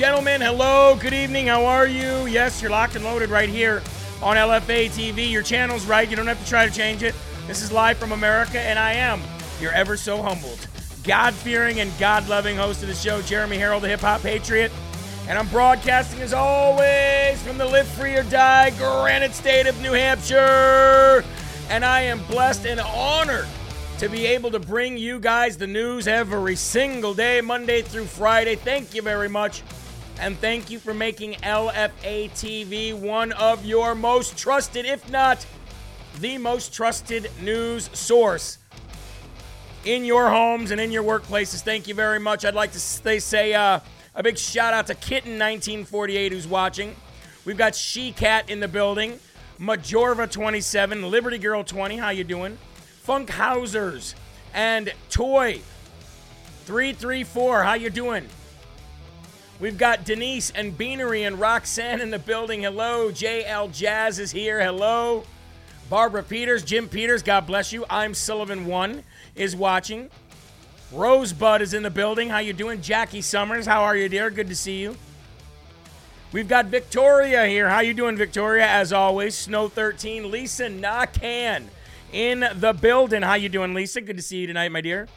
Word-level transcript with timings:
Gentlemen? 0.00 0.40
Hello, 0.40 0.96
good 0.98 1.12
evening. 1.12 1.48
How 1.48 1.66
are 1.66 1.86
you? 1.86 2.24
Yes, 2.24 2.62
you're 2.62 2.70
locked 2.70 2.96
and 2.96 3.04
loaded 3.04 3.28
right 3.28 3.50
here 3.50 3.82
on 4.22 4.34
LFA 4.38 4.88
TV. 4.88 5.30
Your 5.30 5.42
channel's 5.42 5.84
right. 5.84 6.08
You 6.08 6.16
don't 6.16 6.26
have 6.26 6.42
to 6.42 6.48
try 6.48 6.66
to 6.66 6.72
change 6.72 7.02
it. 7.02 7.14
This 7.46 7.60
is 7.60 7.70
live 7.70 7.98
from 7.98 8.12
America, 8.12 8.58
and 8.58 8.78
I 8.78 8.94
am 8.94 9.20
your 9.60 9.72
ever 9.72 9.98
so 9.98 10.22
humbled, 10.22 10.66
God 11.04 11.34
fearing, 11.34 11.80
and 11.80 11.92
God 11.98 12.26
loving 12.30 12.56
host 12.56 12.80
of 12.80 12.88
the 12.88 12.94
show, 12.94 13.20
Jeremy 13.20 13.58
Herrell, 13.58 13.78
the 13.78 13.88
hip 13.88 14.00
hop 14.00 14.22
patriot. 14.22 14.72
And 15.28 15.38
I'm 15.38 15.48
broadcasting 15.48 16.22
as 16.22 16.32
always 16.32 17.42
from 17.42 17.58
the 17.58 17.66
Live 17.66 17.86
Free 17.88 18.16
or 18.16 18.22
Die 18.22 18.70
granite 18.78 19.34
state 19.34 19.66
of 19.66 19.78
New 19.82 19.92
Hampshire. 19.92 21.22
And 21.68 21.84
I 21.84 22.00
am 22.00 22.24
blessed 22.24 22.64
and 22.64 22.80
honored 22.80 23.46
to 23.98 24.08
be 24.08 24.24
able 24.24 24.50
to 24.52 24.58
bring 24.60 24.96
you 24.96 25.20
guys 25.20 25.58
the 25.58 25.66
news 25.66 26.08
every 26.08 26.56
single 26.56 27.12
day, 27.12 27.42
Monday 27.42 27.82
through 27.82 28.06
Friday. 28.06 28.56
Thank 28.56 28.94
you 28.94 29.02
very 29.02 29.28
much. 29.28 29.62
And 30.20 30.36
thank 30.38 30.70
you 30.70 30.78
for 30.78 30.92
making 30.92 31.32
LFA 31.36 32.30
TV 32.32 32.92
one 32.92 33.32
of 33.32 33.64
your 33.64 33.94
most 33.94 34.36
trusted, 34.36 34.84
if 34.84 35.10
not 35.10 35.46
the 36.20 36.36
most 36.36 36.74
trusted 36.74 37.30
news 37.40 37.88
source 37.98 38.58
in 39.86 40.04
your 40.04 40.28
homes 40.28 40.72
and 40.72 40.80
in 40.80 40.92
your 40.92 41.02
workplaces. 41.02 41.62
Thank 41.62 41.88
you 41.88 41.94
very 41.94 42.20
much. 42.20 42.44
I'd 42.44 42.54
like 42.54 42.72
to 42.72 42.80
say, 42.80 43.18
say 43.18 43.54
uh, 43.54 43.80
a 44.14 44.22
big 44.22 44.36
shout 44.36 44.74
out 44.74 44.88
to 44.88 44.94
Kitten1948 44.94 46.32
who's 46.32 46.46
watching. 46.46 46.94
We've 47.46 47.56
got 47.56 47.74
She 47.74 48.12
Cat 48.12 48.50
in 48.50 48.60
the 48.60 48.68
building, 48.68 49.18
Majorva27, 49.58 51.08
Liberty 51.08 51.38
Girl 51.38 51.64
20. 51.64 51.96
How 51.96 52.10
you 52.10 52.24
doing? 52.24 52.58
Funk 53.02 53.30
Funkhausers 53.30 54.14
and 54.52 54.92
Toy 55.08 55.62
334. 56.66 57.62
How 57.62 57.72
you 57.72 57.88
doing? 57.88 58.26
We've 59.60 59.76
got 59.76 60.06
Denise 60.06 60.50
and 60.50 60.76
Beanery 60.76 61.24
and 61.24 61.38
Roxanne 61.38 62.00
in 62.00 62.10
the 62.10 62.18
building. 62.18 62.62
Hello. 62.62 63.12
JL 63.12 63.70
Jazz 63.70 64.18
is 64.18 64.32
here. 64.32 64.58
Hello. 64.58 65.24
Barbara 65.90 66.22
Peters, 66.22 66.64
Jim 66.64 66.88
Peters, 66.88 67.22
God 67.22 67.46
bless 67.46 67.72
you. 67.72 67.84
I'm 67.90 68.14
Sullivan 68.14 68.64
One 68.64 69.02
is 69.34 69.54
watching. 69.54 70.08
Rosebud 70.92 71.60
is 71.60 71.74
in 71.74 71.82
the 71.82 71.90
building. 71.90 72.30
How 72.30 72.38
you 72.38 72.52
doing? 72.52 72.80
Jackie 72.80 73.20
Summers, 73.20 73.66
how 73.66 73.82
are 73.82 73.96
you, 73.96 74.08
dear? 74.08 74.30
Good 74.30 74.48
to 74.48 74.56
see 74.56 74.80
you. 74.80 74.96
We've 76.32 76.48
got 76.48 76.66
Victoria 76.66 77.44
here. 77.46 77.68
How 77.68 77.80
you 77.80 77.92
doing, 77.92 78.16
Victoria? 78.16 78.66
As 78.66 78.92
always, 78.92 79.34
Snow 79.34 79.68
13, 79.68 80.30
Lisa 80.30 80.68
Nakan 80.68 81.64
in 82.12 82.46
the 82.54 82.72
building. 82.72 83.22
How 83.22 83.34
you 83.34 83.48
doing, 83.48 83.74
Lisa? 83.74 84.00
Good 84.00 84.16
to 84.16 84.22
see 84.22 84.38
you 84.38 84.46
tonight, 84.46 84.70
my 84.70 84.80
dear. 84.80 85.08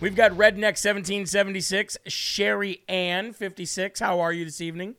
We've 0.00 0.16
got 0.16 0.32
Redneck 0.32 0.80
1776, 0.80 1.98
Sherry 2.06 2.82
Ann 2.88 3.34
56. 3.34 4.00
How 4.00 4.20
are 4.20 4.32
you 4.32 4.46
this 4.46 4.62
evening? 4.62 4.94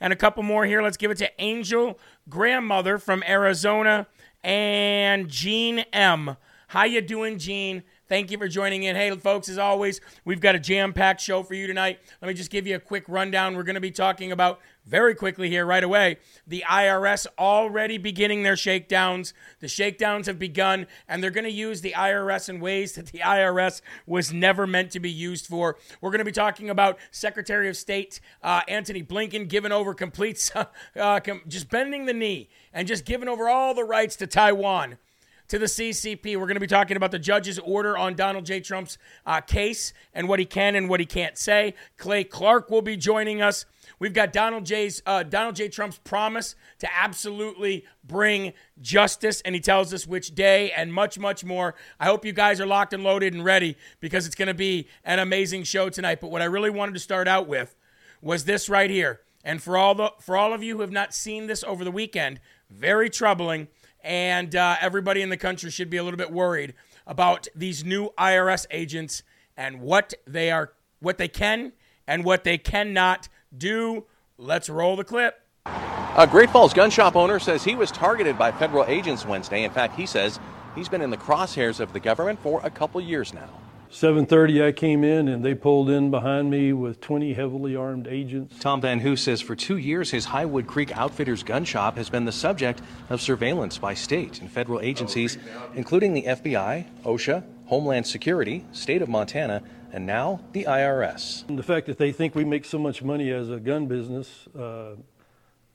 And 0.00 0.14
a 0.14 0.16
couple 0.16 0.42
more 0.42 0.64
here. 0.64 0.80
Let's 0.80 0.96
give 0.96 1.10
it 1.10 1.18
to 1.18 1.30
Angel 1.38 1.98
Grandmother 2.30 2.96
from 2.96 3.22
Arizona 3.28 4.06
and 4.42 5.28
Jean 5.28 5.80
M. 5.92 6.38
How 6.68 6.84
you 6.84 7.02
doing, 7.02 7.38
Jean? 7.38 7.82
Thank 8.08 8.30
you 8.30 8.38
for 8.38 8.46
joining 8.46 8.84
in. 8.84 8.94
Hey, 8.94 9.10
folks, 9.16 9.48
as 9.48 9.58
always, 9.58 10.00
we've 10.24 10.40
got 10.40 10.54
a 10.54 10.60
jam-packed 10.60 11.20
show 11.20 11.42
for 11.42 11.54
you 11.54 11.66
tonight. 11.66 11.98
Let 12.22 12.28
me 12.28 12.34
just 12.34 12.52
give 12.52 12.64
you 12.64 12.76
a 12.76 12.78
quick 12.78 13.04
rundown. 13.08 13.56
We're 13.56 13.64
going 13.64 13.74
to 13.74 13.80
be 13.80 13.90
talking 13.90 14.30
about 14.30 14.60
very 14.84 15.12
quickly 15.12 15.50
here 15.50 15.66
right 15.66 15.82
away. 15.82 16.18
The 16.46 16.62
IRS 16.68 17.26
already 17.36 17.98
beginning 17.98 18.44
their 18.44 18.54
shakedowns. 18.54 19.34
The 19.58 19.66
shakedowns 19.66 20.28
have 20.28 20.38
begun, 20.38 20.86
and 21.08 21.20
they're 21.20 21.32
going 21.32 21.46
to 21.46 21.50
use 21.50 21.80
the 21.80 21.94
IRS 21.96 22.48
in 22.48 22.60
ways 22.60 22.94
that 22.94 23.06
the 23.06 23.18
IRS 23.18 23.80
was 24.06 24.32
never 24.32 24.68
meant 24.68 24.92
to 24.92 25.00
be 25.00 25.10
used 25.10 25.48
for. 25.48 25.76
We're 26.00 26.10
going 26.10 26.20
to 26.20 26.24
be 26.24 26.30
talking 26.30 26.70
about 26.70 26.98
Secretary 27.10 27.68
of 27.68 27.76
State 27.76 28.20
uh, 28.40 28.60
Antony 28.68 29.02
Blinken 29.02 29.48
giving 29.48 29.72
over 29.72 29.94
complete, 29.94 30.52
uh, 30.96 31.18
com- 31.18 31.42
just 31.48 31.70
bending 31.70 32.06
the 32.06 32.14
knee 32.14 32.50
and 32.72 32.86
just 32.86 33.04
giving 33.04 33.28
over 33.28 33.48
all 33.48 33.74
the 33.74 33.82
rights 33.82 34.14
to 34.16 34.28
Taiwan 34.28 34.98
to 35.48 35.58
the 35.58 35.66
CCP. 35.66 36.36
We're 36.36 36.46
going 36.46 36.54
to 36.54 36.60
be 36.60 36.66
talking 36.66 36.96
about 36.96 37.10
the 37.10 37.18
judge's 37.18 37.58
order 37.58 37.96
on 37.96 38.14
Donald 38.14 38.44
J. 38.44 38.60
Trump's 38.60 38.98
uh, 39.24 39.40
case 39.40 39.92
and 40.12 40.28
what 40.28 40.38
he 40.38 40.44
can 40.44 40.74
and 40.74 40.88
what 40.88 41.00
he 41.00 41.06
can't 41.06 41.38
say. 41.38 41.74
Clay 41.96 42.24
Clark 42.24 42.70
will 42.70 42.82
be 42.82 42.96
joining 42.96 43.42
us. 43.42 43.64
We've 43.98 44.12
got 44.12 44.32
Donald 44.32 44.66
J's 44.66 45.02
uh, 45.06 45.22
Donald 45.22 45.56
J. 45.56 45.68
Trump's 45.68 45.98
promise 45.98 46.54
to 46.80 46.88
absolutely 46.94 47.84
bring 48.04 48.52
justice, 48.80 49.40
and 49.42 49.54
he 49.54 49.60
tells 49.60 49.94
us 49.94 50.06
which 50.06 50.34
day 50.34 50.70
and 50.72 50.92
much, 50.92 51.18
much 51.18 51.44
more. 51.44 51.74
I 51.98 52.06
hope 52.06 52.24
you 52.24 52.32
guys 52.32 52.60
are 52.60 52.66
locked 52.66 52.92
and 52.92 53.04
loaded 53.04 53.32
and 53.32 53.44
ready 53.44 53.76
because 54.00 54.26
it's 54.26 54.34
going 54.34 54.48
to 54.48 54.54
be 54.54 54.88
an 55.04 55.18
amazing 55.18 55.62
show 55.62 55.88
tonight. 55.88 56.20
But 56.20 56.30
what 56.30 56.42
I 56.42 56.46
really 56.46 56.70
wanted 56.70 56.94
to 56.94 57.00
start 57.00 57.28
out 57.28 57.46
with 57.46 57.76
was 58.20 58.44
this 58.44 58.68
right 58.68 58.90
here. 58.90 59.20
And 59.44 59.62
for 59.62 59.76
all 59.78 59.94
the 59.94 60.10
for 60.20 60.36
all 60.36 60.52
of 60.52 60.62
you 60.62 60.74
who 60.74 60.80
have 60.80 60.90
not 60.90 61.14
seen 61.14 61.46
this 61.46 61.62
over 61.62 61.84
the 61.84 61.90
weekend, 61.92 62.40
very 62.68 63.08
troubling 63.08 63.68
and 64.06 64.54
uh, 64.54 64.76
everybody 64.80 65.20
in 65.20 65.30
the 65.30 65.36
country 65.36 65.68
should 65.70 65.90
be 65.90 65.96
a 65.96 66.04
little 66.04 66.16
bit 66.16 66.30
worried 66.30 66.74
about 67.06 67.48
these 67.54 67.84
new 67.84 68.10
IRS 68.16 68.64
agents 68.70 69.24
and 69.56 69.80
what 69.80 70.14
they 70.26 70.50
are, 70.50 70.72
what 71.00 71.18
they 71.18 71.28
can 71.28 71.72
and 72.06 72.24
what 72.24 72.44
they 72.44 72.56
cannot 72.56 73.28
do. 73.56 74.04
Let's 74.38 74.70
roll 74.70 74.96
the 74.96 75.04
clip. 75.04 75.42
A 75.66 76.26
Great 76.30 76.50
Falls 76.50 76.72
gun 76.72 76.88
shop 76.88 77.16
owner 77.16 77.40
says 77.40 77.64
he 77.64 77.74
was 77.74 77.90
targeted 77.90 78.38
by 78.38 78.52
federal 78.52 78.84
agents 78.84 79.26
Wednesday. 79.26 79.64
In 79.64 79.72
fact, 79.72 79.96
he 79.96 80.06
says 80.06 80.38
he's 80.76 80.88
been 80.88 81.02
in 81.02 81.10
the 81.10 81.16
crosshairs 81.16 81.80
of 81.80 81.92
the 81.92 82.00
government 82.00 82.38
for 82.38 82.60
a 82.62 82.70
couple 82.70 83.00
years 83.00 83.34
now. 83.34 83.50
7:30 83.90 84.66
I 84.66 84.72
came 84.72 85.04
in 85.04 85.28
and 85.28 85.44
they 85.44 85.54
pulled 85.54 85.88
in 85.88 86.10
behind 86.10 86.50
me 86.50 86.72
with 86.72 87.00
20 87.00 87.34
heavily 87.34 87.76
armed 87.76 88.06
agents. 88.06 88.58
Tom 88.58 88.80
Van 88.80 89.00
Hoos 89.00 89.22
says 89.22 89.40
for 89.40 89.54
two 89.54 89.76
years 89.76 90.10
his 90.10 90.26
Highwood 90.26 90.66
Creek 90.66 90.96
Outfitters 90.96 91.42
gun 91.42 91.64
shop 91.64 91.96
has 91.96 92.10
been 92.10 92.24
the 92.24 92.32
subject 92.32 92.82
of 93.08 93.20
surveillance 93.20 93.78
by 93.78 93.94
state 93.94 94.40
and 94.40 94.50
federal 94.50 94.80
agencies, 94.80 95.38
including 95.74 96.14
the 96.14 96.22
FBI, 96.22 96.86
OSHA, 97.04 97.44
Homeland 97.66 98.06
Security, 98.06 98.64
State 98.72 99.02
of 99.02 99.08
Montana, 99.08 99.62
and 99.92 100.04
now 100.04 100.40
the 100.52 100.64
IRS. 100.64 101.48
And 101.48 101.58
the 101.58 101.62
fact 101.62 101.86
that 101.86 101.98
they 101.98 102.12
think 102.12 102.34
we 102.34 102.44
make 102.44 102.64
so 102.64 102.78
much 102.78 103.02
money 103.02 103.30
as 103.30 103.50
a 103.50 103.58
gun 103.58 103.86
business 103.86 104.48
uh, 104.58 104.96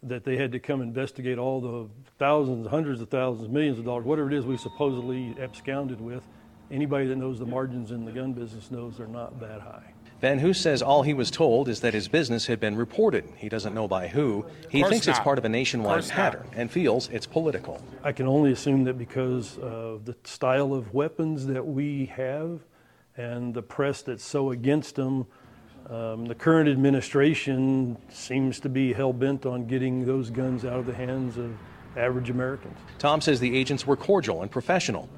that 0.04 0.24
they 0.24 0.36
had 0.36 0.52
to 0.52 0.60
come 0.60 0.82
investigate 0.82 1.38
all 1.38 1.62
the 1.62 1.90
thousands, 2.18 2.68
hundreds 2.68 3.02
of 3.02 3.10
thousands, 3.10 3.50
millions 3.50 3.80
of 3.80 3.86
dollars, 3.86 4.06
whatever 4.06 4.30
it 4.32 4.38
is 4.38 4.46
we 4.46 4.58
supposedly 4.58 5.36
absconded 5.40 6.02
with. 6.02 6.28
Anybody 6.72 7.06
that 7.08 7.18
knows 7.18 7.38
the 7.38 7.46
margins 7.46 7.92
in 7.92 8.06
the 8.06 8.12
gun 8.12 8.34
business 8.34 8.72
knows 8.72 8.98
they're 8.98 9.08
not 9.08 9.40
that 9.40 9.62
high. 9.62 9.94
Van 10.22 10.40
Hoos 10.40 10.60
says 10.60 10.82
all 10.82 11.02
he 11.02 11.14
was 11.14 11.32
told 11.32 11.68
is 11.68 11.80
that 11.82 11.94
his 11.94 12.08
business 12.08 12.46
had 12.46 12.60
been 12.60 12.76
reported. 12.76 13.26
He 13.38 13.50
doesn't 13.50 13.74
know 13.74 13.88
by 13.88 14.08
who. 14.08 14.46
He 14.70 14.80
course 14.82 14.92
thinks 14.92 15.08
it's 15.08 15.20
part 15.20 15.38
of 15.40 15.46
a 15.46 15.50
nationwide 15.50 15.94
Course 15.96 16.10
not. 16.10 16.16
pattern 16.16 16.48
and 16.56 16.70
feels 16.72 17.10
it's 17.10 17.26
political. 17.26 17.84
I 18.04 18.12
can 18.12 18.28
only 18.28 18.52
assume 18.52 18.84
that 18.86 18.98
because 19.00 19.58
of 19.58 20.06
the 20.06 20.16
style 20.24 20.74
of 20.74 20.94
weapons 20.94 21.48
that 21.48 21.66
we 21.66 22.06
have 22.16 22.60
and 23.18 23.54
the 23.54 23.64
press 23.64 24.02
that's 24.04 24.24
so 24.24 24.52
against 24.52 24.96
them, 24.96 25.26
Um, 25.90 26.26
the 26.28 26.36
current 26.36 26.70
administration 26.70 27.98
seems 28.10 28.60
to 28.62 28.70
be 28.70 28.94
hell 28.94 29.12
bent 29.12 29.46
on 29.46 29.66
getting 29.66 30.06
those 30.06 30.30
guns 30.30 30.64
out 30.64 30.78
of 30.80 30.86
the 30.86 30.94
hands 30.94 31.38
of 31.38 31.50
average 31.98 32.30
Americans. 32.30 32.78
Tom 33.00 33.20
says 33.20 33.40
the 33.40 33.58
agents 33.58 33.86
were 33.88 33.98
cordial 33.98 34.44
and 34.44 34.52
professional, 34.52 35.10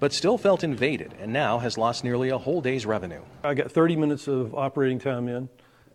but 0.00 0.12
still 0.12 0.38
felt 0.38 0.64
invaded 0.64 1.14
and 1.20 1.32
now 1.32 1.58
has 1.58 1.78
lost 1.78 2.02
nearly 2.02 2.30
a 2.30 2.38
whole 2.38 2.60
day's 2.60 2.86
revenue. 2.86 3.22
I 3.44 3.54
got 3.54 3.70
30 3.70 3.96
minutes 3.96 4.26
of 4.26 4.54
operating 4.54 4.98
time 4.98 5.28
in 5.28 5.48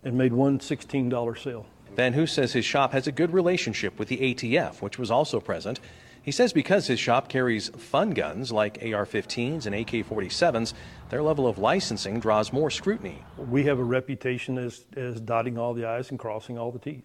and 0.03 0.17
made 0.17 0.31
one 0.31 0.59
$16 0.59 1.43
sale. 1.43 1.65
Van 1.95 2.13
Hoos 2.13 2.31
says 2.31 2.53
his 2.53 2.65
shop 2.65 2.91
has 2.93 3.07
a 3.07 3.11
good 3.11 3.33
relationship 3.33 3.97
with 3.97 4.07
the 4.07 4.17
ATF, 4.17 4.81
which 4.81 4.99
was 4.99 5.09
also 5.09 5.39
present. 5.39 5.79
He 6.21 6.31
says 6.31 6.53
because 6.53 6.87
his 6.87 6.99
shop 6.99 7.29
carries 7.29 7.69
fun 7.69 8.11
guns 8.11 8.51
like 8.51 8.79
AR 8.81 9.05
15s 9.05 9.65
and 9.65 9.75
AK 9.75 10.07
47s, 10.07 10.73
their 11.09 11.21
level 11.21 11.47
of 11.47 11.57
licensing 11.57 12.19
draws 12.19 12.51
more 12.51 12.69
scrutiny. 12.69 13.23
We 13.37 13.63
have 13.65 13.79
a 13.79 13.83
reputation 13.83 14.57
as, 14.57 14.85
as 14.95 15.21
dotting 15.21 15.57
all 15.57 15.73
the 15.73 15.85
I's 15.85 16.09
and 16.09 16.19
crossing 16.19 16.57
all 16.57 16.71
the 16.71 16.79
T's 16.79 17.03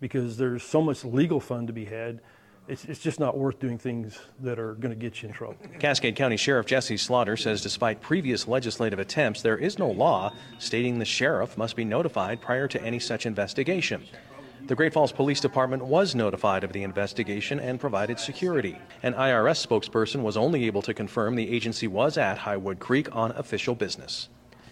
because 0.00 0.36
there's 0.36 0.64
so 0.64 0.82
much 0.82 1.04
legal 1.04 1.38
fun 1.38 1.66
to 1.68 1.72
be 1.72 1.84
had. 1.84 2.20
It's, 2.72 2.86
it's 2.86 3.00
just 3.00 3.20
not 3.20 3.36
worth 3.36 3.58
doing 3.58 3.76
things 3.76 4.18
that 4.40 4.58
are 4.58 4.72
going 4.76 4.94
to 4.94 4.98
get 4.98 5.20
you 5.20 5.28
in 5.28 5.34
trouble. 5.34 5.56
Cascade 5.78 6.16
County 6.16 6.38
Sheriff 6.38 6.64
Jesse 6.64 6.96
Slaughter 6.96 7.36
says 7.36 7.60
despite 7.60 8.00
previous 8.00 8.48
legislative 8.48 8.98
attempts, 8.98 9.42
there 9.42 9.58
is 9.58 9.78
no 9.78 9.90
law 9.90 10.32
stating 10.58 10.98
the 10.98 11.04
sheriff 11.04 11.58
must 11.58 11.76
be 11.76 11.84
notified 11.84 12.40
prior 12.40 12.66
to 12.68 12.82
any 12.82 12.98
such 12.98 13.26
investigation. 13.26 14.02
The 14.68 14.74
Great 14.74 14.94
Falls 14.94 15.12
Police 15.12 15.38
Department 15.38 15.84
was 15.84 16.14
notified 16.14 16.64
of 16.64 16.72
the 16.72 16.82
investigation 16.82 17.60
and 17.60 17.78
provided 17.78 18.18
security. 18.18 18.78
An 19.02 19.12
IRS 19.12 19.66
spokesperson 19.66 20.22
was 20.22 20.38
only 20.38 20.64
able 20.64 20.80
to 20.80 20.94
confirm 20.94 21.34
the 21.34 21.54
agency 21.54 21.88
was 21.88 22.16
at 22.16 22.38
Highwood 22.38 22.78
Creek 22.78 23.14
on 23.14 23.32
official 23.32 23.74
business. 23.74 24.30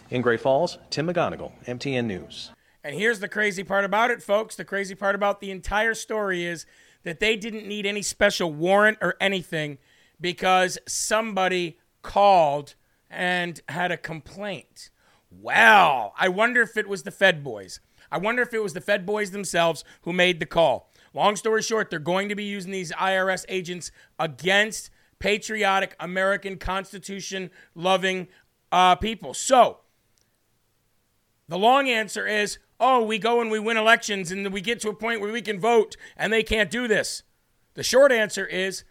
In 0.08 0.22
Great 0.22 0.40
Falls, 0.40 0.78
Tim 0.88 1.06
McGonigal, 1.06 1.52
MTN 1.66 2.06
News. 2.06 2.50
And 2.82 2.94
here's 2.94 3.20
the 3.20 3.28
crazy 3.28 3.62
part 3.62 3.84
about 3.84 4.10
it, 4.10 4.22
folks. 4.22 4.56
The 4.56 4.64
crazy 4.64 4.94
part 4.94 5.14
about 5.14 5.42
the 5.42 5.50
entire 5.50 5.92
story 5.92 6.46
is 6.46 6.64
that 7.02 7.20
they 7.20 7.36
didn't 7.36 7.66
need 7.66 7.86
any 7.86 8.02
special 8.02 8.52
warrant 8.52 8.98
or 9.00 9.16
anything 9.20 9.78
because 10.20 10.78
somebody 10.86 11.78
called 12.02 12.74
and 13.10 13.60
had 13.68 13.90
a 13.90 13.96
complaint. 13.96 14.90
Well, 15.30 16.14
I 16.18 16.28
wonder 16.28 16.60
if 16.62 16.76
it 16.76 16.88
was 16.88 17.02
the 17.02 17.10
Fed 17.10 17.42
boys. 17.42 17.80
I 18.10 18.18
wonder 18.18 18.42
if 18.42 18.52
it 18.52 18.62
was 18.62 18.72
the 18.72 18.80
Fed 18.80 19.06
boys 19.06 19.30
themselves 19.30 19.84
who 20.02 20.12
made 20.12 20.40
the 20.40 20.46
call. 20.46 20.90
Long 21.14 21.36
story 21.36 21.62
short, 21.62 21.90
they're 21.90 21.98
going 21.98 22.28
to 22.28 22.34
be 22.34 22.44
using 22.44 22.72
these 22.72 22.92
IRS 22.92 23.44
agents 23.48 23.90
against 24.18 24.90
patriotic 25.18 25.94
American 26.00 26.56
Constitution 26.56 27.50
loving 27.74 28.28
uh, 28.72 28.96
people. 28.96 29.34
So, 29.34 29.78
the 31.50 31.58
long 31.58 31.88
answer 31.88 32.26
is 32.26 32.58
oh, 32.80 33.04
we 33.04 33.18
go 33.18 33.40
and 33.42 33.50
we 33.50 33.58
win 33.58 33.76
elections 33.76 34.32
and 34.32 34.50
we 34.52 34.62
get 34.62 34.80
to 34.80 34.88
a 34.88 34.94
point 34.94 35.20
where 35.20 35.30
we 35.30 35.42
can 35.42 35.60
vote 35.60 35.96
and 36.16 36.32
they 36.32 36.42
can't 36.42 36.70
do 36.70 36.88
this. 36.88 37.22
The 37.74 37.82
short 37.82 38.10
answer 38.10 38.46
is 38.46 38.84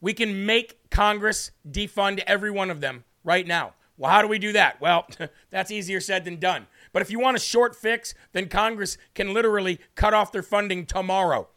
we 0.00 0.12
can 0.12 0.44
make 0.44 0.90
Congress 0.90 1.52
defund 1.68 2.22
every 2.26 2.50
one 2.50 2.70
of 2.70 2.80
them 2.80 3.04
right 3.24 3.46
now. 3.46 3.72
Well, 3.96 4.10
how 4.10 4.20
do 4.20 4.28
we 4.28 4.38
do 4.38 4.52
that? 4.52 4.80
Well, 4.80 5.08
that's 5.50 5.70
easier 5.70 6.00
said 6.00 6.24
than 6.24 6.38
done. 6.38 6.66
But 6.92 7.02
if 7.02 7.10
you 7.10 7.18
want 7.18 7.36
a 7.36 7.40
short 7.40 7.74
fix, 7.74 8.14
then 8.32 8.48
Congress 8.48 8.98
can 9.14 9.32
literally 9.32 9.80
cut 9.94 10.14
off 10.14 10.30
their 10.30 10.42
funding 10.42 10.84
tomorrow. 10.84 11.48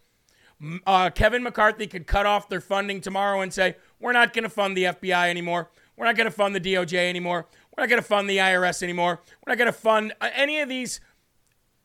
Uh, 0.86 1.10
Kevin 1.10 1.44
McCarthy 1.44 1.88
could 1.88 2.08
cut 2.08 2.26
off 2.26 2.48
their 2.48 2.62
funding 2.62 3.02
tomorrow 3.02 3.42
and 3.42 3.52
say, 3.52 3.76
we're 4.00 4.12
not 4.12 4.34
going 4.34 4.44
to 4.44 4.50
fund 4.50 4.78
the 4.78 4.86
FBI 4.86 5.30
anymore. 5.30 5.70
We're 5.98 6.06
not 6.06 6.16
going 6.16 6.26
to 6.26 6.32
fund 6.32 6.56
the 6.56 6.62
DOJ 6.62 7.10
anymore. 7.10 7.48
We're 7.76 7.84
not 7.84 7.90
going 7.90 8.02
to 8.02 8.08
fund 8.08 8.30
the 8.30 8.38
IRS 8.38 8.84
anymore. 8.84 9.20
We're 9.46 9.52
not 9.52 9.58
going 9.58 9.72
to 9.72 9.78
fund 9.78 10.14
uh, 10.22 10.30
any 10.34 10.60
of 10.60 10.70
these 10.70 11.00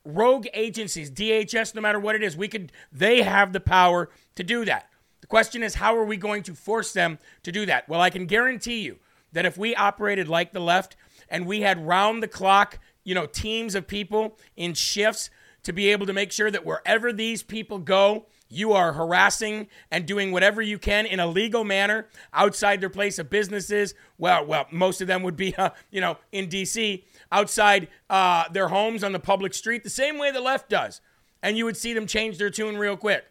rogue 0.05 0.47
agencies, 0.55 1.11
DHS, 1.11 1.75
no 1.75 1.81
matter 1.81 2.01
what 2.01 2.15
it 2.15 2.23
is. 2.23 2.37
We 2.37 2.49
could, 2.49 2.73
they 2.93 3.23
have 3.23 3.53
the 3.53 3.61
power 3.61 4.11
to 4.35 4.45
do 4.45 4.65
that. 4.65 4.89
The 5.21 5.27
question 5.27 5.63
is, 5.63 5.75
how 5.77 5.97
are 5.97 6.05
we 6.05 6.17
going 6.17 6.43
to 6.45 6.55
force 6.55 6.93
them 6.93 7.19
to 7.43 7.53
do 7.53 7.67
that? 7.67 7.89
Well, 7.89 8.01
I 8.01 8.11
can 8.11 8.27
guarantee 8.27 8.81
you 8.81 8.99
that 9.33 9.47
if 9.47 9.59
we 9.59 9.75
operated 9.75 10.29
like 10.29 10.53
the 10.53 10.61
left 10.61 10.97
and 11.29 11.47
we 11.47 11.63
had 11.63 11.87
round 11.87 12.23
the 12.23 12.29
clock 12.29 12.79
you 13.07 13.15
know, 13.15 13.25
teams 13.25 13.77
of 13.77 13.87
people 13.87 14.37
in 14.57 14.75
shifts 14.75 15.31
to 15.63 15.73
be 15.73 15.91
able 15.91 16.07
to 16.07 16.13
make 16.13 16.33
sure 16.33 16.51
that 16.51 16.67
wherever 16.67 17.13
these 17.13 17.43
people 17.43 17.79
go, 17.79 18.27
you 18.49 18.73
are 18.73 18.93
harassing 18.93 19.69
and 19.91 20.07
doing 20.07 20.31
whatever 20.31 20.63
you 20.63 20.79
can 20.79 21.07
in 21.07 21.19
a 21.19 21.27
legal 21.27 21.65
manner 21.65 22.07
outside 22.33 22.81
their 22.81 22.91
place 22.91 23.19
of 23.19 23.29
businesses. 23.29 23.95
Well, 24.19 24.47
well, 24.47 24.67
most 24.71 25.01
of 25.01 25.07
them 25.09 25.23
would 25.23 25.37
be, 25.37 25.55
uh, 25.59 25.71
you 25.91 26.01
know, 26.01 26.19
in 26.33 26.49
D.C. 26.49 27.05
outside 27.33 27.89
uh, 28.09 28.49
their 28.51 28.69
homes 28.69 29.03
on 29.03 29.13
the 29.13 29.19
public 29.19 29.55
street, 29.55 29.83
the 29.83 29.91
same 29.91 30.19
way 30.19 30.31
the 30.31 30.41
left 30.41 30.69
does, 30.69 31.01
and 31.43 31.57
you 31.57 31.65
would 31.65 31.77
see 31.77 31.93
them 31.93 32.07
change 32.07 32.39
their 32.39 32.51
tune 32.51 32.77
real 32.77 32.97
quick. 32.97 33.25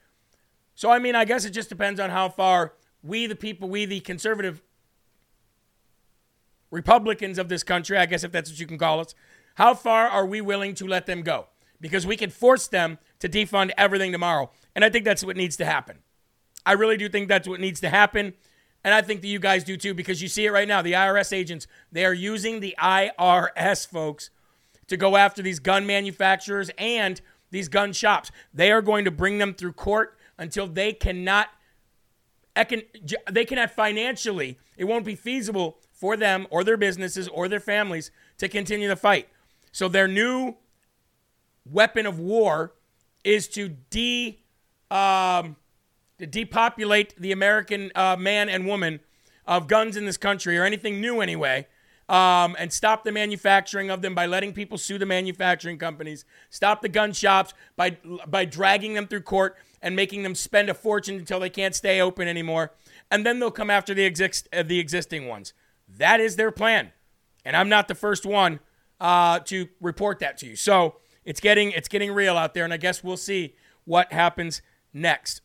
So, 0.76 0.92
I 0.92 1.00
mean, 1.00 1.16
I 1.16 1.24
guess 1.24 1.46
it 1.46 1.52
just 1.52 1.70
depends 1.70 2.00
on 2.00 2.10
how 2.10 2.28
far 2.28 2.74
we, 3.02 3.28
the 3.28 3.36
people, 3.36 3.70
we, 3.70 3.86
the 3.86 4.02
conservative 4.02 4.62
Republicans 6.70 7.38
of 7.38 7.48
this 7.48 7.64
country, 7.64 7.98
I 7.98 8.06
guess 8.06 8.26
if 8.26 8.32
that's 8.34 8.50
what 8.50 8.60
you 8.60 8.68
can 8.68 8.78
call 8.78 9.00
us, 9.00 9.16
how 9.56 9.74
far 9.74 10.10
are 10.10 10.26
we 10.26 10.42
willing 10.42 10.76
to 10.76 10.86
let 10.86 11.06
them 11.06 11.22
go? 11.22 11.48
Because 11.90 12.08
we 12.08 12.18
can 12.18 12.32
force 12.32 12.68
them 12.68 12.98
to 13.20 13.30
defund 13.30 13.70
everything 13.78 14.12
tomorrow. 14.12 14.50
And 14.76 14.84
I 14.84 14.90
think 14.90 15.06
that's 15.06 15.24
what 15.24 15.38
needs 15.38 15.56
to 15.58 15.66
happen. 15.66 16.00
I 16.66 16.72
really 16.72 16.98
do 16.98 17.08
think 17.08 17.28
that's 17.28 17.48
what 17.48 17.60
needs 17.60 17.80
to 17.82 17.90
happen. 17.90 18.34
And 18.84 18.92
I 18.92 19.04
think 19.04 19.22
that 19.22 19.28
you 19.28 19.38
guys 19.38 19.64
do 19.64 19.78
too, 19.78 19.94
because 19.94 20.20
you 20.20 20.28
see 20.28 20.48
it 20.48 20.52
right 20.52 20.68
now. 20.68 20.82
The 20.82 20.94
IRS 20.94 21.32
agents, 21.32 21.68
they 21.92 22.04
are 22.04 22.14
using 22.14 22.60
the 22.60 22.76
IRS, 22.80 23.88
folks, 23.88 24.32
to 24.88 24.98
go 24.98 25.16
after 25.16 25.44
these 25.44 25.60
gun 25.60 25.86
manufacturers 25.86 26.72
and 26.80 27.22
these 27.52 27.70
gun 27.70 27.94
shops. 27.94 28.32
They 28.52 28.72
are 28.72 28.82
going 28.82 29.06
to 29.06 29.12
bring 29.12 29.38
them 29.38 29.54
through 29.54 29.74
court 29.74 30.18
until 30.40 30.66
they 30.68 30.92
cannot 30.92 31.50
they 33.32 33.44
cannot 33.46 33.72
financially, 33.72 34.58
it 34.78 34.86
won't 34.86 35.04
be 35.04 35.14
feasible 35.16 35.78
for 35.92 36.16
them 36.16 36.48
or 36.50 36.64
their 36.64 36.78
businesses 36.78 37.28
or 37.28 37.50
their 37.50 37.60
families 37.60 38.12
to 38.38 38.48
continue 38.48 38.88
the 38.88 38.96
fight. 38.96 39.28
So 39.74 39.90
their 39.90 40.08
new 40.08 40.56
weapon 41.70 42.06
of 42.06 42.20
war 42.20 42.74
is 43.24 43.48
to 43.50 43.70
de 43.90 44.40
um, 44.92 45.56
to 46.18 46.26
depopulate 46.26 47.20
the 47.20 47.32
American 47.32 47.92
uh, 47.96 48.16
man 48.18 48.50
and 48.50 48.66
woman 48.66 49.00
of 49.46 49.68
guns 49.68 49.98
in 49.98 50.06
this 50.06 50.18
country 50.18 50.58
or 50.58 50.64
anything 50.64 51.02
new 51.02 51.22
anyway. 51.22 51.68
Um, 52.08 52.56
and 52.60 52.72
stop 52.72 53.04
the 53.04 53.12
manufacturing 53.12 53.90
of 53.90 54.04
them 54.04 54.14
by 54.14 54.28
letting 54.28 54.54
people 54.54 54.78
sue 54.78 55.00
the 55.00 55.08
manufacturing 55.08 55.80
companies. 55.80 56.24
Stop 56.52 56.84
the 56.84 56.90
gun 56.90 57.14
shops 57.14 57.54
by 57.76 57.98
by 58.28 58.46
dragging 58.46 58.94
them 58.94 59.08
through 59.08 59.22
court 59.22 59.58
and 59.82 59.96
making 59.96 60.22
them 60.22 60.36
spend 60.36 60.70
a 60.70 60.76
fortune 60.76 61.16
until 61.16 61.40
they 61.40 61.50
can't 61.50 61.74
stay 61.74 62.00
open 62.00 62.28
anymore. 62.28 62.74
And 63.10 63.26
then 63.26 63.40
they'll 63.40 63.50
come 63.50 63.72
after 63.72 63.96
the 63.96 64.04
exist 64.04 64.48
uh, 64.54 64.62
the 64.62 64.78
existing 64.78 65.28
ones. 65.28 65.54
That 65.88 66.20
is 66.20 66.36
their 66.36 66.52
plan. 66.52 66.92
And 67.44 67.56
I'm 67.56 67.70
not 67.70 67.88
the 67.88 67.96
first 67.96 68.26
one 68.26 68.60
uh, 69.00 69.40
to 69.40 69.68
report 69.82 70.20
that 70.20 70.38
to 70.40 70.48
you. 70.48 70.56
So 70.56 70.98
it's 71.26 71.40
getting 71.40 71.72
it's 71.72 71.88
getting 71.88 72.12
real 72.12 72.38
out 72.38 72.54
there, 72.54 72.64
and 72.64 72.74
I 72.74 72.78
guess 72.78 73.04
we'll 73.04 73.18
see 73.18 73.56
what 73.84 74.14
happens 74.14 74.62
next. 74.94 75.42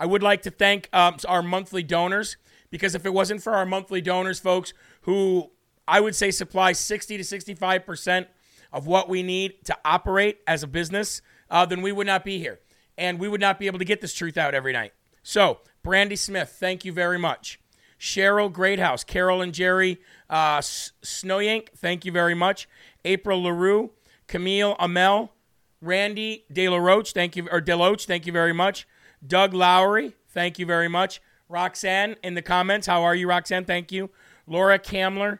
I 0.00 0.06
would 0.06 0.22
like 0.22 0.42
to 0.42 0.50
thank 0.50 0.88
um, 0.92 1.16
our 1.26 1.42
monthly 1.42 1.82
donors 1.82 2.36
because 2.70 2.94
if 2.94 3.04
it 3.04 3.12
wasn't 3.12 3.42
for 3.42 3.54
our 3.54 3.66
monthly 3.66 4.00
donors, 4.00 4.38
folks, 4.38 4.72
who 5.02 5.50
I 5.86 6.00
would 6.00 6.14
say 6.14 6.30
supply 6.30 6.72
60 6.72 7.16
to 7.16 7.24
65 7.24 7.84
percent 7.84 8.28
of 8.72 8.86
what 8.86 9.08
we 9.08 9.22
need 9.22 9.64
to 9.64 9.76
operate 9.84 10.38
as 10.46 10.62
a 10.62 10.66
business, 10.66 11.22
uh, 11.50 11.66
then 11.66 11.82
we 11.82 11.90
would 11.90 12.06
not 12.06 12.24
be 12.24 12.38
here, 12.38 12.60
and 12.96 13.18
we 13.18 13.28
would 13.28 13.40
not 13.40 13.58
be 13.58 13.66
able 13.66 13.78
to 13.78 13.84
get 13.84 14.00
this 14.00 14.14
truth 14.14 14.36
out 14.36 14.54
every 14.54 14.72
night. 14.72 14.92
So, 15.22 15.58
Brandy 15.82 16.16
Smith, 16.16 16.56
thank 16.58 16.84
you 16.84 16.92
very 16.92 17.18
much. 17.18 17.58
Cheryl 17.98 18.52
Greathouse, 18.52 19.02
Carol 19.02 19.42
and 19.42 19.52
Jerry 19.52 19.98
uh, 20.30 20.58
Snowyank, 20.60 21.70
thank 21.76 22.04
you 22.04 22.12
very 22.12 22.34
much. 22.34 22.68
April 23.04 23.42
LaRue, 23.42 23.90
Camille 24.28 24.76
Amel, 24.78 25.32
Randy 25.80 26.44
De 26.52 26.68
La 26.68 26.76
Roche, 26.76 27.12
thank 27.12 27.34
you, 27.34 27.48
or 27.50 27.60
Deloach, 27.60 28.06
thank 28.06 28.26
you 28.26 28.32
very 28.32 28.52
much. 28.52 28.86
Doug 29.26 29.52
Lowry, 29.52 30.14
thank 30.28 30.58
you 30.58 30.66
very 30.66 30.88
much. 30.88 31.20
Roxanne 31.48 32.16
in 32.22 32.34
the 32.34 32.42
comments, 32.42 32.86
how 32.86 33.02
are 33.02 33.14
you, 33.14 33.28
Roxanne? 33.28 33.64
Thank 33.64 33.90
you. 33.90 34.10
Laura 34.46 34.78
Kamler, 34.78 35.38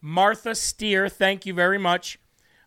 Martha 0.00 0.54
Steer, 0.54 1.08
thank 1.08 1.44
you 1.44 1.52
very 1.52 1.78
much. 1.78 2.18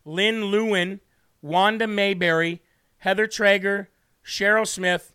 Lynn 0.04 0.46
Lewin, 0.46 1.00
Wanda 1.40 1.86
Mayberry, 1.86 2.62
Heather 2.98 3.26
Traeger, 3.26 3.88
Cheryl 4.24 4.66
Smith, 4.66 5.14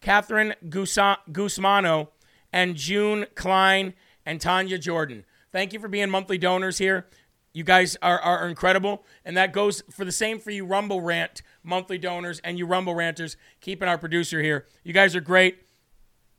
Catherine 0.00 0.54
Gusmano, 0.68 2.08
and 2.52 2.76
June 2.76 3.26
Klein 3.34 3.94
and 4.26 4.40
Tanya 4.40 4.78
Jordan. 4.78 5.24
Thank 5.52 5.72
you 5.72 5.80
for 5.80 5.88
being 5.88 6.10
monthly 6.10 6.38
donors 6.38 6.78
here. 6.78 7.06
You 7.52 7.64
guys 7.64 7.96
are, 8.00 8.20
are 8.20 8.48
incredible. 8.48 9.04
And 9.24 9.36
that 9.36 9.52
goes 9.52 9.82
for 9.90 10.04
the 10.04 10.12
same 10.12 10.38
for 10.38 10.50
you 10.50 10.64
Rumble 10.64 11.00
Rant 11.00 11.42
monthly 11.62 11.98
donors 11.98 12.40
and 12.44 12.58
you 12.58 12.66
Rumble 12.66 12.94
Ranters 12.94 13.36
keeping 13.60 13.88
our 13.88 13.98
producer 13.98 14.40
here. 14.40 14.66
You 14.84 14.92
guys 14.92 15.16
are 15.16 15.20
great. 15.20 15.66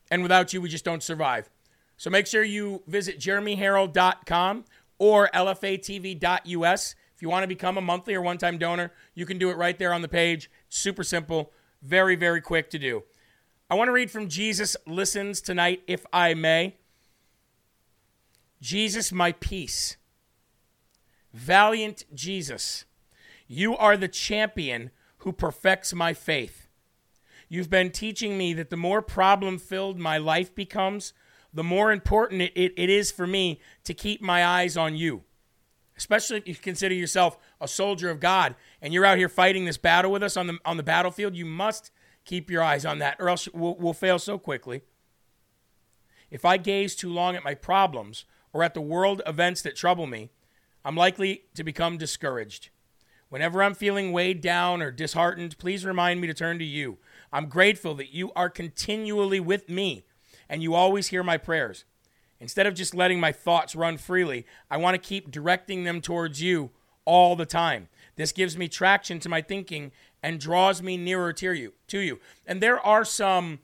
And 0.10 0.24
without 0.24 0.54
you, 0.54 0.62
we 0.62 0.70
just 0.70 0.86
don't 0.86 1.04
survive. 1.04 1.50
So 1.98 2.10
make 2.10 2.28
sure 2.28 2.44
you 2.44 2.84
visit 2.88 3.20
jeremyherald.com 3.20 4.66
or 4.98 5.30
lfatv.us 5.34 6.96
If 7.16 7.22
you 7.22 7.30
want 7.30 7.44
to 7.44 7.48
become 7.48 7.78
a 7.78 7.82
monthly 7.82 8.14
or 8.14 8.22
one 8.22 8.38
time 8.38 8.58
donor, 8.58 8.92
you 9.14 9.26
can 9.26 9.38
do 9.38 9.50
it 9.50 9.58
right 9.58 9.78
there 9.78 9.94
on 9.94 10.02
the 10.02 10.08
page. 10.08 10.50
Super 10.70 11.04
simple, 11.04 11.52
very, 11.82 12.16
very 12.16 12.42
quick 12.42 12.70
to 12.72 12.80
do. 12.80 13.04
I 13.70 13.76
want 13.76 13.88
to 13.88 13.94
read 13.94 14.12
from 14.12 14.28
Jesus 14.28 14.76
Listens 14.86 15.42
tonight, 15.42 15.82
if 15.88 16.06
I 16.12 16.34
may. 16.34 16.76
Jesus, 18.62 19.12
my 19.12 19.32
peace. 19.32 19.98
Valiant 21.34 22.04
Jesus, 22.14 22.86
you 23.48 23.76
are 23.78 23.96
the 23.96 24.08
champion 24.08 24.92
who 25.20 25.32
perfects 25.32 25.94
my 25.94 26.14
faith. 26.14 26.68
You've 27.48 27.70
been 27.70 27.92
teaching 27.92 28.38
me 28.38 28.54
that 28.54 28.70
the 28.70 28.78
more 28.78 29.02
problem 29.02 29.58
filled 29.58 30.00
my 30.00 30.18
life 30.18 30.54
becomes, 30.56 31.14
the 31.54 31.64
more 31.64 31.92
important 31.92 32.42
it, 32.42 32.54
it, 32.56 32.74
it 32.78 32.90
is 32.90 33.12
for 33.12 33.28
me 33.28 33.60
to 33.84 33.94
keep 33.94 34.22
my 34.22 34.46
eyes 34.46 34.78
on 34.78 34.96
you. 34.96 35.24
Especially 35.98 36.38
if 36.38 36.48
you 36.48 36.56
consider 36.56 36.96
yourself 36.96 37.38
a 37.60 37.68
soldier 37.68 38.10
of 38.10 38.20
God 38.20 38.56
and 38.82 38.94
you're 38.94 39.06
out 39.06 39.18
here 39.18 39.30
fighting 39.30 39.66
this 39.66 39.78
battle 39.78 40.12
with 40.12 40.24
us 40.24 40.36
on 40.36 40.48
the, 40.48 40.58
on 40.66 40.78
the 40.78 40.84
battlefield, 40.84 41.36
you 41.36 41.46
must 41.46 41.92
keep 42.26 42.50
your 42.50 42.64
eyes 42.64 42.86
on 42.86 43.00
that, 43.00 43.18
or 43.20 43.30
else 43.30 43.48
we'll, 43.54 43.76
we'll 43.76 43.94
fail 43.94 44.18
so 44.18 44.38
quickly. 44.38 44.82
If 46.30 46.46
I 46.46 46.58
gaze 46.58 46.96
too 46.96 47.10
long 47.10 47.36
at 47.36 47.44
my 47.44 47.54
problems 47.54 48.26
or 48.54 48.64
at 48.64 48.74
the 48.74 48.82
world 48.82 49.22
events 49.28 49.62
that 49.64 49.76
trouble 49.76 50.08
me, 50.08 50.30
I'm 50.84 50.96
likely 50.96 51.44
to 51.56 51.64
become 51.64 51.98
discouraged. 51.98 52.70
Whenever 53.30 53.64
I'm 53.64 53.76
feeling 53.76 54.12
weighed 54.12 54.42
down 54.42 54.82
or 54.82 54.92
disheartened, 54.92 55.58
please 55.58 55.86
remind 55.86 56.20
me 56.20 56.28
to 56.28 56.34
turn 56.34 56.60
to 56.60 56.66
you. 56.66 56.98
I'm 57.32 57.48
grateful 57.48 57.96
that 57.96 58.14
you 58.14 58.32
are 58.36 58.50
continually 58.50 59.40
with 59.40 59.70
me 59.70 60.04
and 60.50 60.62
you 60.62 60.76
always 60.76 61.08
hear 61.08 61.24
my 61.24 61.38
prayers. 61.38 61.86
Instead 62.42 62.66
of 62.66 62.74
just 62.74 62.94
letting 62.94 63.20
my 63.20 63.32
thoughts 63.32 63.76
run 63.76 63.98
freely, 63.98 64.46
I 64.70 64.78
want 64.78 64.96
to 64.96 65.10
keep 65.10 65.32
directing 65.32 65.84
them 65.84 66.02
towards 66.02 66.42
you 66.42 66.72
all 67.06 67.36
the 67.36 67.46
time. 67.46 67.88
This 68.16 68.32
gives 68.32 68.58
me 68.58 68.68
traction 68.68 69.20
to 69.20 69.30
my 69.30 69.42
thinking 69.42 69.92
and 70.22 70.40
draws 70.40 70.82
me 70.82 70.98
nearer 70.98 71.32
to 71.34 71.54
you. 71.54 71.74
To 71.88 72.00
you. 72.00 72.20
And 72.46 72.62
there 72.62 72.80
are 72.80 73.06
some 73.06 73.60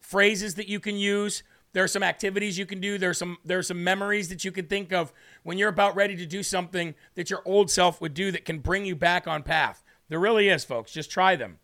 phrases 0.00 0.56
that 0.56 0.68
you 0.68 0.80
can 0.80 0.96
use. 0.96 1.42
There 1.72 1.82
are 1.82 1.88
some 1.88 2.02
activities 2.02 2.58
you 2.58 2.66
can 2.66 2.80
do. 2.80 2.98
There's 2.98 3.18
some 3.18 3.38
there's 3.44 3.68
some 3.68 3.82
memories 3.82 4.28
that 4.28 4.44
you 4.44 4.52
can 4.52 4.66
think 4.66 4.92
of 4.92 5.12
when 5.42 5.56
you're 5.56 5.70
about 5.70 5.96
ready 5.96 6.16
to 6.16 6.26
do 6.26 6.42
something 6.42 6.94
that 7.14 7.30
your 7.30 7.42
old 7.44 7.70
self 7.70 8.00
would 8.00 8.14
do 8.14 8.30
that 8.30 8.44
can 8.44 8.58
bring 8.58 8.84
you 8.84 8.94
back 8.94 9.26
on 9.26 9.42
path. 9.42 9.82
There 10.08 10.18
really 10.18 10.48
is, 10.48 10.64
folks. 10.64 10.92
Just 10.92 11.10
try 11.10 11.36
them. 11.36 11.58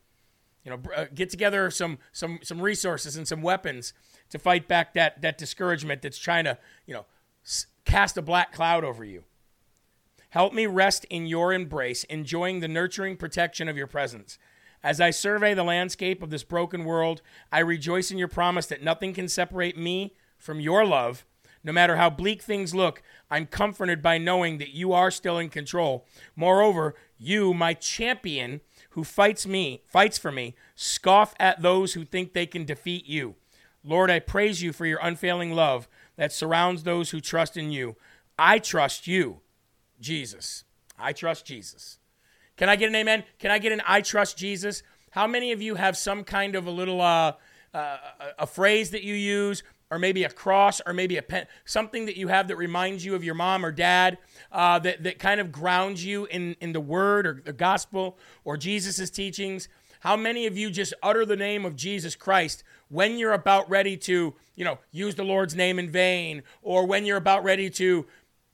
You 0.65 0.71
know, 0.71 0.81
uh, 0.97 1.07
get 1.15 1.29
together 1.31 1.71
some 1.71 1.99
some 2.13 2.41
some 2.43 2.61
resources 2.61 3.17
and 3.17 3.29
some 3.29 3.43
weapons 3.43 3.93
to 4.31 4.39
fight 4.39 4.67
back 4.67 4.95
that 4.95 5.21
that 5.21 5.37
discouragement 5.37 6.03
that's 6.03 6.19
trying 6.19 6.45
to, 6.45 6.59
you 6.87 6.95
know, 6.95 7.05
cast 7.85 8.17
a 8.17 8.23
black 8.23 8.53
cloud 8.53 8.85
over 8.85 9.05
you. 9.05 9.25
Help 10.31 10.53
me 10.53 10.67
rest 10.67 11.07
in 11.11 11.27
your 11.27 11.53
embrace, 11.53 12.05
enjoying 12.05 12.61
the 12.61 12.69
nurturing 12.69 13.17
protection 13.17 13.69
of 13.69 13.77
your 13.77 13.87
presence. 13.87 14.39
As 14.83 15.01
I 15.01 15.11
survey 15.11 15.55
the 15.55 15.65
landscape 15.65 16.23
of 16.23 16.31
this 16.31 16.45
broken 16.45 16.85
world, 16.85 17.23
I 17.51 17.61
rejoice 17.61 18.11
in 18.11 18.19
your 18.19 18.29
promise 18.29 18.67
that 18.67 18.83
nothing 18.83 19.13
can 19.13 19.29
separate 19.29 19.77
me 19.77 20.15
from 20.39 20.61
your 20.61 20.85
love. 20.85 21.25
No 21.65 21.73
matter 21.73 21.97
how 21.97 22.11
bleak 22.11 22.43
things 22.43 22.75
look, 22.75 23.03
I'm 23.31 23.47
comforted 23.47 24.01
by 24.01 24.19
knowing 24.19 24.59
that 24.59 24.71
you 24.71 24.93
are 24.93 25.11
still 25.11 25.39
in 25.39 25.49
control. 25.49 26.07
Moreover, 26.37 26.95
you, 27.19 27.53
my 27.53 27.75
champion, 27.75 28.61
who 28.91 29.05
fights 29.05 29.47
me, 29.47 29.83
fights 29.87 30.19
for 30.19 30.31
me, 30.31 30.55
scoff 30.77 31.35
at 31.41 31.63
those 31.63 31.95
who 31.95 32.05
think 32.05 32.33
they 32.33 32.47
can 32.47 32.65
defeat 32.65 33.07
you. 33.07 33.35
Lord, 33.85 34.11
I 34.11 34.21
praise 34.21 34.63
you 34.63 34.73
for 34.73 34.87
your 34.87 35.01
unfailing 35.03 35.53
love 35.53 35.89
that 36.17 36.33
surrounds 36.33 36.83
those 36.83 37.11
who 37.11 37.21
trust 37.21 37.57
in 37.57 37.71
you. 37.71 37.97
I 38.39 38.59
trust 38.59 39.07
you, 39.07 39.41
Jesus. 40.01 40.65
I 40.99 41.13
trust 41.13 41.45
Jesus. 41.45 41.98
Can 42.59 42.69
I 42.69 42.77
get 42.77 42.89
an 42.89 42.95
amen? 42.97 43.25
Can 43.39 43.51
I 43.51 43.59
get 43.59 43.73
an 43.73 43.81
I 43.87 44.03
trust 44.03 44.37
Jesus? 44.37 44.83
How 45.13 45.27
many 45.27 45.53
of 45.53 45.63
you 45.63 45.77
have 45.77 45.97
some 45.97 46.25
kind 46.25 46.55
of 46.55 46.67
a 46.67 46.71
little 46.71 47.01
uh, 47.01 47.33
uh, 47.73 47.97
a 48.39 48.47
phrase 48.47 48.91
that 48.91 49.05
you 49.05 49.15
use, 49.15 49.63
or 49.91 49.99
maybe 49.99 50.25
a 50.25 50.29
cross, 50.29 50.81
or 50.85 50.93
maybe 50.93 51.17
a 51.17 51.23
pen, 51.23 51.47
something 51.65 52.07
that 52.07 52.17
you 52.17 52.29
have 52.29 52.49
that 52.49 52.57
reminds 52.57 53.05
you 53.05 53.15
of 53.15 53.23
your 53.25 53.35
mom 53.35 53.65
or 53.65 53.71
dad, 53.71 54.19
uh, 54.51 54.79
that 54.81 55.05
that 55.05 55.19
kind 55.21 55.41
of 55.41 55.53
grounds 55.53 56.05
you 56.05 56.27
in 56.27 56.57
in 56.61 56.73
the 56.73 56.81
Word 56.81 57.27
or 57.27 57.43
the 57.45 57.53
Gospel 57.53 58.19
or 58.45 58.57
Jesus' 58.57 59.09
teachings? 59.09 59.69
How 60.01 60.17
many 60.17 60.47
of 60.47 60.57
you 60.57 60.71
just 60.71 60.95
utter 61.03 61.25
the 61.25 61.37
name 61.37 61.65
of 61.65 61.75
Jesus 61.75 62.15
Christ 62.15 62.63
when 62.89 63.19
you're 63.19 63.33
about 63.33 63.69
ready 63.69 63.97
to, 63.97 64.35
you 64.55 64.65
know, 64.65 64.79
use 64.93 65.17
the 65.17 65.25
Lord's 65.25 65.57
name 65.57 65.79
in 65.79 65.91
vain, 65.91 66.43
or 66.63 66.87
when 66.87 67.05
you're 67.05 67.17
about 67.17 67.45
ready 67.45 67.69
to 67.71 68.07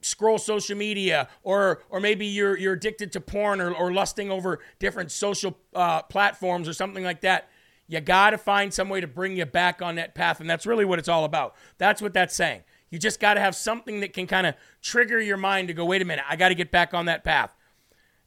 scroll 0.05 0.39
social 0.39 0.77
media 0.77 1.29
or 1.43 1.83
or 1.89 2.01
maybe 2.01 2.27
you're 2.27 2.57
you're 2.57 2.75
addicted 2.75 3.13
to 3.13 3.21
porn 3.21 3.61
or, 3.61 3.73
or 3.73 3.93
lusting 3.93 4.31
over 4.31 4.61
different 4.79 5.11
social 5.11 5.57
uh, 5.75 6.03
platforms 6.03 6.69
or 6.69 6.73
something 6.73 7.05
like 7.05 7.21
that 7.21 7.49
you 7.87 8.01
got 8.01 8.31
to 8.31 8.39
find 8.39 8.73
some 8.73 8.89
way 8.89 9.01
to 9.01 9.07
bring 9.07 9.37
you 9.37 9.45
back 9.45 9.83
on 9.83 9.97
that 9.97 10.15
path 10.15 10.41
and 10.41 10.49
that's 10.49 10.67
really 10.67 10.85
what 10.85 10.99
it's 10.99 11.09
all 11.09 11.25
about. 11.25 11.55
That's 11.79 12.01
what 12.01 12.15
that's 12.15 12.35
saying. 12.35 12.63
You 12.91 12.99
just 12.99 13.21
got 13.21 13.35
to 13.35 13.41
have 13.41 13.55
something 13.55 14.01
that 14.01 14.13
can 14.13 14.27
kind 14.27 14.47
of 14.47 14.55
trigger 14.81 15.21
your 15.21 15.37
mind 15.37 15.69
to 15.69 15.75
go 15.75 15.85
wait 15.85 16.01
a 16.01 16.05
minute 16.05 16.25
i 16.29 16.37
got 16.37 16.51
to 16.51 16.55
get 16.55 16.71
back 16.71 16.95
on 16.95 17.07
that 17.07 17.25
path. 17.25 17.55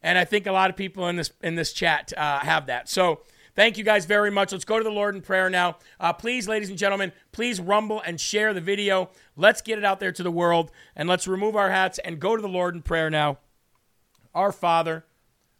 And 0.01 0.17
i 0.17 0.25
think 0.25 0.45
a 0.45 0.51
lot 0.51 0.69
of 0.69 0.75
people 0.75 1.07
in 1.07 1.15
this 1.15 1.31
in 1.41 1.55
this 1.55 1.73
chat 1.73 2.13
uh, 2.15 2.39
have 2.39 2.67
that. 2.67 2.89
So 2.89 3.21
Thank 3.57 3.79
you 3.79 3.83
guys 3.83 4.05
very 4.05 4.29
much. 4.29 4.51
Let's 4.51 4.65
go 4.65 4.77
to 4.77 4.83
the 4.83 4.91
Lord 4.91 5.15
in 5.15 5.21
prayer 5.21 5.49
now. 5.49 5.77
Uh, 5.99 6.13
please, 6.13 6.47
ladies 6.47 6.69
and 6.69 6.77
gentlemen, 6.77 7.11
please 7.31 7.59
rumble 7.59 7.99
and 8.05 8.21
share 8.21 8.53
the 8.53 8.61
video. 8.61 9.09
Let's 9.35 9.63
get 9.63 9.79
it 9.79 9.83
out 9.83 9.99
there 9.99 10.11
to 10.11 10.21
the 10.21 10.29
world 10.29 10.69
and 10.95 11.09
let's 11.09 11.27
remove 11.27 11.55
our 11.55 11.71
hats 11.71 11.97
and 11.97 12.19
go 12.19 12.35
to 12.35 12.41
the 12.41 12.47
Lord 12.47 12.75
in 12.75 12.83
prayer 12.83 13.09
now. 13.09 13.39
Our 14.35 14.51
Father, 14.51 15.05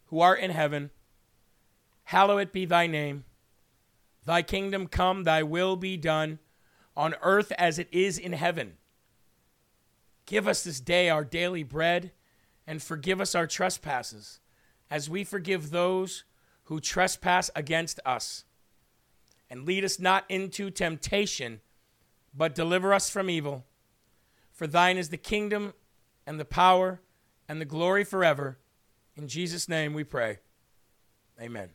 who 0.06 0.22
art 0.22 0.39
in 0.39 0.51
heaven, 0.51 0.92
hallowed 2.04 2.51
be 2.51 2.66
thy 2.66 2.86
name. 2.86 3.25
Thy 4.25 4.44
kingdom 4.44 4.86
come, 4.86 5.24
thy 5.24 5.42
will 5.42 5.75
be 5.75 5.98
done, 5.98 6.38
on 6.96 7.16
earth 7.24 7.51
as 7.58 7.80
it 7.80 7.88
is 7.92 8.20
in 8.20 8.34
heaven. 8.34 8.74
Give 10.27 10.48
us 10.48 10.63
this 10.63 10.80
day 10.80 11.10
our 11.10 11.24
daily 11.24 11.63
bread, 11.63 12.12
and 12.68 12.80
forgive 12.80 13.20
us 13.20 13.34
our 13.34 13.48
trespasses, 13.48 14.39
as 14.92 15.10
we 15.10 15.24
forgive 15.24 15.72
those 15.72 16.25
who 16.68 16.80
trespass 16.80 17.50
against 17.56 18.00
us. 18.06 18.44
And 19.50 19.66
lead 19.66 19.86
us 19.86 20.00
not 20.00 20.26
into 20.28 20.70
temptation, 20.70 21.62
but 22.36 22.54
deliver 22.54 22.94
us 22.94 23.10
from 23.10 23.30
evil. 23.30 23.66
For 24.52 24.68
thine 24.68 24.98
is 24.98 25.10
the 25.10 25.18
kingdom 25.18 25.74
and 26.26 26.40
the 26.40 26.46
power 26.46 27.00
and 27.48 27.62
the 27.62 27.66
glory 27.66 28.04
forever. 28.04 28.58
In 29.16 29.30
Jesus' 29.30 29.70
name 29.70 29.94
we 29.94 30.04
pray. 30.04 30.40
Amen. 31.42 31.70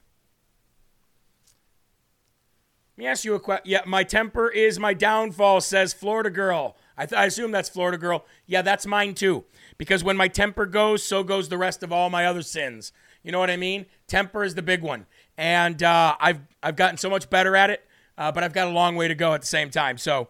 Let 2.96 2.98
me 2.98 3.06
ask 3.06 3.24
you 3.24 3.34
a 3.34 3.40
question. 3.40 3.70
Yeah, 3.70 3.80
my 3.86 4.04
temper 4.04 4.50
is 4.50 4.78
my 4.78 4.92
downfall, 4.92 5.62
says 5.62 5.94
Florida 5.94 6.28
girl. 6.28 6.76
I, 6.98 7.06
th- 7.06 7.18
I 7.18 7.24
assume 7.24 7.50
that's 7.50 7.70
Florida 7.70 7.96
girl. 7.96 8.26
Yeah, 8.46 8.60
that's 8.60 8.84
mine 8.84 9.14
too. 9.14 9.44
Because 9.78 10.04
when 10.04 10.18
my 10.18 10.28
temper 10.28 10.66
goes, 10.66 11.02
so 11.02 11.24
goes 11.24 11.48
the 11.48 11.56
rest 11.56 11.82
of 11.82 11.90
all 11.90 12.10
my 12.10 12.26
other 12.26 12.42
sins. 12.42 12.92
You 13.22 13.32
know 13.32 13.38
what 13.38 13.50
I 13.50 13.56
mean? 13.56 13.86
Temper 14.06 14.44
is 14.44 14.54
the 14.54 14.62
big 14.62 14.82
one, 14.82 15.06
and 15.36 15.82
uh, 15.82 16.16
I've 16.20 16.40
I've 16.62 16.76
gotten 16.76 16.96
so 16.96 17.08
much 17.08 17.30
better 17.30 17.54
at 17.56 17.70
it, 17.70 17.84
uh, 18.18 18.32
but 18.32 18.42
I've 18.42 18.52
got 18.52 18.68
a 18.68 18.70
long 18.70 18.96
way 18.96 19.08
to 19.08 19.14
go 19.14 19.34
at 19.34 19.40
the 19.40 19.46
same 19.46 19.70
time. 19.70 19.98
So. 19.98 20.28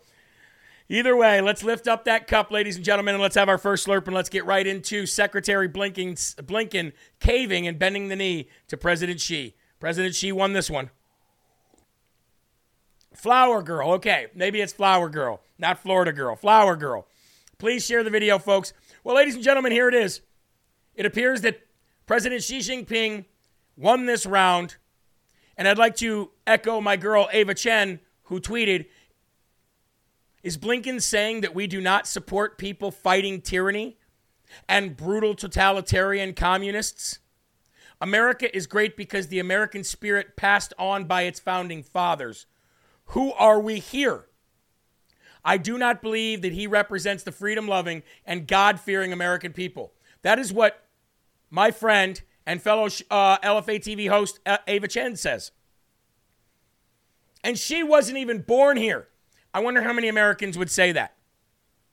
Either 0.88 1.16
way, 1.16 1.40
let's 1.40 1.62
lift 1.62 1.88
up 1.88 2.04
that 2.04 2.26
cup, 2.26 2.50
ladies 2.50 2.76
and 2.76 2.84
gentlemen, 2.84 3.14
and 3.14 3.22
let's 3.22 3.37
have 3.37 3.49
our 3.49 3.56
first 3.56 3.87
slurp, 3.87 4.04
and 4.06 4.14
let's 4.14 4.28
get 4.28 4.44
right 4.44 4.66
into 4.66 5.06
Secretary 5.06 5.66
Blinken, 5.66 6.12
Blinken 6.42 6.92
caving 7.18 7.66
and 7.66 7.78
bending 7.78 8.08
the 8.08 8.16
knee 8.16 8.49
to 8.68 8.76
President 8.76 9.18
Xi. 9.18 9.54
President 9.80 10.14
Xi 10.14 10.32
won 10.32 10.52
this 10.52 10.68
one. 10.68 10.90
Flower 13.14 13.62
Girl. 13.62 13.92
Okay, 13.92 14.26
maybe 14.34 14.61
it's 14.61 14.72
Flower 14.72 15.08
Girl, 15.08 15.40
not 15.58 15.78
Florida 15.78 16.12
Girl. 16.12 16.37
Flower 16.37 16.76
Girl. 16.76 17.06
Please 17.56 17.87
share 17.87 18.04
the 18.04 18.11
video, 18.11 18.38
folks. 18.38 18.75
Well, 19.02 19.16
ladies 19.16 19.34
and 19.34 19.44
gentlemen, 19.44 19.72
here 19.72 19.88
it 19.88 19.94
is. 19.94 20.20
It 20.94 21.06
appears 21.06 21.40
that 21.42 21.61
President 22.06 22.42
Xi 22.42 22.59
Jinping 22.59 23.25
won 23.76 24.06
this 24.06 24.26
round. 24.26 24.76
And 25.56 25.68
I'd 25.68 25.78
like 25.78 25.97
to 25.97 26.30
echo 26.47 26.80
my 26.80 26.97
girl 26.97 27.28
Ava 27.32 27.54
Chen, 27.54 28.00
who 28.25 28.40
tweeted 28.40 28.87
Is 30.42 30.56
Blinken 30.56 31.00
saying 31.00 31.42
that 31.42 31.54
we 31.54 31.66
do 31.66 31.80
not 31.80 32.06
support 32.06 32.59
people 32.59 32.90
fighting 32.90 33.40
tyranny 33.40 33.99
and 34.68 34.97
brutal 34.97 35.35
totalitarian 35.35 36.35
communists? 36.35 37.18
America 38.00 38.54
is 38.54 38.66
great 38.66 38.97
because 38.97 39.28
the 39.28 39.38
American 39.38 39.85
spirit 39.85 40.37
passed 40.37 40.75
on 40.76 41.04
by 41.04 41.23
its 41.23 41.38
founding 41.38 41.85
fathers. 41.85 42.47
Who 43.06 43.32
are 43.35 43.61
we 43.61 43.78
here? 43.78 44.26
I 45.44 45.56
do 45.56 45.78
not 45.78 46.02
believe 46.02 46.42
that 46.42 46.52
he 46.52 46.66
represents 46.66 47.23
the 47.23 47.32
freedom 47.32 47.68
loving 47.68 48.02
and 48.25 48.49
God 48.49 48.80
fearing 48.80 49.12
American 49.12 49.52
people. 49.52 49.92
That 50.23 50.38
is 50.38 50.52
what 50.52 50.85
my 51.52 51.71
friend 51.71 52.21
and 52.47 52.61
fellow 52.61 52.87
uh, 52.87 53.38
LFA 53.38 53.78
TV 53.78 54.09
host 54.09 54.40
Ava 54.66 54.88
Chen 54.88 55.14
says. 55.14 55.52
And 57.44 57.59
she 57.59 57.82
wasn't 57.82 58.18
even 58.18 58.40
born 58.40 58.76
here. 58.76 59.09
I 59.52 59.61
wonder 59.61 59.82
how 59.82 59.92
many 59.92 60.09
Americans 60.09 60.56
would 60.56 60.71
say 60.71 60.92
that. 60.92 61.14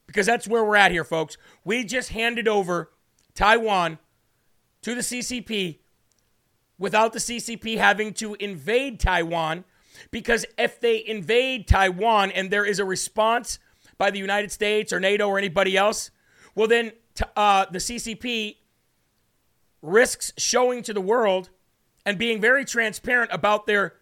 Because 0.08 0.26
that's 0.26 0.48
where 0.48 0.64
we're 0.64 0.78
at 0.78 0.92
here, 0.92 1.04
folks. 1.04 1.38
We 1.64 1.84
just 1.84 2.10
handed 2.10 2.48
over 2.48 2.92
Taiwan 3.36 4.00
to 4.82 4.96
the 4.96 5.02
CCP 5.02 5.80
without 6.80 7.12
the 7.12 7.20
CCP 7.20 7.78
having 7.78 8.14
to 8.14 8.36
invade 8.36 9.00
Taiwan. 9.00 9.66
Because 10.10 10.46
if 10.58 10.80
they 10.80 11.06
invade 11.06 11.68
Taiwan 11.68 12.32
and 12.32 12.50
there 12.50 12.66
is 12.66 12.80
a 12.80 12.86
response 12.86 13.60
by 13.98 14.10
the 14.10 14.20
United 14.20 14.52
States 14.54 14.94
or 14.94 15.02
NATO 15.02 15.28
or 15.28 15.38
anybody 15.38 15.76
else, 15.76 16.12
well, 16.56 16.68
then 16.68 16.94
uh, 17.36 17.66
the 17.70 17.80
CCP 17.80 18.56
risks 19.82 20.34
showing 20.38 20.84
to 20.84 20.94
the 20.94 21.02
world 21.02 21.50
and 22.06 22.18
being 22.18 22.42
very 22.42 22.66
transparent 22.66 23.32
about 23.34 23.66
their 23.66 23.94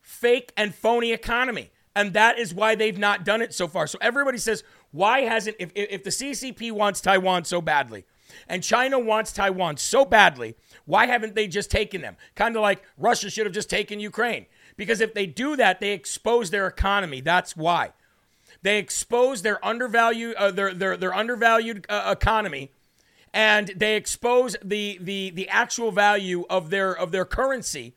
fake 0.00 0.52
and 0.56 0.74
phony 0.74 1.12
economy. 1.12 1.70
And 1.94 2.14
that 2.14 2.38
is 2.38 2.54
why 2.54 2.74
they've 2.74 2.98
not 2.98 3.24
done 3.24 3.42
it 3.42 3.52
so 3.54 3.68
far. 3.68 3.86
So 3.86 3.98
everybody 4.00 4.38
says, 4.38 4.64
why 4.90 5.20
hasn't, 5.22 5.56
if, 5.58 5.70
if 5.74 6.04
the 6.04 6.10
CCP 6.10 6.72
wants 6.72 7.00
Taiwan 7.00 7.44
so 7.44 7.60
badly 7.60 8.04
and 8.48 8.62
China 8.62 8.98
wants 8.98 9.32
Taiwan 9.32 9.76
so 9.76 10.04
badly, 10.04 10.56
why 10.84 11.06
haven't 11.06 11.34
they 11.34 11.46
just 11.46 11.70
taken 11.70 12.00
them? 12.00 12.16
Kind 12.34 12.56
of 12.56 12.62
like 12.62 12.82
Russia 12.96 13.30
should 13.30 13.46
have 13.46 13.54
just 13.54 13.70
taken 13.70 14.00
Ukraine. 14.00 14.46
Because 14.76 15.00
if 15.00 15.12
they 15.12 15.26
do 15.26 15.56
that, 15.56 15.80
they 15.80 15.92
expose 15.92 16.50
their 16.50 16.66
economy. 16.66 17.20
That's 17.20 17.56
why. 17.56 17.92
They 18.62 18.78
expose 18.78 19.42
their 19.42 19.64
undervalued, 19.64 20.34
uh, 20.36 20.50
their, 20.50 20.72
their, 20.72 20.96
their 20.96 21.14
undervalued 21.14 21.84
uh, 21.88 22.14
economy 22.16 22.70
and 23.32 23.68
they 23.76 23.96
expose 23.96 24.56
the, 24.62 24.98
the, 25.00 25.30
the 25.30 25.48
actual 25.48 25.90
value 25.90 26.44
of 26.50 26.70
their, 26.70 26.96
of 26.96 27.12
their 27.12 27.24
currency 27.24 27.94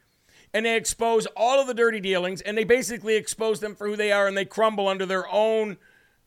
and 0.54 0.66
they 0.66 0.78
expose 0.78 1.26
all 1.36 1.60
of 1.60 1.68
the 1.68 1.74
dirty 1.74 2.00
dealings 2.00 2.42
and 2.42 2.58
they 2.58 2.64
basically 2.64 3.16
expose 3.16 3.60
them 3.60 3.76
for 3.76 3.88
who 3.88 3.98
they 3.98 4.12
are 4.12 4.28
and 4.28 4.38
they 4.38 4.46
crumble 4.46 4.88
under 4.88 5.06
their 5.06 5.28
own 5.30 5.78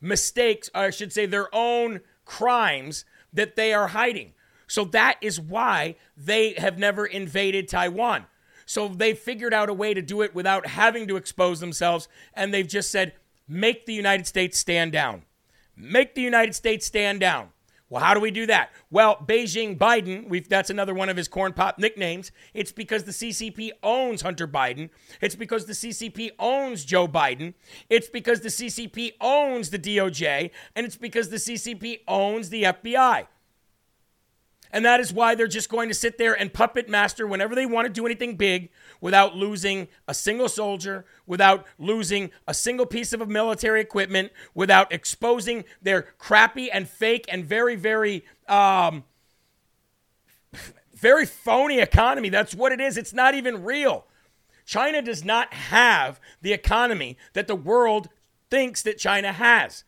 mistakes, 0.01 0.69
I 0.75 0.91
should 0.91 1.13
say, 1.13 1.25
their 1.25 1.49
own 1.55 2.01
crimes 2.27 3.07
that 3.33 3.57
they 3.57 3.73
are 3.73 3.89
hiding. 3.89 4.35
So 4.67 4.85
that 4.87 5.17
is 5.23 5.41
why 5.41 5.97
they 6.17 6.53
have 6.59 6.79
never 6.79 7.07
invaded 7.07 7.69
Taiwan. 7.69 8.27
So 8.67 8.89
they 8.89 9.15
figured 9.15 9.55
out 9.55 9.71
a 9.71 9.75
way 9.75 9.95
to 9.95 10.03
do 10.03 10.21
it 10.21 10.35
without 10.35 10.67
having 10.67 11.09
to 11.09 11.17
expose 11.17 11.61
themselves, 11.61 12.07
and 12.35 12.53
they've 12.53 12.69
just 12.69 12.91
said, 12.91 13.15
make 13.49 13.87
the 13.87 13.95
United 13.95 14.27
States 14.27 14.59
stand 14.59 14.93
down. 14.93 15.23
Make 15.75 16.15
the 16.15 16.21
United 16.21 16.55
States 16.55 16.85
stand 16.85 17.21
down. 17.21 17.49
Well, 17.91 18.03
how 18.03 18.13
do 18.13 18.21
we 18.21 18.31
do 18.31 18.45
that? 18.47 18.71
Well, 18.91 19.17
Beijing 19.17 19.79
Biden, 19.79 20.47
that's 20.47 20.69
another 20.69 20.93
one 20.93 21.09
of 21.09 21.17
his 21.17 21.27
corn 21.27 21.55
pop 21.55 21.79
nicknames. 21.79 22.31
It's 22.53 22.71
because 22.71 23.05
the 23.05 23.13
CCP 23.13 23.71
owns 23.83 24.21
Hunter 24.21 24.47
Biden. 24.47 24.91
It's 25.23 25.35
because 25.35 25.65
the 25.65 25.73
CCP 25.73 26.33
owns 26.39 26.85
Joe 26.85 27.09
Biden. 27.09 27.55
It's 27.89 28.09
because 28.09 28.41
the 28.41 28.51
CCP 28.51 29.13
owns 29.23 29.71
the 29.71 29.79
DOJ. 29.79 30.51
And 30.77 30.85
it's 30.85 30.97
because 30.97 31.31
the 31.31 31.37
CCP 31.37 32.01
owns 32.07 32.51
the 32.51 32.65
FBI. 32.65 33.27
And 34.71 34.85
that 34.85 35.01
is 35.01 35.13
why 35.13 35.35
they're 35.35 35.47
just 35.47 35.71
going 35.71 35.89
to 35.89 35.95
sit 35.95 36.19
there 36.19 36.35
and 36.39 36.53
puppet 36.53 36.91
master 36.91 37.27
whenever 37.27 37.55
they 37.55 37.65
want 37.65 37.87
to 37.87 37.93
do 37.93 38.05
anything 38.05 38.37
big 38.37 38.69
without 39.01 39.37
losing 39.37 39.89
a 40.07 40.15
single 40.15 40.49
soldier, 40.49 41.05
without 41.27 41.67
losing 41.79 42.31
a 42.47 42.55
single 42.55 42.87
piece 42.87 43.13
of 43.13 43.27
military 43.29 43.81
equipment, 43.81 44.33
without 44.55 44.93
exposing 44.93 45.65
their 45.81 46.03
crappy 46.19 46.71
and 46.71 46.89
fake 46.89 47.25
and 47.29 47.45
very, 47.45 47.77
very, 47.77 48.25
um, 48.49 49.05
very 50.95 51.27
phony 51.27 51.81
economy. 51.81 52.29
That's 52.29 52.55
what 52.55 52.73
it 52.73 52.81
is. 52.81 52.97
It's 52.97 53.13
not 53.13 53.35
even 53.35 53.65
real. 53.65 54.07
China 54.65 55.01
does 55.01 55.25
not 55.25 55.53
have 55.55 56.21
the 56.43 56.53
economy 56.53 57.17
that 57.33 57.47
the 57.47 57.57
world 57.57 58.09
thinks 58.51 58.83
that 58.83 58.99
China 58.99 59.33
has. 59.33 59.85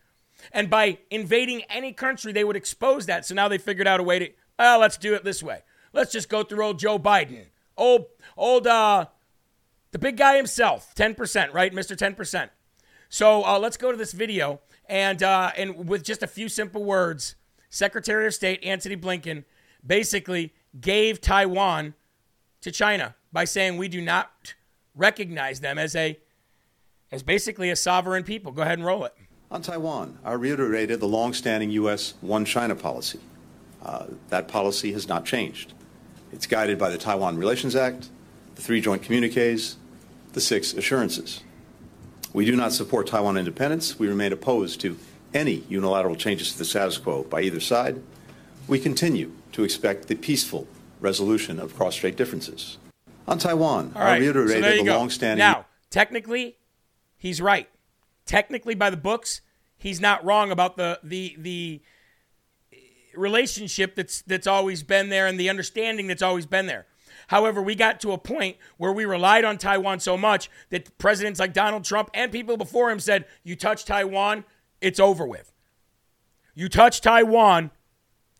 And 0.52 0.70
by 0.70 0.98
invading 1.10 1.62
any 1.68 1.92
country, 1.92 2.32
they 2.32 2.44
would 2.44 2.56
expose 2.56 3.06
that. 3.06 3.26
So 3.26 3.34
now 3.34 3.48
they 3.48 3.58
figured 3.58 3.86
out 3.86 4.00
a 4.00 4.02
way 4.02 4.18
to 4.18 4.30
well, 4.60 4.78
let's 4.78 4.98
do 4.98 5.14
it 5.14 5.24
this 5.24 5.42
way. 5.42 5.62
Let's 5.94 6.12
just 6.12 6.28
go 6.28 6.42
through 6.42 6.62
old 6.62 6.78
Joe 6.78 6.98
Biden. 6.98 7.46
Old, 7.80 8.06
old, 8.36 8.66
uh, 8.66 9.06
the 9.92 9.98
big 9.98 10.18
guy 10.18 10.36
himself, 10.36 10.94
10%, 10.94 11.54
right? 11.54 11.72
Mr. 11.72 11.96
10%. 11.96 12.50
So 13.08 13.42
uh, 13.42 13.58
let's 13.58 13.78
go 13.78 13.90
to 13.90 13.96
this 13.96 14.12
video. 14.12 14.60
And, 14.86 15.22
uh, 15.22 15.52
and 15.56 15.88
with 15.88 16.04
just 16.04 16.22
a 16.22 16.26
few 16.26 16.50
simple 16.50 16.84
words, 16.84 17.36
Secretary 17.70 18.26
of 18.26 18.34
State 18.34 18.62
Antony 18.62 18.98
Blinken 18.98 19.44
basically 19.84 20.52
gave 20.78 21.22
Taiwan 21.22 21.94
to 22.60 22.70
China 22.70 23.14
by 23.32 23.44
saying 23.44 23.78
we 23.78 23.88
do 23.88 24.02
not 24.02 24.54
recognize 24.94 25.60
them 25.60 25.78
as 25.78 25.96
a 25.96 26.18
as 27.12 27.22
basically 27.24 27.70
a 27.70 27.76
sovereign 27.76 28.22
people. 28.22 28.52
Go 28.52 28.62
ahead 28.62 28.78
and 28.78 28.86
roll 28.86 29.04
it. 29.04 29.14
On 29.50 29.62
Taiwan, 29.62 30.18
I 30.22 30.34
reiterated 30.34 31.00
the 31.00 31.08
long-standing 31.08 31.70
U.S. 31.70 32.14
one 32.20 32.44
China 32.44 32.76
policy. 32.76 33.18
Uh, 33.82 34.06
that 34.28 34.46
policy 34.46 34.92
has 34.92 35.08
not 35.08 35.24
changed. 35.24 35.72
It's 36.32 36.46
guided 36.46 36.78
by 36.78 36.90
the 36.90 36.98
Taiwan 36.98 37.36
Relations 37.36 37.74
Act, 37.74 38.08
the 38.54 38.62
three 38.62 38.80
joint 38.80 39.02
communiques, 39.02 39.76
the 40.32 40.40
six 40.40 40.72
assurances. 40.72 41.42
We 42.32 42.44
do 42.44 42.54
not 42.54 42.72
support 42.72 43.08
Taiwan 43.08 43.36
independence. 43.36 43.98
We 43.98 44.06
remain 44.08 44.32
opposed 44.32 44.80
to 44.82 44.96
any 45.34 45.64
unilateral 45.68 46.14
changes 46.16 46.52
to 46.52 46.58
the 46.58 46.64
status 46.64 46.98
quo 46.98 47.24
by 47.24 47.42
either 47.42 47.60
side. 47.60 48.00
We 48.68 48.78
continue 48.78 49.32
to 49.52 49.64
expect 49.64 50.06
the 50.08 50.14
peaceful 50.14 50.68
resolution 51.00 51.58
of 51.58 51.74
cross-strait 51.76 52.16
differences. 52.16 52.78
On 53.26 53.38
Taiwan, 53.38 53.92
All 53.96 54.02
right. 54.02 54.14
I 54.14 54.18
reiterated 54.18 54.64
so 54.64 54.76
the 54.78 54.84
go. 54.84 54.96
long-standing. 54.98 55.38
Now, 55.38 55.66
technically, 55.90 56.56
he's 57.16 57.40
right. 57.40 57.68
Technically, 58.26 58.74
by 58.74 58.90
the 58.90 58.96
books, 58.96 59.40
he's 59.76 60.00
not 60.00 60.24
wrong 60.24 60.50
about 60.52 60.76
the 60.76 61.00
the 61.02 61.34
the 61.38 61.80
relationship 63.20 63.94
that's 63.94 64.22
that's 64.22 64.46
always 64.46 64.82
been 64.82 65.08
there 65.08 65.26
and 65.26 65.38
the 65.38 65.48
understanding 65.48 66.06
that's 66.06 66.22
always 66.22 66.46
been 66.46 66.66
there. 66.66 66.86
However, 67.28 67.62
we 67.62 67.76
got 67.76 68.00
to 68.00 68.10
a 68.12 68.18
point 68.18 68.56
where 68.76 68.92
we 68.92 69.04
relied 69.04 69.44
on 69.44 69.56
Taiwan 69.56 70.00
so 70.00 70.16
much 70.16 70.50
that 70.70 70.98
presidents 70.98 71.38
like 71.38 71.52
Donald 71.52 71.84
Trump 71.84 72.10
and 72.12 72.32
people 72.32 72.56
before 72.56 72.90
him 72.90 72.98
said, 72.98 73.26
"You 73.44 73.54
touch 73.54 73.84
Taiwan, 73.84 74.44
it's 74.80 74.98
over 74.98 75.24
with. 75.24 75.52
You 76.54 76.68
touch 76.68 77.00
Taiwan, 77.00 77.70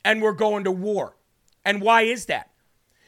and 0.04 0.20
we're 0.20 0.32
going 0.32 0.64
to 0.64 0.72
war." 0.72 1.16
And 1.64 1.80
why 1.80 2.02
is 2.02 2.26
that? 2.26 2.50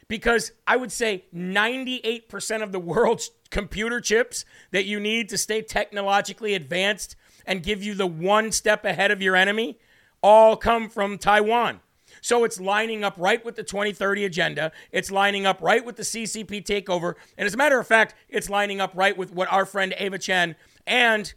Because 0.08 0.52
I 0.66 0.76
would 0.76 0.92
say 0.92 1.24
98% 1.34 2.62
of 2.62 2.70
the 2.70 2.78
world's 2.78 3.30
computer 3.50 4.00
chips 4.00 4.44
that 4.70 4.84
you 4.84 5.00
need 5.00 5.28
to 5.30 5.38
stay 5.38 5.62
technologically 5.62 6.54
advanced 6.54 7.16
and 7.46 7.62
give 7.62 7.82
you 7.82 7.94
the 7.94 8.06
one 8.06 8.52
step 8.52 8.84
ahead 8.84 9.10
of 9.10 9.22
your 9.22 9.34
enemy 9.34 9.78
all 10.22 10.56
come 10.56 10.88
from 10.88 11.18
Taiwan. 11.18 11.80
So 12.20 12.44
it's 12.44 12.60
lining 12.60 13.02
up 13.02 13.14
right 13.16 13.44
with 13.44 13.56
the 13.56 13.62
2030 13.62 14.24
agenda. 14.24 14.72
It's 14.92 15.10
lining 15.10 15.46
up 15.46 15.60
right 15.60 15.84
with 15.84 15.96
the 15.96 16.04
CCP 16.04 16.64
takeover. 16.64 17.14
And 17.36 17.46
as 17.46 17.54
a 17.54 17.56
matter 17.56 17.80
of 17.80 17.86
fact, 17.86 18.14
it's 18.28 18.48
lining 18.48 18.80
up 18.80 18.92
right 18.94 19.16
with 19.16 19.32
what 19.32 19.50
our 19.50 19.66
friend 19.66 19.94
Ava 19.98 20.18
Chen 20.18 20.54
and 20.86 21.32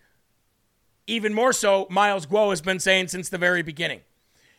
even 1.07 1.33
more 1.33 1.53
so 1.53 1.87
Miles 1.89 2.25
Guo 2.25 2.49
has 2.49 2.61
been 2.61 2.79
saying 2.79 3.07
since 3.07 3.29
the 3.29 3.37
very 3.37 3.61
beginning. 3.61 4.01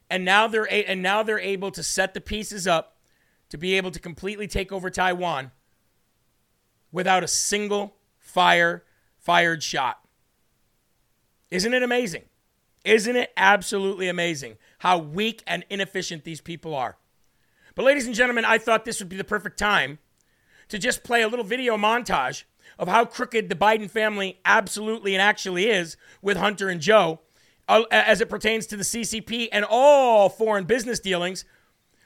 And 0.08 0.24
now 0.24 0.46
they're 0.46 0.68
a- 0.70 0.84
and 0.84 1.02
now 1.02 1.22
they're 1.22 1.40
able 1.40 1.70
to 1.72 1.82
set 1.82 2.14
the 2.14 2.20
pieces 2.20 2.66
up 2.66 2.96
to 3.48 3.58
be 3.58 3.74
able 3.74 3.90
to 3.90 3.98
completely 4.00 4.46
take 4.46 4.72
over 4.72 4.90
Taiwan 4.90 5.52
without 6.92 7.22
a 7.24 7.28
single 7.28 7.96
fire 8.18 8.84
fired 9.18 9.62
shot. 9.62 10.00
Isn't 11.50 11.74
it 11.74 11.82
amazing? 11.82 12.24
Isn't 12.86 13.16
it 13.16 13.32
absolutely 13.36 14.08
amazing 14.08 14.58
how 14.78 14.98
weak 14.98 15.42
and 15.44 15.64
inefficient 15.68 16.22
these 16.22 16.40
people 16.40 16.72
are? 16.72 16.96
But, 17.74 17.84
ladies 17.84 18.06
and 18.06 18.14
gentlemen, 18.14 18.44
I 18.44 18.58
thought 18.58 18.84
this 18.84 19.00
would 19.00 19.08
be 19.08 19.16
the 19.16 19.24
perfect 19.24 19.58
time 19.58 19.98
to 20.68 20.78
just 20.78 21.02
play 21.02 21.22
a 21.22 21.28
little 21.28 21.44
video 21.44 21.76
montage 21.76 22.44
of 22.78 22.86
how 22.86 23.04
crooked 23.04 23.48
the 23.48 23.56
Biden 23.56 23.90
family 23.90 24.38
absolutely 24.44 25.14
and 25.14 25.20
actually 25.20 25.68
is 25.68 25.96
with 26.22 26.36
Hunter 26.36 26.68
and 26.68 26.80
Joe 26.80 27.20
uh, 27.68 27.82
as 27.90 28.20
it 28.20 28.28
pertains 28.28 28.66
to 28.68 28.76
the 28.76 28.84
CCP 28.84 29.48
and 29.50 29.66
all 29.68 30.28
foreign 30.28 30.64
business 30.64 31.00
dealings 31.00 31.44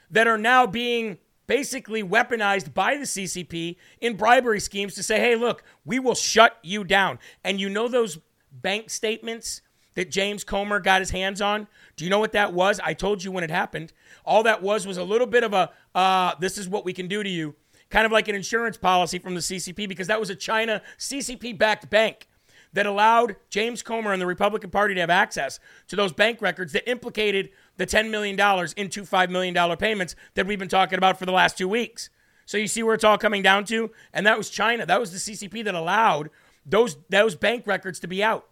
that 0.09 0.27
are 0.27 0.37
now 0.37 0.65
being 0.65 1.19
basically 1.45 2.01
weaponized 2.03 2.73
by 2.73 2.95
the 2.95 3.03
CCP 3.03 3.75
in 3.99 4.17
bribery 4.17 4.59
schemes 4.59 4.95
to 4.95 5.03
say, 5.03 5.19
hey, 5.19 5.35
look, 5.35 5.63
we 5.85 5.99
will 5.99 6.15
shut 6.15 6.57
you 6.63 6.83
down. 6.83 7.19
And 7.43 7.59
you 7.59 7.69
know 7.69 7.87
those 7.87 8.17
bank 8.51 8.89
statements 8.89 9.61
that 9.95 10.09
James 10.09 10.43
Comer 10.43 10.79
got 10.79 11.01
his 11.01 11.11
hands 11.11 11.41
on? 11.41 11.67
Do 11.95 12.03
you 12.03 12.09
know 12.09 12.19
what 12.19 12.31
that 12.33 12.53
was? 12.53 12.79
I 12.79 12.93
told 12.93 13.23
you 13.23 13.31
when 13.31 13.43
it 13.43 13.51
happened. 13.51 13.93
All 14.25 14.43
that 14.43 14.61
was 14.61 14.87
was 14.87 14.97
a 14.97 15.03
little 15.03 15.27
bit 15.27 15.43
of 15.43 15.53
a 15.53 15.71
uh, 15.93 16.33
this 16.39 16.57
is 16.57 16.69
what 16.69 16.85
we 16.85 16.93
can 16.93 17.07
do 17.07 17.23
to 17.23 17.29
you, 17.29 17.55
kind 17.89 18.05
of 18.05 18.11
like 18.11 18.27
an 18.27 18.35
insurance 18.35 18.77
policy 18.77 19.19
from 19.19 19.35
the 19.35 19.41
CCP, 19.41 19.87
because 19.87 20.07
that 20.07 20.19
was 20.19 20.29
a 20.29 20.35
China 20.35 20.81
CCP 20.97 21.57
backed 21.57 21.89
bank 21.89 22.27
that 22.73 22.85
allowed 22.85 23.35
James 23.49 23.81
Comer 23.81 24.13
and 24.13 24.21
the 24.21 24.25
Republican 24.25 24.69
Party 24.69 24.93
to 24.93 24.99
have 25.01 25.09
access 25.09 25.59
to 25.87 25.95
those 25.95 26.13
bank 26.13 26.41
records 26.41 26.73
that 26.73 26.89
implicated 26.89 27.49
the 27.77 27.85
$10 27.85 28.09
million 28.09 28.35
into 28.77 29.03
$5 29.03 29.29
million 29.29 29.77
payments 29.77 30.15
that 30.35 30.47
we've 30.47 30.59
been 30.59 30.69
talking 30.69 30.97
about 30.97 31.19
for 31.19 31.25
the 31.25 31.31
last 31.31 31.57
two 31.57 31.67
weeks. 31.67 32.09
So 32.45 32.57
you 32.57 32.67
see 32.67 32.83
where 32.83 32.95
it's 32.95 33.03
all 33.03 33.17
coming 33.17 33.41
down 33.41 33.65
to? 33.65 33.91
And 34.13 34.25
that 34.25 34.37
was 34.37 34.49
China. 34.49 34.85
That 34.85 34.99
was 34.99 35.11
the 35.11 35.17
CCP 35.17 35.63
that 35.65 35.75
allowed 35.75 36.29
those, 36.65 36.97
those 37.09 37.35
bank 37.35 37.67
records 37.67 37.99
to 37.99 38.07
be 38.07 38.23
out. 38.23 38.47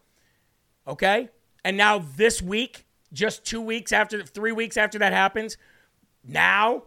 Okay? 0.89 1.29
And 1.63 1.77
now 1.77 1.99
this 2.17 2.41
week, 2.41 2.85
just 3.13 3.45
two 3.45 3.61
weeks 3.61 3.93
after, 3.93 4.23
three 4.23 4.51
weeks 4.51 4.75
after 4.75 4.99
that 4.99 5.13
happens, 5.13 5.55
now 6.23 6.83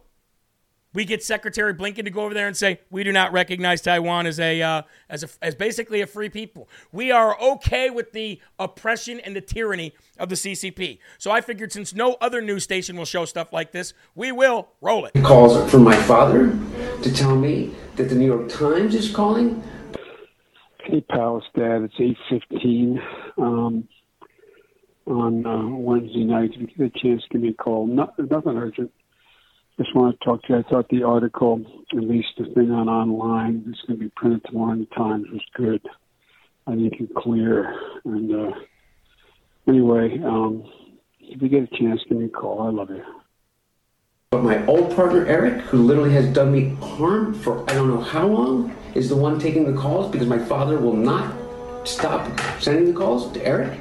We 0.93 1.05
get 1.05 1.23
Secretary 1.23 1.73
Blinken 1.73 2.03
to 2.05 2.11
go 2.11 2.21
over 2.21 2.35
there 2.35 2.45
and 2.45 2.55
say 2.55 2.79
we 2.91 3.03
do 3.03 3.11
not 3.11 3.31
recognize 3.33 3.81
Taiwan 3.81 4.27
as 4.27 4.39
a 4.39 4.61
uh, 4.61 4.83
as 5.09 5.23
a, 5.23 5.29
as 5.41 5.55
basically 5.55 6.01
a 6.01 6.07
free 6.07 6.29
people. 6.29 6.69
We 6.91 7.11
are 7.11 7.39
okay 7.41 7.89
with 7.89 8.11
the 8.11 8.39
oppression 8.59 9.19
and 9.19 9.35
the 9.35 9.41
tyranny 9.41 9.93
of 10.19 10.29
the 10.29 10.35
CCP. 10.35 10.99
So 11.17 11.31
I 11.31 11.41
figured 11.41 11.71
since 11.71 11.95
no 11.95 12.15
other 12.21 12.41
news 12.41 12.63
station 12.63 12.95
will 12.95 13.05
show 13.05 13.25
stuff 13.25 13.51
like 13.51 13.71
this, 13.71 13.93
we 14.13 14.31
will 14.31 14.69
roll 14.81 15.05
it. 15.05 15.13
Calls 15.23 15.69
from 15.71 15.83
my 15.83 15.95
father 15.95 16.55
to 17.01 17.11
tell 17.11 17.35
me 17.35 17.73
that 17.95 18.09
the 18.09 18.15
New 18.15 18.27
York 18.27 18.49
Times 18.49 18.93
is 18.93 19.09
calling. 19.13 19.63
Hey, 20.83 21.01
Palace 21.01 21.45
Dad, 21.55 21.81
it's 21.83 21.95
eight 21.99 22.17
fifteen 22.29 23.01
um, 23.37 23.87
on 25.05 25.45
uh, 25.45 25.67
Wednesday 25.67 26.23
night. 26.23 26.51
If 26.53 26.61
you 26.61 26.67
get 26.67 26.95
a 26.95 26.99
chance, 26.99 27.23
give 27.29 27.41
me 27.41 27.49
a 27.49 27.53
call. 27.53 27.87
Not, 27.87 28.17
nothing 28.17 28.57
urgent 28.57 28.91
just 29.77 29.95
want 29.95 30.19
to 30.19 30.25
talk 30.25 30.43
to 30.43 30.53
you. 30.53 30.59
I 30.59 30.63
thought 30.69 30.89
the 30.89 31.03
article, 31.03 31.61
at 31.91 32.03
least 32.03 32.29
the 32.37 32.45
thing 32.53 32.71
on 32.71 32.87
online, 32.87 33.63
that's 33.65 33.81
going 33.87 33.99
to 33.99 34.05
be 34.05 34.11
printed 34.15 34.43
tomorrow 34.45 34.73
in 34.73 34.79
the 34.79 34.85
Times, 34.95 35.25
was 35.31 35.41
good. 35.55 35.81
I 36.67 36.75
think 36.75 36.93
it's 36.99 37.11
clear. 37.17 37.75
And 38.05 38.33
uh, 38.33 38.55
anyway, 39.67 40.19
um, 40.23 40.63
if 41.19 41.41
you 41.41 41.49
get 41.49 41.63
a 41.63 41.77
chance, 41.77 42.01
give 42.07 42.17
me 42.17 42.25
a 42.25 42.29
call. 42.29 42.61
I 42.61 42.69
love 42.69 42.89
you. 42.89 43.03
But 44.31 44.43
my 44.43 44.65
old 44.65 44.95
partner 44.95 45.25
Eric, 45.25 45.61
who 45.65 45.83
literally 45.83 46.13
has 46.13 46.27
done 46.33 46.51
me 46.51 46.75
harm 46.81 47.33
for 47.33 47.69
I 47.69 47.73
don't 47.73 47.87
know 47.87 48.01
how 48.01 48.27
long, 48.27 48.75
is 48.95 49.09
the 49.09 49.15
one 49.15 49.39
taking 49.39 49.71
the 49.71 49.79
calls 49.79 50.11
because 50.11 50.27
my 50.27 50.39
father 50.39 50.79
will 50.79 50.95
not 50.95 51.35
stop 51.83 52.39
sending 52.59 52.93
the 52.93 52.99
calls 52.99 53.31
to 53.33 53.45
Eric. 53.45 53.79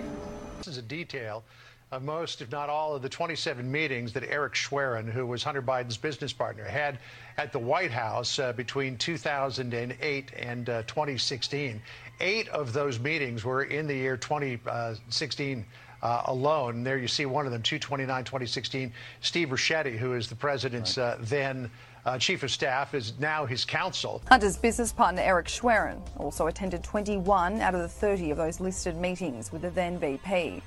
Is 0.73 0.79
a 0.79 0.83
detail 0.83 1.45
of 1.91 2.03
most, 2.03 2.41
if 2.41 2.51
not 2.51 2.71
all, 2.71 2.95
of 2.95 3.03
the 3.03 3.09
27 3.11 3.71
meetings 3.71 4.11
that 4.15 4.25
Eric 4.25 4.55
Schwerin, 4.55 5.07
who 5.07 5.27
was 5.27 5.43
Hunter 5.43 5.61
Biden's 5.61 5.99
business 5.99 6.33
partner, 6.33 6.65
had 6.65 6.99
at 7.37 7.53
the 7.53 7.59
White 7.59 7.91
House 7.91 8.39
uh, 8.39 8.55
between 8.55 8.97
2008 8.97 10.33
and 10.35 10.71
uh, 10.71 10.83
2016. 10.85 11.83
Eight 12.21 12.49
of 12.49 12.73
those 12.73 12.99
meetings 12.99 13.45
were 13.45 13.65
in 13.65 13.87
the 13.87 13.95
year 13.95 14.17
2016 14.17 15.67
uh, 16.03 16.23
alone. 16.25 16.77
And 16.77 16.87
there 16.87 16.97
you 16.97 17.07
see 17.07 17.27
one 17.27 17.45
of 17.45 17.53
them, 17.53 17.61
229 17.61 18.25
2016. 18.25 18.95
Steve 19.21 19.49
Ricchetti, 19.51 19.99
who 19.99 20.15
is 20.15 20.27
the 20.27 20.35
president's 20.35 20.97
right. 20.97 21.05
Uh, 21.05 21.17
then 21.21 21.71
uh, 22.05 22.19
chief 22.19 22.43
of 22.43 22.51
staff, 22.51 22.95
is 22.95 23.13
now 23.19 23.47
his 23.47 23.65
counsel. 23.65 24.23
Hunter's 24.29 24.57
business 24.57 24.93
partner 24.93 25.23
Eric 25.23 25.47
Schwerin 25.47 26.01
also 26.17 26.47
attended 26.47 26.83
21 26.83 27.61
out 27.61 27.75
of 27.75 27.81
the 27.81 27.89
30 27.89 28.31
of 28.33 28.39
those 28.39 28.61
listed 28.61 28.97
meetings 28.97 29.53
with 29.53 29.63
the 29.63 29.71
then 29.71 29.99
VP. 29.99 30.63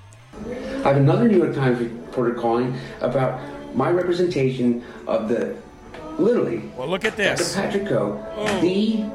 I 0.45 0.87
have 0.87 0.97
another 0.97 1.27
New 1.27 1.37
York 1.37 1.55
Times 1.55 1.79
reporter 1.79 2.33
calling 2.33 2.77
about 3.01 3.39
my 3.75 3.89
representation 3.89 4.83
of 5.07 5.29
the 5.29 5.57
literally. 6.17 6.69
Well, 6.77 6.87
look 6.87 7.05
at 7.05 7.15
this. 7.15 7.53
Dr. 7.53 7.61
Patrick 7.61 7.87
Ho, 7.89 8.25
oh. 8.37 8.61
the 8.61 9.05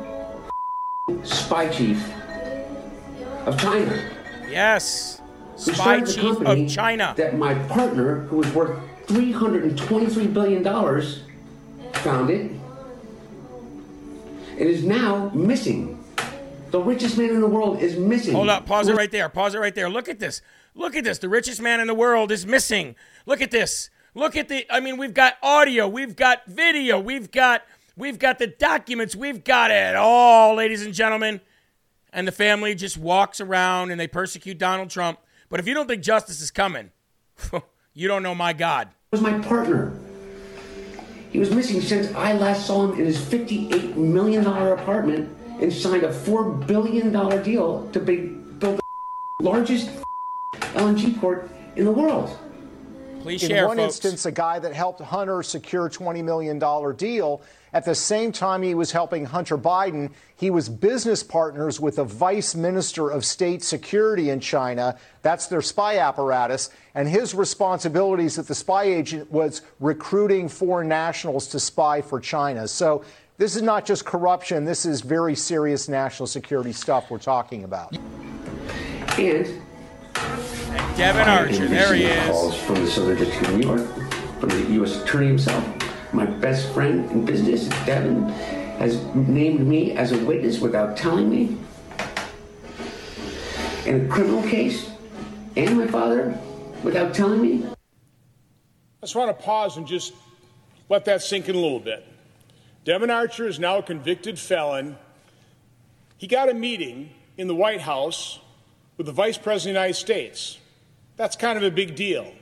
spy 1.24 1.68
chief 1.68 2.02
of 3.46 3.58
China. 3.58 4.10
Yes, 4.48 5.20
spy 5.56 6.00
chief 6.00 6.40
of 6.40 6.68
China. 6.68 7.14
That 7.16 7.36
my 7.36 7.54
partner, 7.68 8.20
who 8.20 8.38
was 8.38 8.52
worth 8.54 8.78
323 9.06 10.26
billion 10.28 10.62
dollars, 10.62 11.24
founded, 12.00 12.60
and 14.52 14.60
is 14.60 14.84
now 14.84 15.30
missing. 15.30 15.96
The 16.70 16.80
richest 16.80 17.18
man 17.18 17.30
in 17.30 17.40
the 17.40 17.48
world 17.48 17.80
is 17.80 17.96
missing. 17.96 18.34
Hold 18.34 18.48
up, 18.48 18.66
pause 18.66 18.88
it 18.88 18.94
right 18.94 19.10
there. 19.10 19.28
Pause 19.28 19.56
it 19.56 19.58
right 19.58 19.74
there. 19.74 19.88
Look 19.88 20.08
at 20.08 20.20
this. 20.20 20.42
Look 20.74 20.94
at 20.94 21.04
this. 21.04 21.18
The 21.18 21.28
richest 21.28 21.60
man 21.60 21.80
in 21.80 21.86
the 21.86 21.94
world 21.94 22.30
is 22.30 22.46
missing. 22.46 22.94
Look 23.26 23.40
at 23.40 23.50
this. 23.50 23.90
Look 24.14 24.36
at 24.36 24.48
the 24.48 24.66
I 24.70 24.80
mean, 24.80 24.96
we've 24.96 25.14
got 25.14 25.36
audio, 25.42 25.88
we've 25.88 26.16
got 26.16 26.46
video, 26.46 26.98
we've 26.98 27.30
got 27.30 27.62
we've 27.96 28.18
got 28.18 28.38
the 28.38 28.46
documents, 28.46 29.14
we've 29.14 29.44
got 29.44 29.70
it 29.70 29.96
all, 29.96 30.56
ladies 30.56 30.84
and 30.84 30.94
gentlemen. 30.94 31.40
And 32.12 32.26
the 32.26 32.32
family 32.32 32.74
just 32.74 32.98
walks 32.98 33.40
around 33.40 33.92
and 33.92 34.00
they 34.00 34.08
persecute 34.08 34.58
Donald 34.58 34.90
Trump. 34.90 35.20
But 35.48 35.60
if 35.60 35.68
you 35.68 35.74
don't 35.74 35.86
think 35.86 36.02
justice 36.02 36.40
is 36.40 36.50
coming, 36.50 36.90
you 37.94 38.08
don't 38.08 38.24
know 38.24 38.34
my 38.34 38.52
God. 38.52 38.88
Was 39.12 39.20
my 39.20 39.38
partner. 39.38 39.96
He 41.30 41.38
was 41.38 41.50
missing 41.50 41.80
since 41.80 42.12
I 42.14 42.32
last 42.32 42.66
saw 42.66 42.86
him 42.86 42.98
in 42.98 43.06
his 43.06 43.18
$58 43.18 43.96
million 43.96 44.44
apartment 44.44 45.36
and 45.60 45.72
signed 45.72 46.02
a 46.02 46.12
$4 46.12 46.66
billion 46.66 47.12
deal 47.42 47.88
to 47.92 48.00
build 48.00 48.60
the 48.60 48.80
largest 49.40 49.90
LNG 50.74 51.18
port 51.20 51.48
in 51.76 51.84
the 51.84 51.92
world. 51.92 52.36
Please 53.20 53.42
in 53.42 53.50
share, 53.50 53.68
one 53.68 53.76
folks. 53.76 53.96
instance, 53.96 54.26
a 54.26 54.32
guy 54.32 54.58
that 54.58 54.72
helped 54.72 55.00
Hunter 55.00 55.42
secure 55.42 55.86
a 55.86 55.90
$20 55.90 56.24
million 56.24 56.58
deal. 56.96 57.42
At 57.72 57.84
the 57.84 57.94
same 57.94 58.32
time 58.32 58.62
he 58.62 58.74
was 58.74 58.90
helping 58.90 59.24
Hunter 59.24 59.56
Biden, 59.56 60.10
he 60.36 60.50
was 60.50 60.68
business 60.68 61.22
partners 61.22 61.78
with 61.78 61.96
the 61.96 62.04
vice 62.04 62.54
minister 62.54 63.10
of 63.10 63.24
state 63.24 63.62
security 63.62 64.30
in 64.30 64.40
China. 64.40 64.98
That's 65.22 65.46
their 65.46 65.62
spy 65.62 65.98
apparatus. 65.98 66.70
And 66.94 67.08
his 67.08 67.34
responsibilities 67.34 68.38
at 68.38 68.46
the 68.46 68.54
spy 68.54 68.84
agent 68.84 69.30
was 69.30 69.62
recruiting 69.78 70.48
foreign 70.48 70.88
nationals 70.88 71.46
to 71.48 71.60
spy 71.60 72.00
for 72.00 72.18
China. 72.18 72.66
So 72.66 73.04
this 73.36 73.54
is 73.54 73.62
not 73.62 73.86
just 73.86 74.04
corruption, 74.04 74.64
this 74.64 74.84
is 74.84 75.00
very 75.00 75.34
serious 75.36 75.88
national 75.88 76.26
security 76.26 76.72
stuff 76.72 77.10
we're 77.10 77.18
talking 77.18 77.64
about. 77.64 77.96
And 79.18 79.62
Devon 80.96 81.28
Archer, 81.28 81.66
there 81.66 81.94
he 81.94 82.04
is. 82.04 82.26
Calls 82.28 82.56
from 82.56 82.76
the 82.76 82.86
Southern 82.86 83.16
District 83.16 83.48
of 83.48 83.58
New 83.58 83.66
York, 83.66 83.88
from 84.38 84.48
the 84.50 84.72
U.S. 84.74 85.02
Attorney 85.02 85.28
himself. 85.28 85.64
My 86.12 86.26
best 86.26 86.72
friend 86.72 87.10
in 87.10 87.24
business, 87.24 87.68
Devon, 87.86 88.28
has 88.78 89.04
named 89.14 89.66
me 89.66 89.92
as 89.92 90.12
a 90.12 90.24
witness 90.24 90.60
without 90.60 90.96
telling 90.96 91.28
me 91.28 91.58
in 93.90 94.06
a 94.06 94.08
criminal 94.08 94.42
case, 94.42 94.88
and 95.56 95.76
my 95.76 95.86
father 95.86 96.38
without 96.84 97.12
telling 97.12 97.42
me. 97.42 97.66
I 97.66 99.06
just 99.06 99.16
want 99.16 99.36
to 99.36 99.44
pause 99.44 99.76
and 99.76 99.86
just 99.86 100.12
let 100.88 101.04
that 101.06 101.22
sink 101.22 101.48
in 101.48 101.56
a 101.56 101.58
little 101.58 101.80
bit. 101.80 102.06
Devon 102.84 103.10
Archer 103.10 103.48
is 103.48 103.58
now 103.58 103.78
a 103.78 103.82
convicted 103.82 104.38
felon. 104.38 104.96
He 106.18 106.28
got 106.28 106.48
a 106.48 106.54
meeting 106.54 107.10
in 107.36 107.48
the 107.48 107.54
White 107.54 107.80
House 107.80 108.38
with 108.96 109.06
the 109.06 109.12
Vice 109.12 109.38
President 109.38 109.76
of 109.76 109.80
the 109.80 109.86
United 109.86 109.94
States. 109.98 110.59
That's 111.16 111.36
kind 111.36 111.56
of 111.56 111.64
a 111.64 111.70
big 111.70 111.94
deal. 111.94 112.32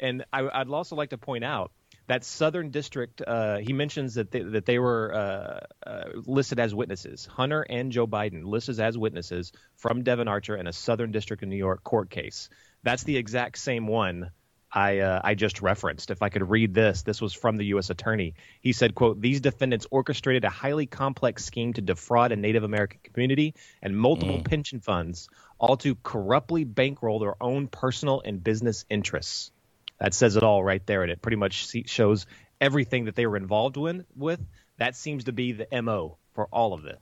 And 0.00 0.24
I, 0.32 0.42
would 0.42 0.70
also 0.70 0.96
like 0.96 1.10
to 1.10 1.18
point 1.18 1.44
out 1.44 1.72
that 2.06 2.24
Southern 2.24 2.70
District, 2.70 3.22
uh, 3.26 3.58
he 3.58 3.72
mentions 3.72 4.14
that 4.14 4.30
they, 4.30 4.42
that 4.42 4.66
they 4.66 4.78
were 4.78 5.14
uh, 5.14 5.88
uh, 5.88 6.04
listed 6.26 6.60
as 6.60 6.74
witnesses. 6.74 7.26
Hunter 7.26 7.62
and 7.62 7.90
Joe 7.90 8.06
Biden 8.06 8.44
listed 8.44 8.78
as 8.80 8.98
witnesses 8.98 9.52
from 9.76 10.02
Devon 10.02 10.28
Archer 10.28 10.56
in 10.56 10.66
a 10.66 10.72
Southern 10.72 11.12
District 11.12 11.42
of 11.42 11.48
New 11.48 11.56
York 11.56 11.82
court 11.82 12.10
case. 12.10 12.50
That's 12.82 13.04
the 13.04 13.16
exact 13.16 13.58
same 13.58 13.86
one 13.86 14.30
I 14.74 14.98
uh, 14.98 15.20
I 15.22 15.34
just 15.34 15.62
referenced. 15.62 16.10
If 16.10 16.20
I 16.20 16.30
could 16.30 16.50
read 16.50 16.74
this, 16.74 17.02
this 17.02 17.22
was 17.22 17.32
from 17.32 17.56
the 17.56 17.66
U.S. 17.66 17.90
Attorney. 17.90 18.34
He 18.60 18.72
said, 18.72 18.94
"quote 18.94 19.20
These 19.20 19.40
defendants 19.40 19.86
orchestrated 19.90 20.44
a 20.44 20.50
highly 20.50 20.86
complex 20.86 21.44
scheme 21.44 21.72
to 21.74 21.80
defraud 21.80 22.32
a 22.32 22.36
Native 22.36 22.64
American 22.64 22.98
community 23.04 23.54
and 23.80 23.96
multiple 23.96 24.38
mm. 24.38 24.44
pension 24.44 24.80
funds, 24.80 25.28
all 25.64 25.76
to 25.78 25.94
corruptly 26.02 26.64
bankroll 26.64 27.18
their 27.18 27.42
own 27.42 27.68
personal 27.68 28.20
and 28.24 28.44
business 28.44 28.84
interests." 28.90 29.50
That 29.98 30.12
says 30.12 30.36
it 30.36 30.42
all 30.42 30.62
right 30.62 30.84
there, 30.86 31.02
and 31.02 31.10
it 31.10 31.22
pretty 31.22 31.36
much 31.36 31.72
shows 31.86 32.26
everything 32.60 33.06
that 33.06 33.14
they 33.14 33.26
were 33.26 33.36
involved 33.36 33.76
in, 33.76 34.04
with. 34.14 34.40
That 34.76 34.96
seems 34.96 35.24
to 35.24 35.32
be 35.32 35.52
the 35.52 35.82
mo 35.82 36.18
for 36.34 36.46
all 36.52 36.74
of 36.74 36.84
it. 36.84 36.98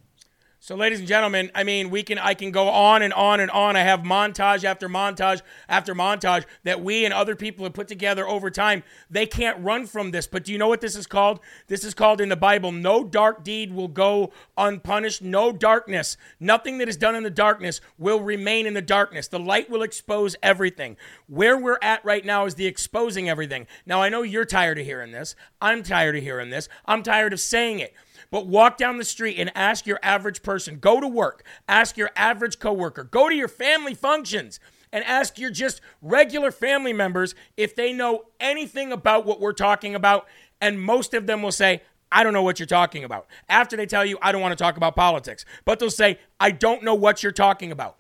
So, 0.65 0.77
ladies 0.77 1.01
and 1.01 1.09
gentlemen, 1.09 1.51
I 1.57 1.65
mean, 1.65 1.91
we 1.91 2.05
can 2.05 2.19
I 2.19 2.35
can 2.35 2.53
go 2.53 2.69
on 2.69 3.03
and 3.03 3.13
on 3.15 3.41
and 3.41 3.51
on. 3.51 3.75
I 3.75 3.81
have 3.81 4.03
montage 4.03 4.63
after 4.63 4.89
montage 4.89 5.43
after 5.69 5.93
montage 5.93 6.45
that 6.63 6.81
we 6.81 7.05
and 7.05 7.13
other 7.13 7.35
people 7.35 7.65
have 7.65 7.73
put 7.73 7.89
together 7.89 8.29
over 8.29 8.49
time. 8.49 8.85
They 9.11 9.27
can't 9.27 9.59
run 9.59 9.87
from 9.87 10.13
this. 10.13 10.29
But 10.29 10.45
do 10.45 10.53
you 10.53 10.59
know 10.59 10.69
what 10.69 10.81
this 10.81 10.95
is 10.95 11.09
called? 11.09 11.41
This 11.67 11.83
is 11.83 11.95
called 11.95 12.21
in 12.21 12.29
the 12.29 12.37
Bible, 12.37 12.71
no 12.71 13.03
dark 13.03 13.43
deed 13.43 13.75
will 13.75 13.89
go 13.89 14.33
unpunished, 14.57 15.21
no 15.21 15.51
darkness. 15.51 16.17
Nothing 16.39 16.79
that 16.79 16.89
is 16.89 16.97
done 16.97 17.17
in 17.17 17.25
the 17.25 17.29
darkness 17.31 17.81
will 17.99 18.21
remain 18.21 18.65
in 18.65 18.75
the 18.75 18.81
darkness. 18.81 19.27
The 19.27 19.41
light 19.41 19.69
will 19.69 19.83
expose 19.83 20.37
everything. 20.45 20.97
Where 21.27 21.59
we're 21.59 21.81
at 21.83 22.05
right 22.05 22.25
now 22.25 22.47
is 22.47 22.55
the 22.55 22.67
exposing 22.67 23.29
everything. 23.29 23.67
Now, 23.85 24.01
I 24.01 24.11
know 24.11 24.23
you're 24.23 24.45
tired 24.45 24.79
of 24.79 24.87
hearing 24.87 25.11
this. 25.11 25.35
I'm 25.61 25.83
tired 25.83 26.15
of 26.15 26.23
hearing 26.23 26.51
this. 26.51 26.69
I'm 26.87 27.03
tired 27.03 27.33
of 27.33 27.41
saying 27.41 27.81
it. 27.81 27.95
But 28.31 28.47
walk 28.47 28.77
down 28.77 28.99
the 28.99 29.05
street 29.05 29.39
and 29.39 29.51
ask 29.55 29.87
your 29.87 29.99
average 30.03 30.43
person, 30.43 30.79
go 30.79 31.01
to 31.01 31.09
work, 31.09 31.45
ask 31.69 31.97
your 31.97 32.11
average 32.17 32.59
coworker, 32.59 33.05
go 33.05 33.29
to 33.29 33.35
your 33.35 33.49
family 33.49 33.95
functions 33.95 34.61
and 34.93 35.05
ask 35.05 35.39
your 35.39 35.51
just 35.51 35.81
regular 36.01 36.51
family 36.51 36.93
members 36.93 37.35
if 37.57 37.75
they 37.75 37.93
know 37.93 38.25
anything 38.39 38.93
about 38.93 39.25
what 39.25 39.41
we're 39.41 39.53
talking 39.53 39.95
about. 39.95 40.27
And 40.61 40.81
most 40.81 41.15
of 41.15 41.27
them 41.27 41.43
will 41.43 41.53
say, 41.53 41.83
I 42.13 42.23
don't 42.23 42.35
know 42.35 42.43
what 42.43 42.61
you're 42.61 42.67
talking 42.67 43.05
about. 43.05 43.27
After 43.49 43.77
they 43.77 43.87
tell 43.87 44.05
you, 44.05 44.19
I 44.21 44.33
don't 44.33 44.43
want 44.43 44.53
to 44.57 44.63
talk 44.63 44.77
about 44.77 44.95
politics, 44.95 45.45
but 45.65 45.79
they'll 45.79 45.91
say, 45.91 46.19
I 46.39 46.51
don't 46.51 46.83
know 46.83 46.95
what 46.95 47.23
you're 47.23 47.33
talking 47.33 47.73
about. 47.73 47.97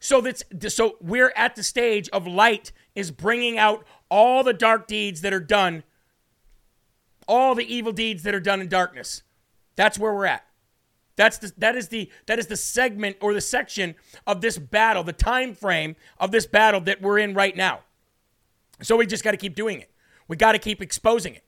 So 0.00 0.20
that's 0.20 0.42
so 0.74 0.96
we're 1.00 1.32
at 1.36 1.54
the 1.54 1.62
stage 1.62 2.08
of 2.08 2.26
light 2.26 2.72
is 2.96 3.12
bringing 3.12 3.56
out 3.56 3.86
all 4.10 4.42
the 4.42 4.52
dark 4.52 4.88
deeds 4.88 5.20
that 5.20 5.32
are 5.32 5.40
done 5.40 5.84
all 7.32 7.54
the 7.54 7.74
evil 7.74 7.92
deeds 7.92 8.24
that 8.24 8.34
are 8.34 8.40
done 8.40 8.60
in 8.60 8.68
darkness. 8.68 9.22
That's 9.74 9.98
where 9.98 10.12
we're 10.12 10.26
at. 10.26 10.44
That's 11.16 11.38
the, 11.38 11.50
that 11.56 11.76
is 11.76 11.88
the 11.88 12.10
that 12.26 12.38
is 12.38 12.46
the 12.46 12.58
segment 12.58 13.16
or 13.22 13.32
the 13.32 13.40
section 13.40 13.94
of 14.26 14.42
this 14.42 14.58
battle, 14.58 15.02
the 15.02 15.14
time 15.14 15.54
frame 15.54 15.96
of 16.18 16.30
this 16.30 16.46
battle 16.46 16.82
that 16.82 17.00
we're 17.00 17.18
in 17.18 17.32
right 17.32 17.56
now. 17.56 17.80
So 18.82 18.96
we 18.96 19.06
just 19.06 19.24
got 19.24 19.30
to 19.30 19.38
keep 19.38 19.54
doing 19.54 19.80
it. 19.80 19.90
We 20.28 20.36
got 20.36 20.52
to 20.52 20.58
keep 20.58 20.82
exposing 20.82 21.34
it. 21.34 21.44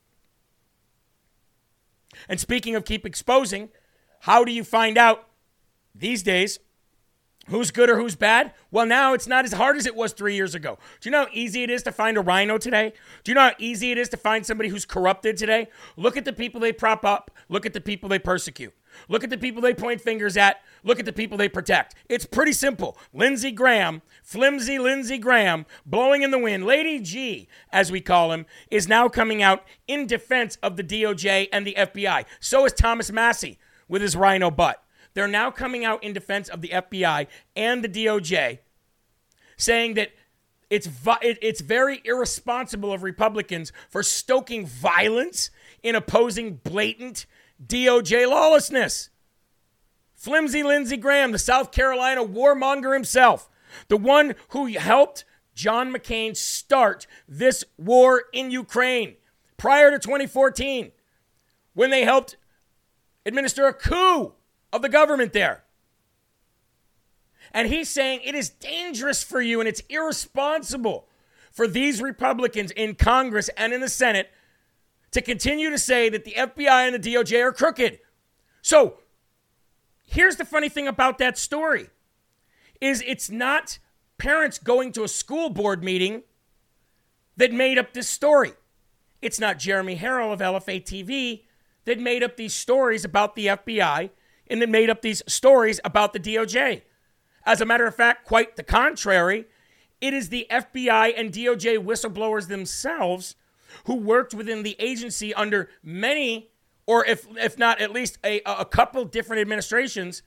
And 2.30 2.40
speaking 2.40 2.74
of 2.76 2.86
keep 2.86 3.04
exposing, 3.04 3.68
how 4.20 4.42
do 4.42 4.52
you 4.52 4.64
find 4.64 4.96
out 4.96 5.28
these 5.94 6.22
days 6.22 6.60
who's 7.48 7.70
good 7.70 7.90
or 7.90 7.96
who's 7.98 8.16
bad? 8.16 8.52
Well, 8.70 8.86
now 8.86 9.14
it's 9.14 9.26
not 9.26 9.44
as 9.44 9.52
hard 9.52 9.76
as 9.76 9.86
it 9.86 9.94
was 9.94 10.12
three 10.12 10.34
years 10.34 10.54
ago. 10.54 10.78
Do 11.00 11.08
you 11.08 11.10
know 11.10 11.24
how 11.24 11.30
easy 11.32 11.62
it 11.62 11.70
is 11.70 11.82
to 11.84 11.92
find 11.92 12.16
a 12.16 12.20
rhino 12.20 12.58
today? 12.58 12.92
Do 13.22 13.30
you 13.30 13.34
know 13.34 13.42
how 13.42 13.52
easy 13.58 13.92
it 13.92 13.98
is 13.98 14.08
to 14.10 14.16
find 14.16 14.44
somebody 14.44 14.68
who's 14.68 14.84
corrupted 14.84 15.36
today? 15.36 15.68
Look 15.96 16.16
at 16.16 16.24
the 16.24 16.32
people 16.32 16.60
they 16.60 16.72
prop 16.72 17.04
up, 17.04 17.30
look 17.48 17.66
at 17.66 17.72
the 17.72 17.80
people 17.80 18.08
they 18.08 18.18
persecute. 18.18 18.74
Look 19.08 19.24
at 19.24 19.30
the 19.30 19.38
people 19.38 19.60
they 19.60 19.74
point 19.74 20.00
fingers 20.00 20.36
at. 20.36 20.62
Look 20.84 21.00
at 21.00 21.04
the 21.04 21.12
people 21.12 21.36
they 21.36 21.48
protect. 21.48 21.96
It's 22.08 22.24
pretty 22.24 22.52
simple. 22.52 22.96
Lindsey 23.12 23.50
Graham, 23.50 24.02
flimsy 24.22 24.78
Lindsey 24.78 25.18
Graham, 25.18 25.66
blowing 25.84 26.22
in 26.22 26.30
the 26.30 26.38
wind, 26.38 26.64
Lady 26.64 27.00
G, 27.00 27.48
as 27.72 27.90
we 27.90 28.00
call 28.00 28.32
him, 28.32 28.46
is 28.70 28.86
now 28.86 29.08
coming 29.08 29.42
out 29.42 29.64
in 29.88 30.06
defense 30.06 30.58
of 30.62 30.76
the 30.76 30.84
DOJ 30.84 31.48
and 31.52 31.66
the 31.66 31.74
FBI. 31.76 32.24
So 32.38 32.66
is 32.66 32.72
Thomas 32.72 33.10
Massie 33.10 33.58
with 33.88 34.02
his 34.02 34.16
rhino 34.16 34.50
butt. 34.50 34.83
They're 35.14 35.28
now 35.28 35.50
coming 35.50 35.84
out 35.84 36.02
in 36.02 36.12
defense 36.12 36.48
of 36.48 36.60
the 36.60 36.68
FBI 36.68 37.28
and 37.56 37.82
the 37.82 37.88
DOJ, 37.88 38.58
saying 39.56 39.94
that 39.94 40.10
it's, 40.70 40.88
it's 41.22 41.60
very 41.60 42.02
irresponsible 42.04 42.92
of 42.92 43.02
Republicans 43.02 43.72
for 43.88 44.02
stoking 44.02 44.66
violence 44.66 45.50
in 45.82 45.94
opposing 45.94 46.56
blatant 46.56 47.26
DOJ 47.64 48.28
lawlessness. 48.28 49.10
Flimsy 50.14 50.62
Lindsey 50.62 50.96
Graham, 50.96 51.32
the 51.32 51.38
South 51.38 51.70
Carolina 51.70 52.24
warmonger 52.24 52.94
himself, 52.94 53.48
the 53.88 53.96
one 53.96 54.34
who 54.48 54.66
helped 54.66 55.24
John 55.54 55.92
McCain 55.92 56.36
start 56.36 57.06
this 57.28 57.62
war 57.76 58.24
in 58.32 58.50
Ukraine 58.50 59.16
prior 59.56 59.90
to 59.90 59.98
2014, 59.98 60.90
when 61.74 61.90
they 61.90 62.04
helped 62.04 62.36
administer 63.26 63.66
a 63.66 63.72
coup 63.72 64.32
of 64.74 64.82
the 64.82 64.88
government 64.88 65.32
there. 65.32 65.62
And 67.52 67.68
he's 67.68 67.88
saying 67.88 68.20
it 68.24 68.34
is 68.34 68.50
dangerous 68.50 69.22
for 69.22 69.40
you 69.40 69.60
and 69.60 69.68
it's 69.68 69.82
irresponsible 69.88 71.06
for 71.52 71.68
these 71.68 72.02
Republicans 72.02 72.72
in 72.72 72.96
Congress 72.96 73.48
and 73.56 73.72
in 73.72 73.80
the 73.80 73.88
Senate 73.88 74.32
to 75.12 75.22
continue 75.22 75.70
to 75.70 75.78
say 75.78 76.08
that 76.08 76.24
the 76.24 76.32
FBI 76.32 76.92
and 76.92 77.02
the 77.02 77.14
DOJ 77.14 77.40
are 77.44 77.52
crooked. 77.52 78.00
So, 78.60 78.98
here's 80.04 80.34
the 80.34 80.44
funny 80.44 80.68
thing 80.68 80.88
about 80.88 81.18
that 81.18 81.38
story 81.38 81.90
is 82.80 83.04
it's 83.06 83.30
not 83.30 83.78
parents 84.18 84.58
going 84.58 84.90
to 84.92 85.04
a 85.04 85.08
school 85.08 85.50
board 85.50 85.84
meeting 85.84 86.24
that 87.36 87.52
made 87.52 87.78
up 87.78 87.92
this 87.92 88.08
story. 88.08 88.54
It's 89.22 89.38
not 89.38 89.60
Jeremy 89.60 89.94
Herrell 89.94 90.32
of 90.32 90.40
LFA 90.40 90.82
TV 90.82 91.44
that 91.84 92.00
made 92.00 92.24
up 92.24 92.36
these 92.36 92.54
stories 92.54 93.04
about 93.04 93.36
the 93.36 93.46
FBI 93.46 94.10
and 94.48 94.60
that 94.60 94.68
made 94.68 94.90
up 94.90 95.02
these 95.02 95.22
stories 95.26 95.80
about 95.84 96.12
the 96.12 96.20
DOJ. 96.20 96.82
As 97.46 97.60
a 97.60 97.66
matter 97.66 97.86
of 97.86 97.94
fact, 97.94 98.24
quite 98.24 98.56
the 98.56 98.62
contrary, 98.62 99.46
it 100.00 100.14
is 100.14 100.28
the 100.28 100.46
FBI 100.50 101.14
and 101.16 101.32
DOJ 101.32 101.78
whistleblowers 101.78 102.48
themselves 102.48 103.36
who 103.84 103.96
worked 103.96 104.34
within 104.34 104.62
the 104.62 104.76
agency 104.78 105.34
under 105.34 105.68
many, 105.82 106.50
or 106.86 107.04
if, 107.04 107.26
if 107.36 107.58
not 107.58 107.80
at 107.80 107.92
least 107.92 108.18
a, 108.24 108.40
a 108.44 108.64
couple 108.64 109.04
different 109.04 109.40
administrations, 109.40 110.22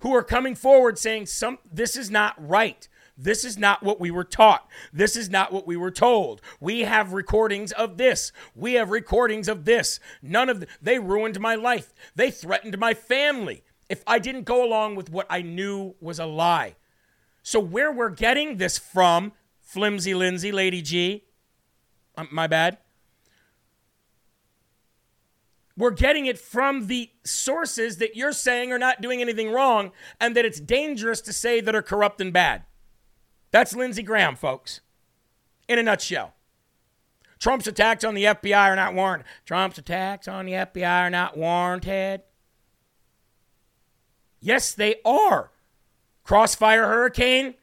who 0.00 0.14
are 0.14 0.22
coming 0.22 0.54
forward 0.54 0.98
saying, 0.98 1.26
Some, 1.26 1.58
This 1.70 1.96
is 1.96 2.10
not 2.10 2.34
right. 2.38 2.88
This 3.16 3.44
is 3.44 3.56
not 3.56 3.82
what 3.82 3.98
we 3.98 4.10
were 4.10 4.24
taught. 4.24 4.68
This 4.92 5.16
is 5.16 5.30
not 5.30 5.52
what 5.52 5.66
we 5.66 5.76
were 5.76 5.90
told. 5.90 6.42
We 6.60 6.80
have 6.80 7.14
recordings 7.14 7.72
of 7.72 7.96
this. 7.96 8.30
We 8.54 8.74
have 8.74 8.90
recordings 8.90 9.48
of 9.48 9.64
this. 9.64 10.00
None 10.20 10.50
of 10.50 10.60
the, 10.60 10.66
they 10.82 10.98
ruined 10.98 11.40
my 11.40 11.54
life. 11.54 11.94
They 12.14 12.30
threatened 12.30 12.78
my 12.78 12.92
family 12.92 13.62
if 13.88 14.02
I 14.06 14.18
didn't 14.18 14.44
go 14.44 14.64
along 14.64 14.96
with 14.96 15.10
what 15.10 15.26
I 15.30 15.42
knew 15.42 15.94
was 16.00 16.18
a 16.18 16.26
lie. 16.26 16.76
So 17.42 17.58
where 17.60 17.90
we're 17.90 18.10
getting 18.10 18.56
this 18.56 18.76
from, 18.76 19.32
flimsy 19.62 20.14
Lindsey, 20.14 20.52
Lady 20.52 20.82
G, 20.82 21.24
um, 22.16 22.28
my 22.30 22.46
bad. 22.46 22.78
We're 25.76 25.90
getting 25.90 26.26
it 26.26 26.38
from 26.38 26.86
the 26.86 27.10
sources 27.22 27.98
that 27.98 28.16
you're 28.16 28.32
saying 28.32 28.72
are 28.72 28.78
not 28.78 29.02
doing 29.02 29.20
anything 29.20 29.50
wrong 29.50 29.92
and 30.18 30.34
that 30.34 30.44
it's 30.44 30.58
dangerous 30.58 31.20
to 31.22 31.32
say 31.32 31.60
that 31.60 31.74
are 31.74 31.82
corrupt 31.82 32.20
and 32.20 32.32
bad. 32.32 32.64
That's 33.56 33.74
Lindsey 33.74 34.02
Graham, 34.02 34.36
folks, 34.36 34.82
in 35.66 35.78
a 35.78 35.82
nutshell. 35.82 36.34
Trump's 37.38 37.66
attacks 37.66 38.04
on 38.04 38.12
the 38.12 38.24
FBI 38.24 38.54
are 38.54 38.76
not 38.76 38.92
warranted. 38.92 39.26
Trump's 39.46 39.78
attacks 39.78 40.28
on 40.28 40.44
the 40.44 40.52
FBI 40.52 41.06
are 41.06 41.08
not 41.08 41.38
warranted. 41.38 42.20
Yes, 44.40 44.74
they 44.74 44.96
are. 45.06 45.52
Crossfire 46.22 46.86
Hurricane, 46.86 47.54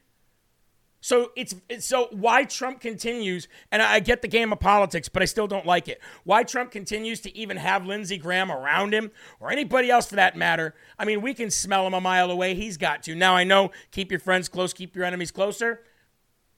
so 1.04 1.32
it's, 1.36 1.54
it's, 1.68 1.84
so 1.84 2.08
why 2.12 2.44
Trump 2.44 2.80
continues, 2.80 3.46
and 3.70 3.82
I 3.82 4.00
get 4.00 4.22
the 4.22 4.28
game 4.28 4.54
of 4.54 4.60
politics, 4.60 5.06
but 5.06 5.20
I 5.20 5.26
still 5.26 5.46
don't 5.46 5.66
like 5.66 5.86
it. 5.86 6.00
Why 6.24 6.44
Trump 6.44 6.70
continues 6.70 7.20
to 7.20 7.36
even 7.36 7.58
have 7.58 7.84
Lindsey 7.84 8.16
Graham 8.16 8.50
around 8.50 8.94
him, 8.94 9.10
or 9.38 9.52
anybody 9.52 9.90
else 9.90 10.06
for 10.06 10.16
that 10.16 10.34
matter. 10.34 10.74
I 10.98 11.04
mean, 11.04 11.20
we 11.20 11.34
can 11.34 11.50
smell 11.50 11.86
him 11.86 11.92
a 11.92 12.00
mile 12.00 12.30
away. 12.30 12.54
He's 12.54 12.78
got 12.78 13.02
to. 13.02 13.14
Now 13.14 13.36
I 13.36 13.44
know, 13.44 13.70
keep 13.90 14.10
your 14.10 14.18
friends 14.18 14.48
close, 14.48 14.72
keep 14.72 14.96
your 14.96 15.04
enemies 15.04 15.30
closer. 15.30 15.82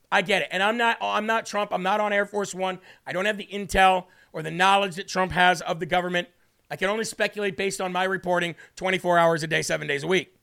I 0.09 0.21
get 0.21 0.43
it, 0.43 0.47
and 0.51 0.63
I'm 0.63 0.77
not. 0.77 0.97
I'm 1.01 1.25
not 1.25 1.45
Trump. 1.45 1.73
I'm 1.73 1.83
not 1.83 1.99
on 1.99 2.13
Air 2.13 2.25
Force 2.25 2.55
One. 2.55 2.79
I 3.05 3.11
don't 3.11 3.25
have 3.25 3.37
the 3.37 3.49
intel 3.51 4.05
or 4.31 4.43
the 4.43 4.51
knowledge 4.51 4.95
that 4.95 5.09
Trump 5.09 5.33
has 5.33 5.59
of 5.59 5.81
the 5.81 5.85
government. 5.85 6.29
I 6.71 6.77
can 6.77 6.89
only 6.89 7.03
speculate 7.03 7.57
based 7.57 7.81
on 7.81 7.91
my 7.91 8.05
reporting 8.05 8.55
24 8.77 9.17
hours 9.17 9.43
a 9.43 9.47
day, 9.47 9.61
seven 9.61 9.87
days 9.87 10.03
a 10.03 10.07
week. 10.07 10.36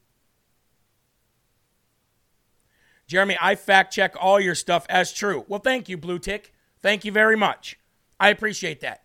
Jeremy, 3.06 3.36
I 3.40 3.54
fact 3.54 3.92
check 3.92 4.14
all 4.18 4.40
your 4.40 4.54
stuff 4.54 4.86
as 4.88 5.12
true. 5.12 5.44
Well, 5.48 5.60
thank 5.60 5.88
you, 5.88 5.96
Blue 5.96 6.18
Tick. 6.18 6.52
Thank 6.82 7.04
you 7.04 7.12
very 7.12 7.36
much. 7.36 7.78
I 8.18 8.30
appreciate 8.30 8.80
that. 8.80 9.02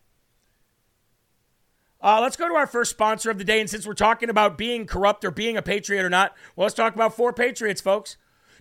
Uh, 2.02 2.20
let's 2.22 2.38
go 2.38 2.48
to 2.48 2.56
our 2.56 2.68
first 2.68 2.92
sponsor 2.92 3.30
of 3.30 3.38
the 3.38 3.44
day. 3.44 3.60
And 3.60 3.70
since 3.70 3.86
we're 3.86 3.94
talking 3.94 4.30
about 4.30 4.58
being 4.58 4.86
corrupt 4.86 5.26
or 5.26 5.32
being 5.32 5.58
a 5.58 5.62
patriot 5.62 6.04
or 6.04 6.10
not, 6.10 6.34
well, 6.56 6.66
let's 6.66 6.76
talk 6.76 6.96
about 6.96 7.14
four 7.14 7.34
patriots, 7.34 7.82
folks. 7.82 8.16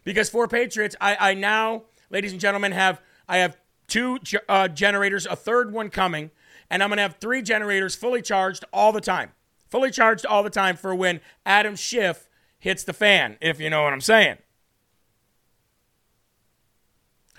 Because 0.05 0.29
four 0.29 0.49
patriots, 0.49 0.97
I, 1.01 1.17
I 1.21 1.35
now, 1.35 1.85
ladies 2.11 2.33
and 2.33 2.41
gentlemen, 2.41 2.73
have 2.73 3.01
I 3.29 3.39
have 3.39 3.57
two 3.87 4.19
uh, 4.49 4.69
generators, 4.69 5.27
a 5.27 5.37
third 5.37 5.73
one 5.73 5.91
coming, 5.91 6.31
and 6.71 6.83
I'm 6.83 6.89
going 6.89 6.97
to 6.97 7.03
have 7.03 7.17
three 7.21 7.43
generators 7.43 7.95
fully 7.95 8.23
charged 8.23 8.65
all 8.73 8.93
the 8.93 9.01
time, 9.01 9.33
fully 9.69 9.91
charged 9.91 10.27
all 10.27 10.43
the 10.43 10.51
time 10.51 10.77
for 10.77 10.95
when 10.95 11.21
Adam 11.45 11.77
Schiff 11.77 12.29
hits 12.59 12.85
the 12.85 12.93
fan, 12.93 13.37
if 13.41 13.61
you 13.61 13.71
know 13.71 13.83
what 13.83 13.93
I'm 13.93 14.01
saying. 14.01 14.39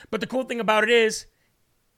But 0.10 0.22
the 0.22 0.28
cool 0.28 0.44
thing 0.44 0.60
about 0.60 0.84
it 0.84 0.90
is, 0.90 1.26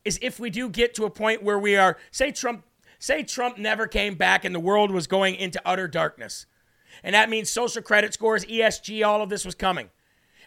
is 0.03 0.17
if 0.21 0.39
we 0.39 0.49
do 0.49 0.69
get 0.69 0.93
to 0.95 1.05
a 1.05 1.09
point 1.09 1.43
where 1.43 1.59
we 1.59 1.75
are, 1.75 1.97
say 2.11 2.31
Trump, 2.31 2.63
say 2.99 3.23
Trump 3.23 3.57
never 3.57 3.87
came 3.87 4.15
back 4.15 4.45
and 4.45 4.53
the 4.53 4.59
world 4.59 4.91
was 4.91 5.07
going 5.07 5.35
into 5.35 5.61
utter 5.65 5.87
darkness. 5.87 6.45
And 7.03 7.15
that 7.15 7.29
means 7.29 7.49
social 7.49 7.81
credit 7.81 8.13
scores, 8.13 8.45
ESG, 8.45 9.05
all 9.05 9.21
of 9.21 9.29
this 9.29 9.45
was 9.45 9.55
coming. 9.55 9.89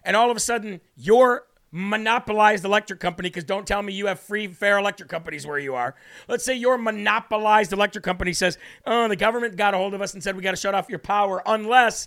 And 0.04 0.16
all 0.16 0.30
of 0.30 0.36
a 0.36 0.40
sudden, 0.40 0.80
your 0.96 1.46
monopolized 1.70 2.64
electric 2.64 3.00
company, 3.00 3.28
because 3.28 3.44
don't 3.44 3.66
tell 3.66 3.82
me 3.82 3.92
you 3.92 4.06
have 4.06 4.20
free, 4.20 4.46
fair 4.46 4.78
electric 4.78 5.08
companies 5.08 5.46
where 5.46 5.58
you 5.58 5.74
are. 5.74 5.96
Let's 6.28 6.44
say 6.44 6.54
your 6.54 6.78
monopolized 6.78 7.72
electric 7.72 8.04
company 8.04 8.32
says, 8.32 8.58
oh, 8.86 9.08
the 9.08 9.16
government 9.16 9.56
got 9.56 9.74
a 9.74 9.78
hold 9.78 9.94
of 9.94 10.00
us 10.00 10.14
and 10.14 10.22
said 10.22 10.36
we 10.36 10.42
got 10.42 10.52
to 10.52 10.56
shut 10.56 10.74
off 10.74 10.88
your 10.88 11.00
power 11.00 11.42
unless 11.46 12.06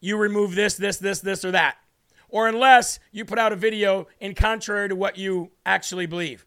you 0.00 0.16
remove 0.16 0.54
this, 0.54 0.76
this, 0.76 0.98
this, 0.98 1.20
this, 1.20 1.44
or 1.44 1.50
that 1.52 1.76
or 2.34 2.48
unless 2.48 2.98
you 3.12 3.24
put 3.24 3.38
out 3.38 3.52
a 3.52 3.56
video 3.56 4.08
in 4.18 4.34
contrary 4.34 4.88
to 4.88 4.96
what 4.96 5.16
you 5.16 5.52
actually 5.64 6.04
believe. 6.04 6.44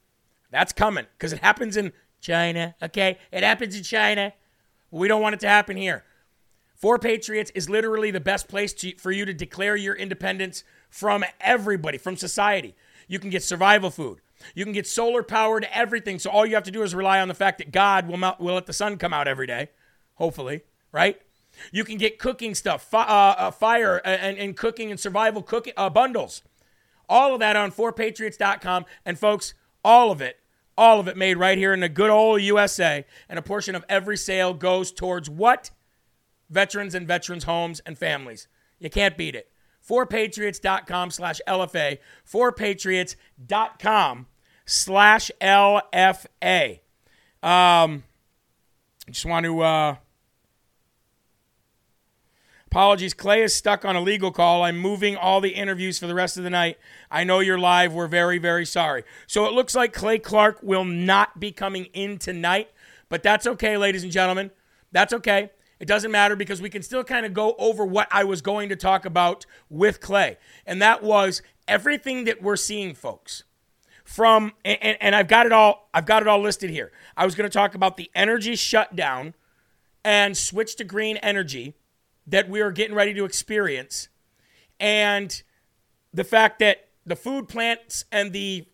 That's 0.52 0.74
coming 0.74 1.06
because 1.18 1.32
it 1.32 1.40
happens 1.40 1.78
in 1.78 1.94
China, 2.20 2.76
okay? 2.84 3.18
It 3.32 3.42
happens 3.42 3.74
in 3.74 3.84
China. 3.84 4.34
We 4.92 5.08
don't 5.08 5.22
want 5.22 5.36
it 5.36 5.40
to 5.40 5.48
happen 5.48 5.78
here. 5.78 6.04
Four 6.76 7.00
Patriots 7.00 7.54
is 7.56 7.70
literally 7.70 8.12
the 8.12 8.20
best 8.20 8.50
place 8.50 8.74
to, 8.74 8.98
for 8.98 9.12
you 9.12 9.24
to 9.24 9.34
declare 9.34 9.78
your 9.78 9.96
independence 9.96 10.66
from 10.90 11.24
everybody, 11.40 11.98
from 11.98 12.18
society. 12.18 12.76
You 13.08 13.18
can 13.18 13.30
get 13.30 13.42
survival 13.42 13.90
food. 13.90 14.20
You 14.56 14.66
can 14.66 14.74
get 14.74 14.88
solar 14.88 15.24
powered 15.24 15.66
everything. 15.72 16.20
So 16.20 16.30
all 16.30 16.46
you 16.46 16.56
have 16.56 16.64
to 16.66 16.72
do 16.72 16.84
is 16.84 16.94
rely 16.94 17.22
on 17.22 17.30
the 17.30 17.34
fact 17.34 17.60
that 17.60 17.72
God 17.72 18.10
will, 18.10 18.20
will 18.40 18.56
let 18.56 18.66
the 18.66 18.74
sun 18.74 18.98
come 18.98 19.14
out 19.14 19.30
every 19.30 19.48
day, 19.48 19.70
hopefully, 20.16 20.64
right? 20.92 21.18
You 21.72 21.84
can 21.84 21.98
get 21.98 22.20
cooking 22.20 22.56
stuff, 22.56 22.84
fi- 22.84 23.08
uh, 23.08 23.36
uh, 23.38 23.52
fire 23.52 23.98
and, 24.04 24.38
and, 24.38 24.58
cooking 24.58 24.92
and 24.92 25.00
survival 25.00 25.42
cooking 25.42 25.74
uh, 25.78 25.90
bundles. 25.90 26.42
All 27.10 27.34
of 27.34 27.40
that 27.40 27.56
on 27.56 27.72
4patriots.com. 27.72 28.86
And 29.06 29.18
folks, 29.18 29.54
all 29.84 30.12
of 30.12 30.22
it, 30.22 30.40
All 30.78 31.00
of 31.00 31.08
it 31.08 31.18
made 31.18 31.38
right 31.38 31.58
here 31.58 31.74
in 31.74 31.80
the 31.80 31.90
good 31.90 32.12
old 32.12 32.42
USA. 32.42 33.04
And 33.28 33.40
a 33.40 33.42
portion 33.42 33.74
of 33.74 33.84
every 33.90 34.16
sale 34.18 34.54
goes 34.54 34.92
towards 34.92 35.30
what? 35.30 35.72
Veterans 36.50 36.94
and 36.94 37.08
veterans' 37.08 37.46
homes 37.46 37.82
and 37.86 37.98
families. 37.98 38.48
You 38.80 38.90
can't 38.90 39.18
beat 39.18 39.36
it. 39.36 39.50
4patriots.com 39.88 41.12
slash 41.12 41.42
LFA. 41.48 41.98
4patriots.com 42.32 44.28
slash 44.66 45.32
LFA. 45.42 46.80
Um, 47.42 48.04
just 49.10 49.26
want 49.26 49.46
to 49.46 49.62
uh, 49.62 49.96
apologies. 52.78 53.16
Clay 53.16 53.42
is 53.42 53.56
stuck 53.56 53.86
on 53.86 53.96
a 53.96 54.02
legal 54.02 54.30
call. 54.30 54.62
I'm 54.62 54.78
moving 54.78 55.16
all 55.16 55.42
the 55.42 55.56
interviews 55.56 55.98
for 55.98 56.06
the 56.06 56.14
rest 56.14 56.38
of 56.38 56.44
the 56.44 56.52
night. 56.52 56.78
I 57.10 57.24
know 57.24 57.40
you're 57.40 57.58
live. 57.58 57.92
We're 57.92 58.06
very, 58.06 58.38
very 58.38 58.68
sorry. 58.68 59.04
So 59.26 59.48
it 59.48 59.54
looks 59.54 59.74
like 59.74 59.94
Clay 59.94 60.20
Clark 60.20 60.60
will 60.62 60.86
not 60.86 61.40
be 61.40 61.52
coming 61.52 61.86
in 61.86 62.20
tonight, 62.20 62.70
but 63.10 63.24
that's 63.24 63.48
okay, 63.48 63.78
ladies 63.78 64.04
and 64.04 64.12
gentlemen. 64.12 64.52
That's 64.92 65.12
okay. 65.12 65.50
It 65.80 65.88
doesn't 65.88 66.12
matter 66.12 66.36
because 66.36 66.62
we 66.62 66.70
can 66.70 66.84
still 66.84 67.04
kind 67.04 67.26
of 67.26 67.34
go 67.34 67.56
over 67.58 67.84
what 67.84 68.10
I 68.12 68.26
was 68.26 68.44
going 68.44 68.70
to 68.70 68.76
talk 68.76 69.06
about 69.06 69.48
with 69.72 70.00
Clay. 70.00 70.38
And 70.64 70.80
that 70.80 71.02
was 71.02 71.42
everything 71.68 72.26
that 72.26 72.44
we're 72.44 72.58
seeing, 72.58 72.94
folks. 72.94 73.44
From 74.04 74.54
and, 74.64 74.98
and 75.02 75.16
I've 75.16 75.28
got 75.28 75.48
it 75.48 75.52
all 75.52 75.90
I've 75.96 76.06
got 76.06 76.22
it 76.22 76.28
all 76.28 76.42
listed 76.42 76.70
here. 76.70 76.92
I 77.18 77.26
was 77.26 77.34
going 77.34 77.50
to 77.50 77.54
talk 77.54 77.74
about 77.74 77.98
the 77.98 78.12
energy 78.14 78.56
shutdown 78.56 79.34
and 80.06 80.38
switch 80.38 80.76
to 80.76 80.84
green 80.84 81.18
energy 81.18 81.74
that 82.28 82.50
we 82.50 82.62
are 82.62 82.72
getting 82.72 82.96
ready 82.96 83.14
to 83.14 83.26
experience 83.26 84.10
and 84.80 85.42
the 86.14 86.24
fact 86.24 86.60
that 86.60 86.90
the 87.06 87.16
food 87.16 87.48
plants 87.48 88.06
and 88.12 88.34
the 88.34 88.66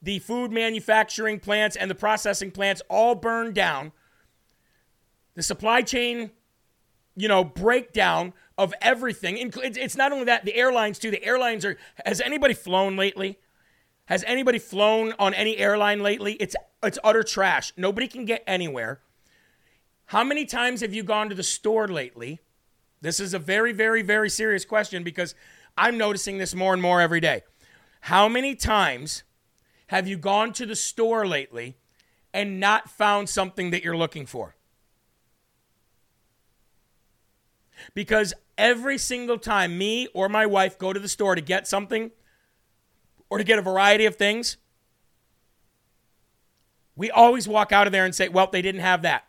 the 0.00 0.20
food 0.20 0.52
manufacturing 0.52 1.40
plants 1.40 1.74
and 1.74 1.90
the 1.90 1.94
processing 1.94 2.52
plants 2.52 2.80
all 2.88 3.16
burned 3.16 3.54
down. 3.54 3.90
The 5.34 5.42
supply 5.42 5.82
chain 5.82 6.30
you 7.18 7.26
know, 7.26 7.42
breakdown 7.42 8.32
of 8.56 8.72
everything. 8.80 9.36
It's 9.38 9.96
not 9.96 10.12
only 10.12 10.24
that, 10.26 10.44
the 10.44 10.54
airlines 10.54 11.00
too. 11.00 11.10
The 11.10 11.22
airlines 11.22 11.64
are. 11.64 11.76
Has 12.06 12.20
anybody 12.20 12.54
flown 12.54 12.96
lately? 12.96 13.38
Has 14.06 14.22
anybody 14.24 14.60
flown 14.60 15.12
on 15.18 15.34
any 15.34 15.58
airline 15.58 16.00
lately? 16.00 16.34
It's 16.34 16.54
it's 16.82 16.98
utter 17.02 17.24
trash. 17.24 17.72
Nobody 17.76 18.06
can 18.06 18.24
get 18.24 18.44
anywhere. 18.46 19.00
How 20.06 20.22
many 20.22 20.46
times 20.46 20.80
have 20.80 20.94
you 20.94 21.02
gone 21.02 21.28
to 21.28 21.34
the 21.34 21.42
store 21.42 21.88
lately? 21.88 22.38
This 23.00 23.20
is 23.20 23.34
a 23.34 23.38
very, 23.38 23.72
very, 23.72 24.02
very 24.02 24.28
serious 24.28 24.64
question 24.64 25.02
because 25.02 25.34
I'm 25.76 25.96
noticing 25.96 26.38
this 26.38 26.54
more 26.54 26.72
and 26.72 26.82
more 26.82 27.00
every 27.00 27.20
day. 27.20 27.42
How 28.02 28.28
many 28.28 28.54
times 28.54 29.22
have 29.88 30.08
you 30.08 30.16
gone 30.16 30.52
to 30.54 30.66
the 30.66 30.76
store 30.76 31.26
lately 31.26 31.76
and 32.34 32.60
not 32.60 32.90
found 32.90 33.28
something 33.28 33.70
that 33.70 33.82
you're 33.82 33.96
looking 33.96 34.26
for? 34.26 34.56
Because 37.94 38.34
every 38.56 38.98
single 38.98 39.38
time 39.38 39.78
me 39.78 40.08
or 40.12 40.28
my 40.28 40.46
wife 40.46 40.78
go 40.78 40.92
to 40.92 40.98
the 40.98 41.08
store 41.08 41.34
to 41.34 41.40
get 41.40 41.68
something 41.68 42.10
or 43.30 43.38
to 43.38 43.44
get 43.44 43.58
a 43.58 43.62
variety 43.62 44.04
of 44.04 44.16
things, 44.16 44.56
we 46.96 47.10
always 47.10 47.46
walk 47.46 47.70
out 47.70 47.86
of 47.86 47.92
there 47.92 48.04
and 48.04 48.14
say, 48.14 48.28
well, 48.28 48.48
they 48.50 48.62
didn't 48.62 48.80
have 48.80 49.02
that. 49.02 49.27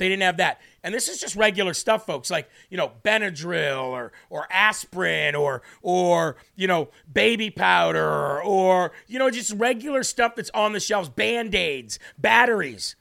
They 0.00 0.08
didn't 0.08 0.22
have 0.22 0.38
that. 0.38 0.62
And 0.82 0.94
this 0.94 1.08
is 1.08 1.20
just 1.20 1.36
regular 1.36 1.74
stuff, 1.74 2.06
folks, 2.06 2.30
like, 2.30 2.48
you 2.70 2.78
know, 2.78 2.90
Benadryl 3.04 3.82
or 3.82 4.12
or 4.30 4.48
aspirin 4.50 5.34
or 5.34 5.60
or, 5.82 6.36
you 6.56 6.66
know, 6.66 6.88
baby 7.12 7.50
powder 7.50 8.40
or, 8.40 8.92
you 9.08 9.18
know, 9.18 9.28
just 9.28 9.52
regular 9.52 10.02
stuff 10.02 10.36
that's 10.36 10.48
on 10.54 10.72
the 10.72 10.80
shelves, 10.80 11.10
band-aids, 11.10 11.98
batteries. 12.16 12.96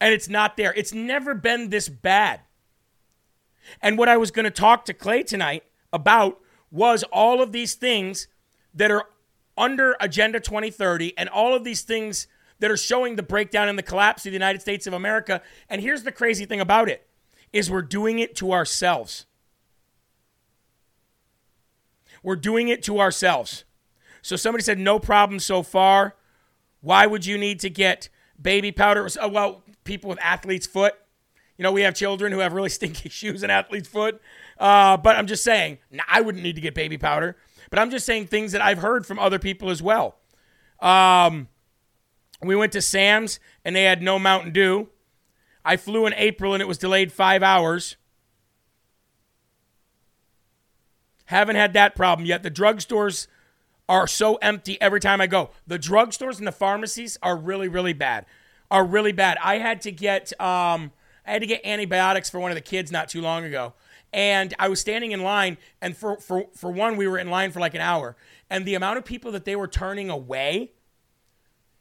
And 0.00 0.14
it's 0.14 0.28
not 0.28 0.56
there. 0.56 0.72
It's 0.74 0.94
never 0.94 1.34
been 1.34 1.70
this 1.70 1.88
bad. 1.88 2.42
And 3.82 3.98
what 3.98 4.08
I 4.08 4.16
was 4.16 4.30
going 4.30 4.44
to 4.44 4.52
talk 4.52 4.84
to 4.84 4.94
Clay 4.94 5.24
tonight 5.24 5.64
about 5.92 6.40
was 6.70 7.02
all 7.12 7.42
of 7.42 7.50
these 7.50 7.74
things 7.74 8.28
that 8.72 8.92
are 8.92 9.06
under 9.56 9.96
Agenda 10.00 10.38
2030 10.38 11.18
and 11.18 11.28
all 11.28 11.56
of 11.56 11.64
these 11.64 11.82
things 11.82 12.28
that 12.60 12.70
are 12.70 12.76
showing 12.76 13.16
the 13.16 13.22
breakdown 13.22 13.68
and 13.68 13.78
the 13.78 13.82
collapse 13.82 14.26
of 14.26 14.32
the 14.32 14.36
United 14.36 14.60
States 14.60 14.86
of 14.86 14.92
America. 14.92 15.42
And 15.68 15.80
here's 15.80 16.02
the 16.02 16.12
crazy 16.12 16.44
thing 16.44 16.60
about 16.60 16.88
it 16.88 17.06
is 17.52 17.70
we're 17.70 17.82
doing 17.82 18.18
it 18.18 18.36
to 18.36 18.52
ourselves. 18.52 19.26
We're 22.22 22.36
doing 22.36 22.68
it 22.68 22.82
to 22.84 23.00
ourselves. 23.00 23.64
So 24.22 24.36
somebody 24.36 24.62
said 24.62 24.78
no 24.78 24.98
problem 24.98 25.38
so 25.38 25.62
far. 25.62 26.16
Why 26.80 27.06
would 27.06 27.24
you 27.24 27.38
need 27.38 27.60
to 27.60 27.70
get 27.70 28.08
baby 28.40 28.72
powder? 28.72 29.08
Well, 29.30 29.62
people 29.84 30.10
with 30.10 30.18
athlete's 30.22 30.66
foot 30.66 30.94
you 31.58 31.64
know, 31.64 31.72
we 31.72 31.82
have 31.82 31.94
children 31.94 32.32
who 32.32 32.38
have 32.38 32.52
really 32.54 32.68
stinky 32.70 33.08
shoes 33.10 33.42
and 33.42 33.52
athlete's 33.52 33.88
foot. 33.88 34.22
Uh, 34.58 34.96
but 34.96 35.16
I'm 35.16 35.26
just 35.26 35.44
saying, 35.44 35.78
I 36.08 36.22
wouldn't 36.22 36.42
need 36.42 36.54
to 36.54 36.62
get 36.62 36.74
baby 36.74 36.96
powder. 36.96 37.36
But 37.68 37.80
I'm 37.80 37.90
just 37.90 38.06
saying 38.06 38.28
things 38.28 38.52
that 38.52 38.62
I've 38.62 38.78
heard 38.78 39.04
from 39.04 39.18
other 39.18 39.38
people 39.38 39.68
as 39.68 39.82
well. 39.82 40.16
Um, 40.80 41.48
we 42.42 42.54
went 42.54 42.72
to 42.72 42.82
Sam's 42.82 43.40
and 43.64 43.74
they 43.74 43.84
had 43.84 44.02
no 44.02 44.18
Mountain 44.18 44.52
Dew. 44.52 44.88
I 45.64 45.76
flew 45.76 46.06
in 46.06 46.14
April 46.14 46.54
and 46.54 46.62
it 46.62 46.68
was 46.68 46.78
delayed 46.78 47.12
five 47.12 47.42
hours. 47.42 47.96
Haven't 51.26 51.56
had 51.56 51.72
that 51.74 51.94
problem 51.94 52.26
yet. 52.26 52.42
The 52.42 52.50
drugstores 52.50 53.26
are 53.88 54.06
so 54.06 54.36
empty 54.36 54.80
every 54.80 55.00
time 55.00 55.20
I 55.20 55.26
go. 55.26 55.50
The 55.66 55.78
drugstores 55.78 56.38
and 56.38 56.46
the 56.46 56.52
pharmacies 56.52 57.18
are 57.22 57.36
really, 57.36 57.68
really 57.68 57.92
bad. 57.92 58.26
Are 58.70 58.84
really 58.84 59.12
bad. 59.12 59.38
I 59.42 59.58
had 59.58 59.80
to 59.82 59.92
get 59.92 60.38
um, 60.40 60.92
I 61.26 61.32
had 61.32 61.42
to 61.42 61.46
get 61.46 61.64
antibiotics 61.64 62.30
for 62.30 62.40
one 62.40 62.50
of 62.50 62.54
the 62.54 62.62
kids 62.62 62.90
not 62.90 63.08
too 63.08 63.20
long 63.20 63.44
ago. 63.44 63.74
And 64.12 64.54
I 64.58 64.68
was 64.68 64.80
standing 64.80 65.12
in 65.12 65.22
line, 65.22 65.58
and 65.82 65.94
for, 65.94 66.16
for, 66.16 66.46
for 66.54 66.70
one, 66.70 66.96
we 66.96 67.06
were 67.06 67.18
in 67.18 67.28
line 67.28 67.50
for 67.50 67.60
like 67.60 67.74
an 67.74 67.82
hour. 67.82 68.16
And 68.48 68.64
the 68.64 68.74
amount 68.74 68.96
of 68.96 69.04
people 69.04 69.30
that 69.32 69.44
they 69.44 69.54
were 69.54 69.68
turning 69.68 70.08
away 70.08 70.72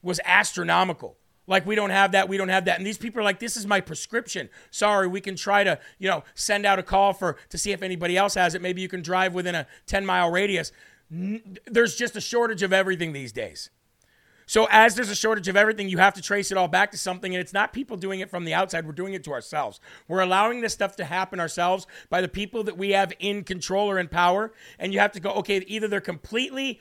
was 0.01 0.19
astronomical. 0.25 1.17
Like, 1.49 1.65
we 1.65 1.75
don't 1.75 1.91
have 1.91 2.11
that, 2.11 2.27
we 2.27 2.35
don't 2.35 2.49
have 2.49 2.65
that. 2.65 2.77
And 2.77 2.85
these 2.85 2.97
people 2.97 3.21
are 3.21 3.23
like, 3.23 3.39
this 3.39 3.55
is 3.55 3.65
my 3.65 3.79
prescription. 3.79 4.49
Sorry, 4.69 5.07
we 5.07 5.21
can 5.21 5.37
try 5.37 5.63
to, 5.63 5.79
you 5.97 6.09
know, 6.09 6.23
send 6.35 6.65
out 6.65 6.77
a 6.77 6.83
call 6.83 7.13
for 7.13 7.37
to 7.49 7.57
see 7.57 7.71
if 7.71 7.81
anybody 7.81 8.17
else 8.17 8.33
has 8.33 8.53
it. 8.53 8.61
Maybe 8.61 8.81
you 8.81 8.89
can 8.89 9.01
drive 9.01 9.33
within 9.33 9.55
a 9.55 9.65
10 9.85 10.05
mile 10.05 10.29
radius. 10.29 10.73
There's 11.09 11.95
just 11.95 12.17
a 12.17 12.21
shortage 12.21 12.63
of 12.63 12.73
everything 12.73 13.13
these 13.13 13.31
days. 13.31 13.69
So 14.45 14.67
as 14.71 14.95
there's 14.95 15.09
a 15.09 15.15
shortage 15.15 15.49
of 15.49 15.57
everything, 15.57 15.89
you 15.89 15.97
have 15.97 16.13
to 16.13 16.21
trace 16.21 16.51
it 16.51 16.57
all 16.57 16.69
back 16.69 16.91
to 16.91 16.97
something. 16.97 17.33
And 17.33 17.41
it's 17.41 17.53
not 17.53 17.73
people 17.73 17.97
doing 17.97 18.21
it 18.21 18.29
from 18.29 18.45
the 18.45 18.53
outside. 18.53 18.85
We're 18.85 18.93
doing 18.93 19.13
it 19.13 19.23
to 19.25 19.31
ourselves. 19.31 19.81
We're 20.07 20.21
allowing 20.21 20.61
this 20.61 20.71
stuff 20.73 20.95
to 20.97 21.05
happen 21.05 21.39
ourselves 21.39 21.85
by 22.09 22.21
the 22.21 22.29
people 22.29 22.63
that 22.63 22.77
we 22.77 22.91
have 22.91 23.11
in 23.19 23.43
control 23.43 23.89
or 23.89 23.99
in 23.99 24.07
power. 24.07 24.53
And 24.79 24.93
you 24.93 24.99
have 24.99 25.11
to 25.13 25.19
go, 25.19 25.31
okay, 25.31 25.63
either 25.67 25.89
they're 25.89 25.99
completely 25.99 26.79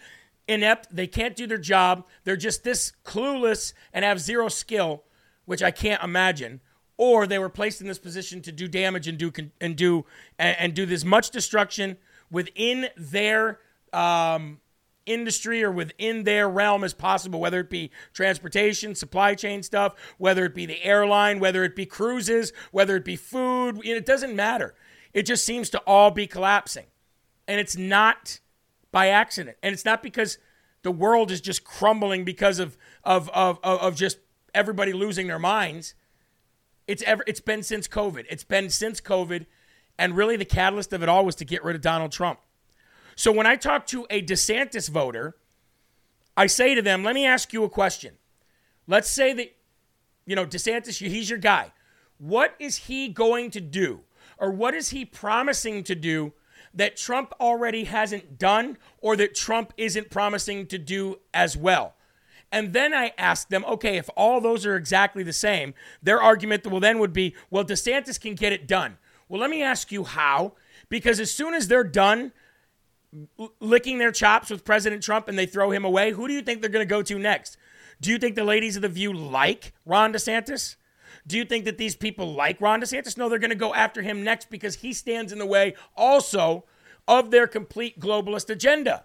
inept, 0.49 0.89
they 0.91 1.07
can't 1.07 1.37
do 1.37 1.47
their 1.47 1.59
job, 1.59 2.05
they're 2.25 2.37
just 2.37 2.65
this 2.65 2.93
clueless 3.05 3.73
and 3.93 4.05
have 4.05 4.21
zero 4.21 4.49
skill, 4.49 5.05
which 5.45 5.63
I 5.63 5.71
can't 5.71 6.03
imagine. 6.03 6.61
Or 6.97 7.27
they 7.27 7.39
were 7.39 7.51
placed 7.51 7.81
in 7.81 7.87
this 7.87 7.99
position 7.99 8.41
to 8.43 8.53
do 8.53 8.69
damage 8.69 9.07
and 9.07 9.19
do 9.19 9.31
and 9.61 9.77
do 9.77 10.07
and, 10.39 10.73
do 10.73 10.87
this 10.87 11.05
much 11.05 11.29
destruction 11.29 11.99
within 12.31 12.89
their 12.97 13.61
um, 13.93 14.61
industry 15.05 15.63
or 15.63 15.71
within 15.71 16.25
their 16.25 16.49
realm 16.49 16.85
as 16.85 16.95
possible, 16.95 17.39
whether 17.39 17.61
it 17.61 17.69
be 17.69 17.91
transportation, 18.15 18.95
supply 18.95 19.35
chain 19.35 19.63
stuff, 19.63 19.95
whether 20.17 20.47
it 20.47 20.55
be 20.55 20.65
the 20.65 20.83
airline, 20.83 21.39
whether 21.39 21.65
it 21.65 21.77
be 21.77 21.85
cruises, 21.85 22.53
whether 22.73 22.97
it 22.97 23.05
be 23.05 23.17
food. 23.17 23.81
It 23.85 24.07
doesn't 24.07 24.35
matter. 24.35 24.75
It 25.13 25.25
just 25.25 25.45
seems 25.45 25.71
to 25.71 25.79
all 25.81 26.11
be 26.11 26.27
collapsing. 26.27 26.87
And 27.47 27.61
it's 27.61 27.77
not 27.77 28.41
by 28.93 29.09
accident. 29.09 29.57
And 29.63 29.73
it's 29.73 29.85
not 29.85 30.03
because 30.03 30.39
the 30.83 30.91
world 30.93 31.31
is 31.31 31.41
just 31.41 31.65
crumbling 31.65 32.25
because 32.25 32.59
of, 32.59 32.77
of, 33.05 33.29
of, 33.31 33.59
of, 33.63 33.97
just 33.97 34.19
everybody 34.55 34.93
losing 34.93 35.27
their 35.27 35.39
minds. 35.39 35.95
It's, 36.87 37.03
ever, 37.03 37.25
it's 37.27 37.41
been 37.41 37.63
since 37.63 37.89
COVID. 37.89 38.25
It's 38.31 38.45
been 38.45 38.71
since 38.71 39.01
COVID. 39.01 39.47
And 39.99 40.17
really, 40.17 40.37
the 40.37 40.45
catalyst 40.45 40.93
of 40.93 41.03
it 41.03 41.09
all 41.09 41.25
was 41.25 41.35
to 41.37 41.45
get 41.45 41.65
rid 41.65 41.75
of 41.75 41.83
Donald 41.83 42.13
Trump. 42.13 42.39
So 43.17 43.33
when 43.33 43.47
I 43.47 43.57
talk 43.57 43.87
to 43.89 44.07
a 44.11 44.23
DeSantis 44.23 44.91
voter, 44.91 45.37
I 46.37 46.47
say 46.47 46.75
to 46.75 46.83
them, 46.83 47.03
let 47.03 47.15
me 47.15 47.27
ask 47.27 47.53
you 47.53 47.65
a 47.65 47.69
question. 47.69 48.15
Let's 48.87 49.11
say 49.11 49.33
that, 49.33 49.57
you 50.27 50.37
know, 50.37 50.45
DeSantis, 50.45 50.99
he's 50.99 51.31
your 51.31 51.39
guy. 51.39 51.73
What 52.19 52.55
is 52.59 52.77
he 52.77 53.09
going 53.09 53.51
to 53.53 53.61
do, 53.61 54.01
or 54.39 54.51
what 54.51 54.75
is 54.75 54.91
he 54.91 55.05
promising 55.05 55.83
to 55.85 55.95
do 55.95 56.33
that 56.77 56.97
Trump 56.97 57.33
already 57.41 57.85
hasn't 57.85 58.39
done, 58.39 58.79
or 59.01 59.17
that 59.17 59.35
Trump 59.35 59.73
isn't 59.77 60.11
promising 60.11 60.67
to 60.67 60.79
do 60.79 61.19
as 61.35 61.57
well? 61.57 61.95
And 62.53 62.73
then 62.73 62.95
I 62.95 63.13
ask 63.19 63.49
them, 63.49 63.65
okay, 63.65 63.97
if 63.97 64.09
all 64.17 64.41
those 64.41 64.65
are 64.65 64.77
exactly 64.77 65.25
the 65.25 65.33
same, 65.33 65.75
their 66.03 66.23
argument 66.23 66.65
will 66.67 66.79
then 66.79 66.99
would 67.01 67.13
be, 67.13 67.35
well, 67.51 67.65
DeSantis 67.65 68.21
can 68.21 68.35
get 68.35 68.53
it 68.53 68.69
done. 68.69 68.99
Well, 69.29 69.41
let 69.41 69.51
me 69.51 69.63
ask 69.63 69.91
you 69.91 70.05
how, 70.05 70.53
because 70.89 71.19
as 71.19 71.33
soon 71.33 71.55
as 71.55 71.67
they're 71.67 71.83
done 71.83 72.33
licking 73.59 73.99
their 73.99 74.13
chops 74.13 74.51
with 74.51 74.65
President 74.65 75.03
Trump 75.03 75.27
and 75.27 75.37
they 75.37 75.47
throw 75.47 75.71
him 75.71 75.85
away, 75.85 76.13
who 76.13 76.29
do 76.29 76.35
you 76.35 76.43
think 76.43 76.61
they're 76.61 76.71
going 76.71 76.87
to 76.87 76.89
go 76.89 77.03
to 77.03 77.19
next? 77.19 77.57
Do 78.01 78.11
you 78.11 78.19
think 78.19 78.37
the 78.37 78.45
ladies 78.45 78.77
of 78.77 78.83
The 78.83 78.89
View 78.89 79.13
like 79.13 79.73
Ron 79.85 80.13
DeSantis? 80.13 80.77
Do 81.27 81.37
you 81.37 81.45
think 81.45 81.65
that 81.65 81.79
these 81.79 81.97
people 81.97 82.35
like 82.35 82.61
Ron 82.61 82.81
DeSantis? 82.81 83.17
No, 83.17 83.29
they're 83.29 83.39
going 83.39 83.51
to 83.51 83.57
go 83.57 83.75
after 83.75 84.03
him 84.03 84.23
next 84.23 84.49
because 84.49 84.77
he 84.77 84.93
stands 84.93 85.33
in 85.33 85.39
the 85.39 85.47
way 85.47 85.75
also 85.97 86.65
of 87.09 87.31
their 87.31 87.47
complete 87.47 87.99
globalist 87.99 88.51
agenda. 88.51 89.05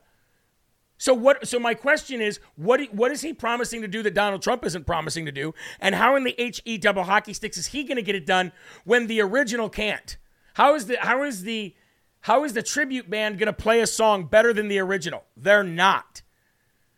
So 0.98 1.16
what? 1.16 1.48
So 1.48 1.58
my 1.58 1.74
question 1.74 2.22
is, 2.22 2.40
what 2.56 2.80
what 2.94 3.12
is 3.12 3.22
he 3.22 3.34
promising 3.34 3.82
to 3.82 3.88
do 3.88 4.04
that 4.04 4.14
Donald 4.14 4.44
Trump 4.44 4.64
isn't 4.66 4.86
promising 4.86 5.26
to 5.26 5.32
do? 5.32 5.56
And 5.80 5.96
how 5.96 6.16
in 6.16 6.24
the 6.24 6.54
he 6.64 6.78
double 6.78 7.06
hockey 7.06 7.34
sticks 7.34 7.58
is 7.58 7.68
he 7.68 7.84
going 7.84 7.96
to 7.96 8.04
get 8.04 8.14
it 8.14 8.28
done 8.28 8.52
when 8.84 9.08
the 9.08 9.20
original 9.20 9.68
can't? 9.68 10.18
How 10.54 10.76
is 10.76 10.86
the 10.86 10.98
how 11.00 11.24
is 11.24 11.42
the 11.42 11.74
how 12.22 12.44
is 12.44 12.54
the 12.54 12.62
tribute 12.62 13.10
band 13.10 13.40
going 13.40 13.48
to 13.48 13.54
play 13.54 13.82
a 13.82 13.88
song 13.88 14.26
better 14.26 14.54
than 14.54 14.68
the 14.68 14.78
original? 14.78 15.24
They're 15.36 15.64
not. 15.64 16.22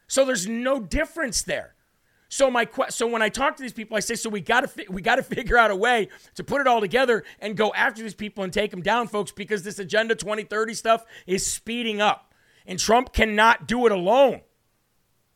So 0.07 0.25
there's 0.25 0.47
no 0.47 0.81
difference 0.81 1.41
there. 1.41 1.73
So 2.33 2.49
my 2.49 2.67
so 2.89 3.05
when 3.05 3.21
I 3.21 3.29
talk 3.29 3.57
to 3.57 3.61
these 3.61 3.73
people, 3.73 3.95
I 3.95 3.99
say, 3.99 4.15
so 4.15 4.27
we 4.27 4.41
got 4.41 4.61
to 4.61 4.67
fi- 4.67 4.87
we 4.89 5.03
got 5.03 5.17
to 5.17 5.23
figure 5.23 5.55
out 5.55 5.69
a 5.69 5.75
way 5.75 6.07
to 6.33 6.43
put 6.43 6.61
it 6.61 6.67
all 6.67 6.81
together 6.81 7.23
and 7.39 7.55
go 7.55 7.71
after 7.75 8.01
these 8.01 8.15
people 8.15 8.43
and 8.43 8.51
take 8.51 8.71
them 8.71 8.81
down, 8.81 9.07
folks, 9.07 9.31
because 9.31 9.61
this 9.61 9.77
Agenda 9.77 10.15
2030 10.15 10.73
stuff 10.73 11.05
is 11.27 11.45
speeding 11.45 12.01
up, 12.01 12.33
and 12.65 12.79
Trump 12.79 13.13
cannot 13.13 13.67
do 13.67 13.85
it 13.85 13.91
alone. 13.91 14.41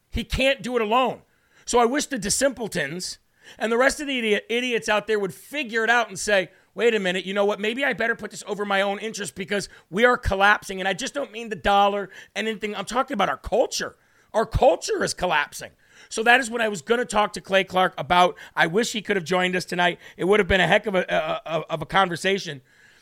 He 0.09 0.23
can't 0.23 0.63
do 0.63 0.75
it 0.75 0.81
alone. 0.81 1.21
So 1.65 1.77
I 1.77 1.85
wish 1.85 2.07
the 2.07 2.17
DeSimpletons 2.17 3.19
and 3.59 3.71
the 3.71 3.77
rest 3.77 3.99
of 3.99 4.07
the 4.07 4.17
idiot, 4.17 4.47
idiots 4.49 4.89
out 4.89 5.05
there 5.05 5.19
would 5.19 5.35
figure 5.35 5.83
it 5.83 5.91
out 5.91 6.09
and 6.09 6.17
say, 6.17 6.49
wait 6.73 6.95
a 6.95 6.99
minute, 6.99 7.25
you 7.25 7.33
know 7.35 7.45
what? 7.45 7.59
Maybe 7.59 7.85
I 7.85 7.93
better 7.93 8.15
put 8.15 8.31
this 8.31 8.43
over 8.47 8.65
my 8.65 8.81
own 8.81 8.97
interest 8.97 9.35
because 9.35 9.69
we 9.91 10.03
are 10.03 10.17
collapsing. 10.17 10.79
And 10.79 10.87
I 10.87 10.93
just 10.93 11.13
don't 11.13 11.31
mean 11.31 11.49
the 11.49 11.55
dollar 11.55 12.09
and 12.35 12.47
anything. 12.47 12.75
I'm 12.75 12.85
talking 12.85 13.13
about 13.13 13.29
our 13.29 13.37
culture. 13.37 13.97
Our 14.33 14.47
culture 14.47 15.03
is 15.03 15.13
collapsing. 15.13 15.71
So 16.09 16.23
that 16.23 16.39
is 16.39 16.49
what 16.49 16.61
I 16.61 16.67
was 16.67 16.81
going 16.81 16.99
to 16.99 17.05
talk 17.05 17.33
to 17.33 17.41
Clay 17.41 17.63
Clark 17.63 17.93
about. 17.97 18.37
I 18.55 18.67
wish 18.67 18.93
he 18.93 19.01
could 19.01 19.15
have 19.15 19.25
joined 19.25 19.55
us 19.55 19.65
tonight. 19.65 19.99
It 20.15 20.25
would 20.25 20.39
have 20.39 20.47
been 20.47 20.61
a 20.61 20.67
heck 20.67 20.85
of 20.85 20.95
a, 20.95 21.05
a 21.45 21.49
of 21.69 21.81
a 21.81 21.85
conversation. 21.85 22.61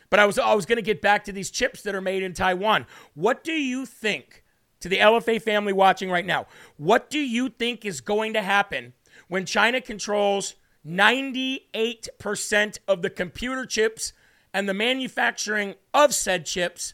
But 0.09 0.19
I 0.19 0.25
was 0.25 0.37
I 0.37 0.53
was 0.53 0.65
going 0.65 0.77
to 0.77 0.81
get 0.81 1.01
back 1.01 1.23
to 1.25 1.31
these 1.31 1.49
chips 1.51 1.81
that 1.83 1.95
are 1.95 2.01
made 2.01 2.23
in 2.23 2.33
Taiwan. 2.33 2.85
What 3.13 3.43
do 3.43 3.53
you 3.53 3.85
think 3.85 4.43
to 4.79 4.89
the 4.89 4.97
LFA 4.97 5.41
family 5.41 5.73
watching 5.73 6.09
right 6.09 6.25
now? 6.25 6.47
What 6.77 7.09
do 7.09 7.19
you 7.19 7.49
think 7.49 7.85
is 7.85 8.01
going 8.01 8.33
to 8.33 8.41
happen 8.41 8.93
when 9.27 9.45
China 9.45 9.81
controls 9.81 10.55
98% 10.87 12.77
of 12.87 13.01
the 13.01 13.09
computer 13.09 13.65
chips 13.65 14.13
and 14.53 14.69
the 14.69 14.73
manufacturing 14.73 15.75
of 15.93 16.13
said 16.13 16.45
chips 16.45 16.93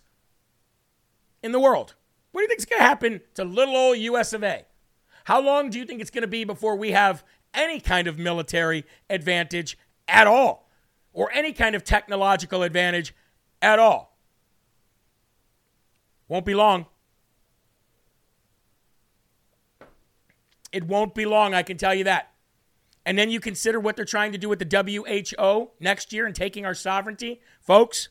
in 1.43 1.51
the 1.51 1.59
world. 1.59 1.95
What 2.31 2.41
do 2.41 2.43
you 2.43 2.47
think 2.47 2.59
is 2.59 2.65
going 2.65 2.79
to 2.79 2.85
happen 2.85 3.21
to 3.35 3.43
little 3.43 3.75
old 3.75 3.97
US 3.97 4.33
of 4.33 4.43
A? 4.43 4.65
How 5.25 5.41
long 5.41 5.69
do 5.69 5.79
you 5.79 5.85
think 5.85 6.01
it's 6.01 6.09
going 6.09 6.23
to 6.23 6.27
be 6.27 6.43
before 6.43 6.75
we 6.75 6.91
have 6.91 7.23
any 7.53 7.79
kind 7.79 8.07
of 8.07 8.17
military 8.17 8.85
advantage 9.09 9.77
at 10.07 10.27
all 10.27 10.69
or 11.13 11.31
any 11.31 11.53
kind 11.53 11.75
of 11.75 11.83
technological 11.83 12.63
advantage 12.63 13.13
at 13.61 13.79
all? 13.79 14.17
Won't 16.27 16.45
be 16.45 16.55
long. 16.55 16.85
It 20.71 20.85
won't 20.85 21.13
be 21.13 21.25
long, 21.25 21.53
I 21.53 21.63
can 21.63 21.77
tell 21.77 21.93
you 21.93 22.05
that 22.05 22.31
and 23.05 23.17
then 23.17 23.29
you 23.29 23.39
consider 23.39 23.79
what 23.79 23.95
they're 23.95 24.05
trying 24.05 24.31
to 24.31 24.37
do 24.37 24.49
with 24.49 24.59
the 24.59 25.05
WHO 25.37 25.71
next 25.79 26.13
year 26.13 26.25
and 26.25 26.35
taking 26.35 26.65
our 26.65 26.73
sovereignty, 26.73 27.41
folks, 27.59 28.09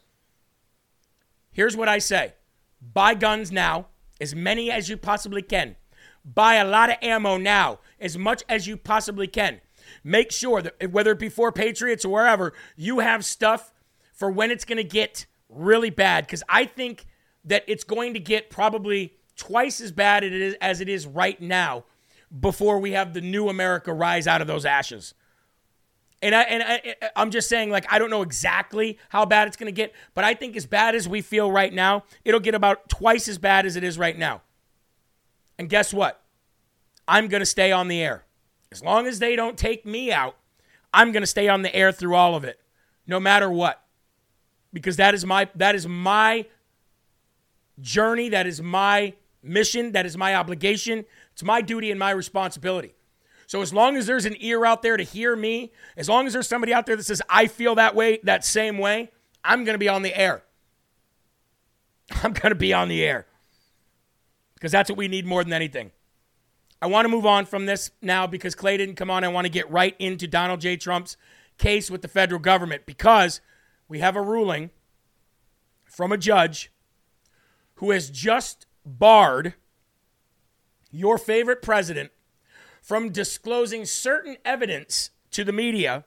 here's 1.52 1.76
what 1.76 1.88
I 1.88 1.98
say 1.98 2.34
buy 2.82 3.14
guns 3.14 3.52
now, 3.52 3.88
as 4.20 4.34
many 4.34 4.70
as 4.70 4.88
you 4.88 4.96
possibly 4.96 5.42
can. 5.42 5.76
Buy 6.24 6.56
a 6.56 6.64
lot 6.64 6.90
of 6.90 6.96
ammo 7.02 7.36
now, 7.36 7.78
as 7.98 8.18
much 8.18 8.42
as 8.48 8.66
you 8.66 8.76
possibly 8.76 9.26
can. 9.26 9.60
Make 10.04 10.30
sure 10.30 10.62
that 10.62 10.90
whether 10.92 11.12
it 11.12 11.18
be 11.18 11.28
for 11.28 11.50
Patriots 11.50 12.04
or 12.04 12.10
wherever, 12.10 12.52
you 12.76 12.98
have 12.98 13.24
stuff 13.24 13.72
for 14.12 14.30
when 14.30 14.50
it's 14.50 14.64
going 14.64 14.76
to 14.76 14.84
get 14.84 15.26
really 15.48 15.90
bad. 15.90 16.26
Because 16.26 16.42
I 16.48 16.64
think 16.66 17.06
that 17.44 17.64
it's 17.66 17.84
going 17.84 18.14
to 18.14 18.20
get 18.20 18.50
probably 18.50 19.14
twice 19.36 19.80
as 19.80 19.92
bad 19.92 20.22
as 20.60 20.80
it 20.80 20.88
is 20.88 21.06
right 21.06 21.40
now 21.40 21.84
before 22.38 22.78
we 22.78 22.92
have 22.92 23.14
the 23.14 23.20
new 23.20 23.48
America 23.48 23.92
rise 23.92 24.26
out 24.26 24.40
of 24.40 24.46
those 24.46 24.64
ashes. 24.64 25.14
And 26.22 26.34
I 26.34 26.42
and 26.42 26.62
I, 26.62 27.10
I'm 27.16 27.30
just 27.30 27.48
saying, 27.48 27.70
like, 27.70 27.90
I 27.90 27.98
don't 27.98 28.10
know 28.10 28.20
exactly 28.20 28.98
how 29.08 29.24
bad 29.24 29.48
it's 29.48 29.56
going 29.56 29.68
to 29.68 29.72
get, 29.72 29.94
but 30.14 30.22
I 30.22 30.34
think 30.34 30.54
as 30.54 30.66
bad 30.66 30.94
as 30.94 31.08
we 31.08 31.22
feel 31.22 31.50
right 31.50 31.72
now, 31.72 32.04
it'll 32.24 32.40
get 32.40 32.54
about 32.54 32.90
twice 32.90 33.26
as 33.26 33.38
bad 33.38 33.64
as 33.64 33.74
it 33.74 33.82
is 33.82 33.98
right 33.98 34.18
now. 34.18 34.42
And 35.60 35.68
guess 35.68 35.92
what? 35.92 36.22
I'm 37.06 37.28
going 37.28 37.40
to 37.40 37.46
stay 37.46 37.70
on 37.70 37.88
the 37.88 38.00
air. 38.00 38.24
As 38.72 38.82
long 38.82 39.06
as 39.06 39.18
they 39.18 39.36
don't 39.36 39.58
take 39.58 39.84
me 39.84 40.10
out, 40.10 40.36
I'm 40.90 41.12
going 41.12 41.22
to 41.22 41.26
stay 41.26 41.48
on 41.48 41.60
the 41.60 41.76
air 41.76 41.92
through 41.92 42.14
all 42.14 42.34
of 42.34 42.44
it, 42.44 42.58
no 43.06 43.20
matter 43.20 43.50
what. 43.50 43.78
Because 44.72 44.96
that 44.96 45.12
is 45.12 45.26
my 45.26 45.50
that 45.56 45.74
is 45.74 45.86
my 45.86 46.46
journey, 47.78 48.30
that 48.30 48.46
is 48.46 48.62
my 48.62 49.12
mission, 49.42 49.92
that 49.92 50.06
is 50.06 50.16
my 50.16 50.34
obligation 50.34 51.04
it's 51.34 51.42
my 51.42 51.60
duty 51.60 51.90
and 51.90 52.00
my 52.00 52.12
responsibility. 52.12 52.94
So 53.46 53.60
as 53.60 53.70
long 53.70 53.96
as 53.96 54.06
there's 54.06 54.24
an 54.24 54.36
ear 54.40 54.64
out 54.64 54.80
there 54.80 54.96
to 54.96 55.02
hear 55.02 55.36
me, 55.36 55.72
as 55.94 56.08
long 56.08 56.26
as 56.26 56.32
there's 56.32 56.48
somebody 56.48 56.72
out 56.72 56.86
there 56.86 56.96
that 56.96 57.04
says, 57.04 57.20
I 57.28 57.48
feel 57.48 57.74
that 57.74 57.94
way, 57.94 58.20
that 58.22 58.46
same 58.46 58.78
way, 58.78 59.10
I'm 59.44 59.64
going 59.64 59.74
to 59.74 59.78
be 59.78 59.90
on 59.90 60.00
the 60.00 60.14
air. 60.14 60.42
I'm 62.22 62.32
going 62.32 62.50
to 62.50 62.54
be 62.54 62.72
on 62.72 62.88
the 62.88 63.04
air 63.04 63.26
because 64.60 64.70
that's 64.70 64.90
what 64.90 64.98
we 64.98 65.08
need 65.08 65.24
more 65.24 65.42
than 65.42 65.54
anything. 65.54 65.90
I 66.82 66.86
want 66.86 67.06
to 67.06 67.08
move 67.10 67.24
on 67.24 67.46
from 67.46 67.64
this 67.64 67.90
now 68.02 68.26
because 68.26 68.54
Clay 68.54 68.76
didn't 68.76 68.96
come 68.96 69.10
on. 69.10 69.24
I 69.24 69.28
want 69.28 69.46
to 69.46 69.50
get 69.50 69.70
right 69.70 69.96
into 69.98 70.26
Donald 70.26 70.60
J. 70.60 70.76
Trump's 70.76 71.16
case 71.56 71.90
with 71.90 72.02
the 72.02 72.08
federal 72.08 72.40
government 72.40 72.84
because 72.84 73.40
we 73.88 74.00
have 74.00 74.16
a 74.16 74.22
ruling 74.22 74.70
from 75.84 76.12
a 76.12 76.18
judge 76.18 76.70
who 77.76 77.90
has 77.90 78.10
just 78.10 78.66
barred 78.84 79.54
your 80.90 81.16
favorite 81.16 81.62
president 81.62 82.10
from 82.82 83.10
disclosing 83.10 83.84
certain 83.86 84.36
evidence 84.44 85.10
to 85.30 85.42
the 85.44 85.52
media 85.52 86.04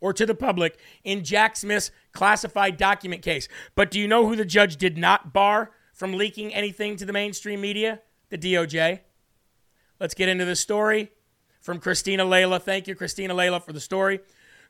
or 0.00 0.12
to 0.12 0.24
the 0.24 0.34
public 0.34 0.78
in 1.02 1.24
Jack 1.24 1.56
Smith's 1.56 1.90
classified 2.12 2.76
document 2.76 3.22
case. 3.22 3.48
But 3.74 3.90
do 3.90 3.98
you 3.98 4.06
know 4.06 4.28
who 4.28 4.36
the 4.36 4.44
judge 4.44 4.76
did 4.76 4.96
not 4.96 5.32
bar 5.32 5.72
from 5.98 6.12
leaking 6.12 6.54
anything 6.54 6.96
to 6.96 7.04
the 7.04 7.12
mainstream 7.12 7.60
media? 7.60 8.00
The 8.30 8.38
DOJ. 8.38 9.00
Let's 9.98 10.14
get 10.14 10.28
into 10.28 10.44
the 10.44 10.54
story 10.54 11.10
from 11.60 11.80
Cristina 11.80 12.24
Laila. 12.24 12.60
Thank 12.60 12.86
you, 12.86 12.94
Cristina 12.94 13.34
Laila, 13.34 13.58
for 13.58 13.72
the 13.72 13.80
story. 13.80 14.20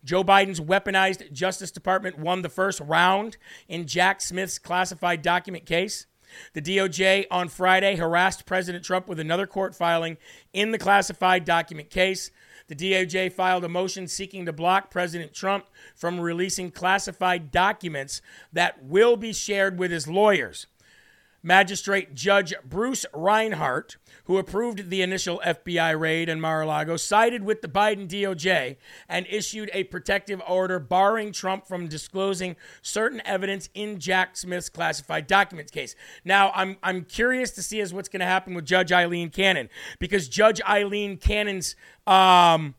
Joe 0.02 0.24
Biden's 0.24 0.58
weaponized 0.58 1.30
Justice 1.30 1.70
Department 1.70 2.18
won 2.18 2.40
the 2.40 2.48
first 2.48 2.80
round 2.80 3.36
in 3.68 3.86
Jack 3.86 4.22
Smith's 4.22 4.58
classified 4.58 5.20
document 5.20 5.66
case. 5.66 6.06
The 6.54 6.62
DOJ 6.62 7.26
on 7.30 7.48
Friday 7.48 7.96
harassed 7.96 8.46
President 8.46 8.82
Trump 8.82 9.06
with 9.06 9.20
another 9.20 9.46
court 9.46 9.74
filing 9.74 10.16
in 10.54 10.70
the 10.70 10.78
classified 10.78 11.44
document 11.44 11.90
case. 11.90 12.30
The 12.68 12.76
DOJ 12.76 13.34
filed 13.34 13.64
a 13.64 13.68
motion 13.68 14.08
seeking 14.08 14.46
to 14.46 14.52
block 14.52 14.90
President 14.90 15.34
Trump 15.34 15.66
from 15.94 16.20
releasing 16.20 16.70
classified 16.70 17.50
documents 17.50 18.22
that 18.50 18.82
will 18.82 19.16
be 19.16 19.34
shared 19.34 19.78
with 19.78 19.90
his 19.90 20.08
lawyers. 20.08 20.66
Magistrate 21.42 22.14
Judge 22.14 22.52
Bruce 22.64 23.06
Reinhart, 23.14 23.96
who 24.24 24.38
approved 24.38 24.90
the 24.90 25.02
initial 25.02 25.40
FBI 25.44 25.98
raid 25.98 26.28
in 26.28 26.40
Mar 26.40 26.62
a 26.62 26.66
Lago, 26.66 26.96
sided 26.96 27.44
with 27.44 27.62
the 27.62 27.68
Biden 27.68 28.08
DOJ 28.08 28.76
and 29.08 29.26
issued 29.30 29.70
a 29.72 29.84
protective 29.84 30.42
order 30.46 30.78
barring 30.78 31.32
Trump 31.32 31.66
from 31.66 31.86
disclosing 31.86 32.56
certain 32.82 33.22
evidence 33.24 33.68
in 33.72 34.00
Jack 34.00 34.36
Smith's 34.36 34.68
classified 34.68 35.26
documents 35.26 35.70
case. 35.70 35.94
Now, 36.24 36.50
I'm, 36.54 36.76
I'm 36.82 37.04
curious 37.04 37.52
to 37.52 37.62
see 37.62 37.80
as 37.80 37.94
what's 37.94 38.08
going 38.08 38.20
to 38.20 38.26
happen 38.26 38.54
with 38.54 38.66
Judge 38.66 38.90
Aileen 38.90 39.30
Cannon 39.30 39.68
because 39.98 40.28
Judge 40.28 40.60
Aileen 40.68 41.16
Cannon's 41.16 41.76
um, 42.06 42.74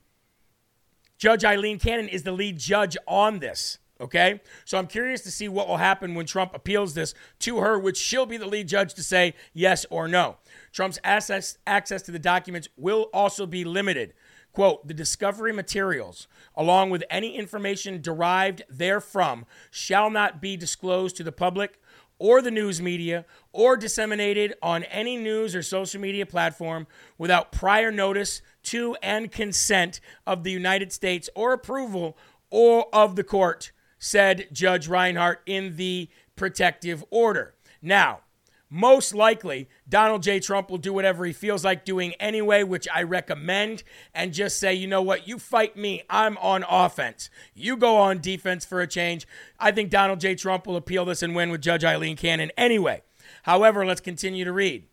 Judge 1.17 1.43
Aileen 1.43 1.79
Cannon 1.79 2.07
is 2.07 2.23
the 2.23 2.31
lead 2.31 2.57
judge 2.57 2.97
on 3.07 3.39
this. 3.39 3.77
Okay? 4.01 4.41
So 4.65 4.77
I'm 4.77 4.87
curious 4.87 5.21
to 5.21 5.31
see 5.31 5.47
what 5.47 5.67
will 5.67 5.77
happen 5.77 6.15
when 6.15 6.25
Trump 6.25 6.53
appeals 6.53 6.93
this 6.93 7.13
to 7.39 7.59
her, 7.59 7.77
which 7.77 7.97
she'll 7.97 8.25
be 8.25 8.37
the 8.37 8.47
lead 8.47 8.67
judge 8.67 8.93
to 8.93 9.03
say 9.03 9.33
yes 9.53 9.85
or 9.89 10.07
no. 10.07 10.37
Trump's 10.71 10.99
access, 11.03 11.57
access 11.67 12.01
to 12.03 12.11
the 12.11 12.19
documents 12.19 12.69
will 12.77 13.09
also 13.13 13.45
be 13.45 13.63
limited. 13.63 14.13
Quote, 14.51 14.87
the 14.87 14.93
discovery 14.93 15.53
materials, 15.53 16.27
along 16.55 16.89
with 16.89 17.03
any 17.09 17.35
information 17.35 18.01
derived 18.01 18.63
therefrom, 18.69 19.45
shall 19.69 20.09
not 20.09 20.41
be 20.41 20.57
disclosed 20.57 21.15
to 21.17 21.23
the 21.23 21.31
public 21.31 21.79
or 22.17 22.41
the 22.41 22.51
news 22.51 22.81
media 22.81 23.25
or 23.53 23.77
disseminated 23.77 24.53
on 24.61 24.83
any 24.85 25.17
news 25.17 25.55
or 25.55 25.63
social 25.63 26.01
media 26.01 26.25
platform 26.25 26.87
without 27.17 27.51
prior 27.51 27.91
notice 27.91 28.41
to 28.63 28.95
and 29.01 29.31
consent 29.31 30.01
of 30.27 30.43
the 30.43 30.51
United 30.51 30.91
States 30.91 31.29
or 31.35 31.53
approval 31.53 32.17
or 32.49 32.93
of 32.93 33.15
the 33.15 33.23
court 33.23 33.71
said 33.99 34.47
Judge 34.51 34.87
Reinhart 34.87 35.41
in 35.45 35.75
the 35.75 36.09
protective 36.35 37.03
order. 37.11 37.53
Now, 37.81 38.21
most 38.69 39.15
likely 39.15 39.67
Donald 39.87 40.21
J. 40.21 40.39
Trump 40.39 40.69
will 40.69 40.77
do 40.77 40.93
whatever 40.93 41.25
he 41.25 41.33
feels 41.33 41.65
like 41.65 41.85
doing 41.85 42.13
anyway, 42.19 42.63
which 42.63 42.87
I 42.93 43.01
recommend, 43.03 43.83
and 44.13 44.31
just 44.31 44.59
say, 44.59 44.73
you 44.73 44.87
know 44.87 45.01
what, 45.01 45.27
you 45.27 45.39
fight 45.39 45.75
me, 45.75 46.03
I'm 46.09 46.37
on 46.37 46.63
offense. 46.69 47.29
You 47.55 47.77
go 47.77 47.97
on 47.97 48.21
defense 48.21 48.65
for 48.65 48.79
a 48.79 48.87
change. 48.87 49.27
I 49.59 49.71
think 49.71 49.89
Donald 49.89 50.19
J. 50.19 50.35
Trump 50.35 50.67
will 50.67 50.75
appeal 50.75 51.05
this 51.05 51.23
and 51.23 51.35
win 51.35 51.49
with 51.49 51.61
Judge 51.61 51.83
Aileen 51.83 52.15
Cannon 52.15 52.51
anyway. 52.57 53.01
However, 53.43 53.85
let's 53.85 54.01
continue 54.01 54.45
to 54.45 54.53
read. 54.53 54.85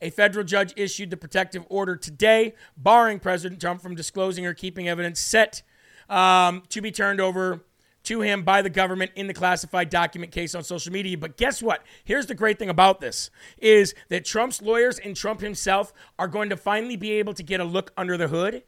A 0.00 0.10
federal 0.10 0.44
judge 0.44 0.72
issued 0.76 1.10
the 1.10 1.16
protective 1.16 1.64
order 1.68 1.96
today, 1.96 2.54
barring 2.76 3.18
President 3.18 3.60
Trump 3.60 3.82
from 3.82 3.94
disclosing 3.94 4.46
or 4.46 4.54
keeping 4.54 4.88
evidence 4.88 5.20
set 5.20 5.62
um, 6.08 6.62
to 6.68 6.80
be 6.80 6.90
turned 6.90 7.20
over 7.20 7.64
to 8.04 8.20
him 8.20 8.42
by 8.42 8.62
the 8.62 8.70
government 8.70 9.10
in 9.16 9.26
the 9.26 9.34
classified 9.34 9.90
document 9.90 10.32
case 10.32 10.54
on 10.54 10.64
social 10.64 10.92
media. 10.92 11.18
But 11.18 11.36
guess 11.36 11.62
what? 11.62 11.82
Here's 12.04 12.26
the 12.26 12.34
great 12.34 12.58
thing 12.58 12.70
about 12.70 13.00
this 13.00 13.30
is 13.58 13.94
that 14.08 14.24
Trump's 14.24 14.62
lawyers 14.62 14.98
and 14.98 15.14
Trump 15.14 15.40
himself 15.40 15.92
are 16.18 16.28
going 16.28 16.48
to 16.50 16.56
finally 16.56 16.96
be 16.96 17.12
able 17.12 17.34
to 17.34 17.42
get 17.42 17.60
a 17.60 17.64
look 17.64 17.92
under 17.96 18.16
the 18.16 18.28
hood 18.28 18.62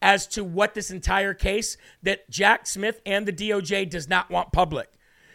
as 0.00 0.26
to 0.28 0.44
what 0.44 0.74
this 0.74 0.90
entire 0.90 1.34
case 1.34 1.76
that 2.02 2.30
Jack 2.30 2.66
Smith 2.66 3.00
and 3.04 3.26
the 3.26 3.32
DOJ 3.32 3.88
does 3.90 4.08
not 4.08 4.30
want 4.30 4.52
public. 4.52 4.88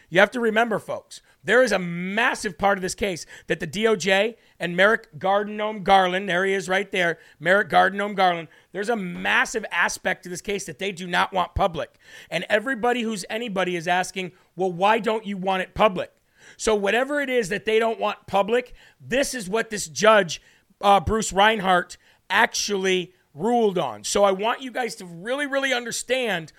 You 0.10 0.20
have 0.20 0.32
to 0.32 0.40
remember, 0.40 0.80
folks, 0.80 1.22
there 1.46 1.64
is 1.64 1.72
a 1.72 1.80
massive 1.80 2.58
part 2.58 2.78
of 2.78 2.82
this 2.82 2.96
case 2.96 3.26
that 3.48 3.60
the 3.60 3.68
DOJ 3.68 4.36
and 4.60 4.76
Merrick 4.76 5.18
Gardenome 5.18 5.84
Garland, 5.84 6.28
there 6.28 6.44
he 6.44 6.54
is 6.54 6.68
right 6.68 6.92
there, 6.92 7.20
Merrick 7.40 7.70
Gardenome 7.70 8.16
Garland, 8.16 8.48
there's 8.72 8.90
a 8.90 8.96
massive 8.96 9.66
aspect 9.72 10.24
to 10.24 10.30
this 10.30 10.42
case 10.42 10.66
that 10.66 10.80
they 10.80 10.92
do 10.92 11.08
not 11.08 11.32
want 11.32 11.56
public. 11.56 11.98
And 12.30 12.46
everybody 12.50 13.04
who's 13.04 13.26
anybody 13.30 13.76
is 13.76 13.88
asking, 13.88 14.32
well, 14.56 14.72
why 14.72 15.00
don't 15.00 15.26
you 15.26 15.38
want 15.38 15.62
it 15.62 15.74
public? 15.76 16.12
So, 16.58 16.76
whatever 16.76 17.22
it 17.22 17.30
is 17.30 17.50
that 17.50 17.66
they 17.66 17.80
don't 17.80 18.00
want 18.00 18.28
public, 18.28 18.74
this 19.00 19.34
is 19.34 19.50
what 19.50 19.70
this 19.70 19.88
judge, 19.88 20.42
uh, 20.82 21.00
Bruce 21.00 21.34
Reinhart, 21.34 21.98
actually 22.30 23.14
ruled 23.34 23.78
on. 23.78 24.04
So, 24.04 24.24
I 24.24 24.32
want 24.32 24.62
you 24.62 24.72
guys 24.72 24.96
to 24.96 25.06
really, 25.06 25.48
really 25.48 25.74
understand 25.74 26.52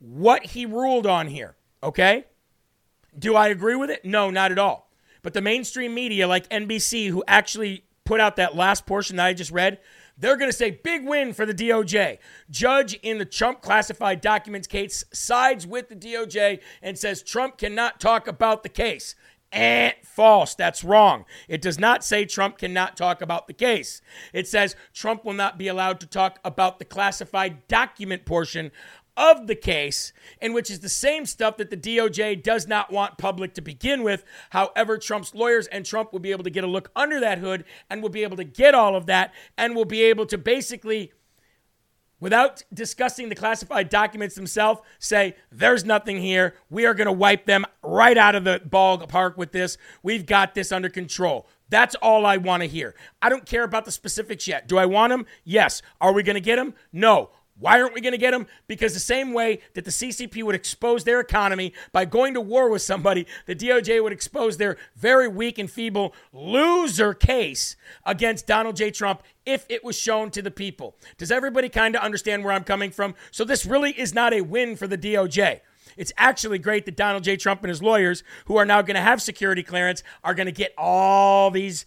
what 0.00 0.46
he 0.46 0.66
ruled 0.66 1.06
on 1.06 1.28
here, 1.28 1.56
okay? 1.82 2.24
Do 3.18 3.34
I 3.34 3.48
agree 3.48 3.76
with 3.76 3.90
it? 3.90 4.04
No, 4.04 4.30
not 4.30 4.52
at 4.52 4.58
all. 4.58 4.90
But 5.22 5.34
the 5.34 5.40
mainstream 5.40 5.94
media, 5.94 6.28
like 6.28 6.48
NBC, 6.48 7.08
who 7.08 7.24
actually 7.26 7.84
put 8.04 8.20
out 8.20 8.36
that 8.36 8.56
last 8.56 8.86
portion 8.86 9.16
that 9.16 9.26
I 9.26 9.34
just 9.34 9.50
read, 9.50 9.78
they're 10.16 10.36
going 10.36 10.50
to 10.50 10.56
say 10.56 10.70
big 10.70 11.06
win 11.06 11.32
for 11.32 11.46
the 11.46 11.54
DOJ. 11.54 12.18
Judge 12.50 12.94
in 12.94 13.18
the 13.18 13.24
Trump 13.24 13.60
classified 13.60 14.20
documents 14.20 14.66
case 14.66 15.04
sides 15.12 15.66
with 15.66 15.88
the 15.88 15.96
DOJ 15.96 16.60
and 16.82 16.98
says 16.98 17.22
Trump 17.22 17.58
cannot 17.58 18.00
talk 18.00 18.26
about 18.26 18.62
the 18.62 18.68
case. 18.68 19.14
Eh, 19.52 19.92
false. 20.02 20.54
That's 20.54 20.84
wrong. 20.84 21.24
It 21.48 21.62
does 21.62 21.78
not 21.78 22.04
say 22.04 22.26
Trump 22.26 22.58
cannot 22.58 22.98
talk 22.98 23.22
about 23.22 23.46
the 23.46 23.54
case. 23.54 24.02
It 24.34 24.46
says 24.46 24.76
Trump 24.92 25.24
will 25.24 25.32
not 25.32 25.56
be 25.56 25.68
allowed 25.68 26.00
to 26.00 26.06
talk 26.06 26.38
about 26.44 26.78
the 26.78 26.84
classified 26.84 27.66
document 27.66 28.26
portion 28.26 28.72
of 29.18 29.48
the 29.48 29.54
case, 29.54 30.12
and 30.40 30.54
which 30.54 30.70
is 30.70 30.80
the 30.80 30.88
same 30.88 31.26
stuff 31.26 31.56
that 31.58 31.68
the 31.68 31.76
DOJ 31.76 32.42
does 32.42 32.66
not 32.66 32.92
want 32.92 33.18
public 33.18 33.52
to 33.54 33.60
begin 33.60 34.02
with. 34.02 34.24
However, 34.50 34.96
Trump's 34.96 35.34
lawyers 35.34 35.66
and 35.66 35.84
Trump 35.84 36.12
will 36.12 36.20
be 36.20 36.30
able 36.30 36.44
to 36.44 36.50
get 36.50 36.64
a 36.64 36.68
look 36.68 36.90
under 36.96 37.20
that 37.20 37.38
hood 37.38 37.64
and 37.90 38.00
will 38.00 38.08
be 38.08 38.22
able 38.22 38.36
to 38.36 38.44
get 38.44 38.74
all 38.74 38.94
of 38.94 39.06
that 39.06 39.34
and 39.58 39.74
will 39.74 39.84
be 39.84 40.02
able 40.02 40.24
to 40.26 40.38
basically 40.38 41.12
without 42.20 42.62
discussing 42.72 43.28
the 43.28 43.34
classified 43.34 43.88
documents 43.88 44.34
themselves, 44.34 44.80
say, 44.98 45.36
there's 45.52 45.84
nothing 45.84 46.20
here. 46.20 46.54
We 46.70 46.86
are 46.86 46.94
going 46.94 47.06
to 47.06 47.12
wipe 47.12 47.46
them 47.46 47.64
right 47.82 48.16
out 48.16 48.34
of 48.34 48.44
the 48.44 48.60
ballpark 48.68 49.36
with 49.36 49.52
this. 49.52 49.78
We've 50.02 50.26
got 50.26 50.54
this 50.54 50.72
under 50.72 50.88
control. 50.88 51.46
That's 51.70 51.94
all 51.96 52.24
I 52.24 52.38
want 52.38 52.62
to 52.62 52.68
hear. 52.68 52.94
I 53.20 53.28
don't 53.28 53.46
care 53.46 53.62
about 53.62 53.84
the 53.84 53.92
specifics 53.92 54.48
yet. 54.48 54.68
Do 54.68 54.78
I 54.78 54.86
want 54.86 55.10
them? 55.10 55.26
Yes. 55.44 55.82
Are 56.00 56.12
we 56.12 56.22
going 56.22 56.34
to 56.34 56.40
get 56.40 56.56
them? 56.56 56.74
No. 56.92 57.30
Why 57.60 57.80
aren't 57.80 57.94
we 57.94 58.00
going 58.00 58.12
to 58.12 58.18
get 58.18 58.30
them? 58.30 58.46
Because 58.66 58.94
the 58.94 59.00
same 59.00 59.32
way 59.32 59.60
that 59.74 59.84
the 59.84 59.90
CCP 59.90 60.42
would 60.44 60.54
expose 60.54 61.04
their 61.04 61.20
economy 61.20 61.72
by 61.92 62.04
going 62.04 62.34
to 62.34 62.40
war 62.40 62.70
with 62.70 62.82
somebody, 62.82 63.26
the 63.46 63.56
DOJ 63.56 64.02
would 64.02 64.12
expose 64.12 64.56
their 64.56 64.76
very 64.96 65.26
weak 65.26 65.58
and 65.58 65.70
feeble 65.70 66.14
loser 66.32 67.14
case 67.14 67.76
against 68.04 68.46
Donald 68.46 68.76
J. 68.76 68.90
Trump 68.90 69.22
if 69.44 69.66
it 69.68 69.82
was 69.82 69.98
shown 69.98 70.30
to 70.30 70.42
the 70.42 70.50
people. 70.50 70.94
Does 71.16 71.32
everybody 71.32 71.68
kind 71.68 71.96
of 71.96 72.02
understand 72.02 72.44
where 72.44 72.52
I'm 72.52 72.64
coming 72.64 72.90
from? 72.90 73.14
So 73.30 73.44
this 73.44 73.66
really 73.66 73.90
is 73.90 74.14
not 74.14 74.32
a 74.32 74.42
win 74.42 74.76
for 74.76 74.86
the 74.86 74.98
DOJ. 74.98 75.60
It's 75.96 76.12
actually 76.16 76.60
great 76.60 76.84
that 76.84 76.96
Donald 76.96 77.24
J. 77.24 77.36
Trump 77.36 77.62
and 77.62 77.68
his 77.68 77.82
lawyers, 77.82 78.22
who 78.44 78.56
are 78.56 78.64
now 78.64 78.82
going 78.82 78.94
to 78.94 79.00
have 79.00 79.20
security 79.20 79.64
clearance, 79.64 80.04
are 80.22 80.34
going 80.34 80.46
to 80.46 80.52
get 80.52 80.72
all 80.78 81.50
these 81.50 81.84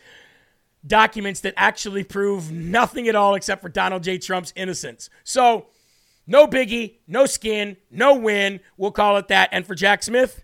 documents 0.86 1.42
that 1.42 1.54
actually 1.58 2.04
prove 2.04 2.52
nothing 2.52 3.08
at 3.08 3.16
all 3.16 3.36
except 3.36 3.62
for 3.62 3.70
Donald 3.70 4.04
J. 4.04 4.18
Trump's 4.18 4.54
innocence. 4.56 5.10
So, 5.24 5.68
no 6.28 6.48
biggie, 6.48 6.98
no 7.08 7.26
skin, 7.26 7.78
no 7.90 8.16
win. 8.16 8.60
We'll 8.78 8.92
call 8.92 9.18
it 9.18 9.28
that. 9.30 9.50
And 9.52 9.66
for 9.66 9.76
Jack 9.76 10.04
Smith, 10.04 10.44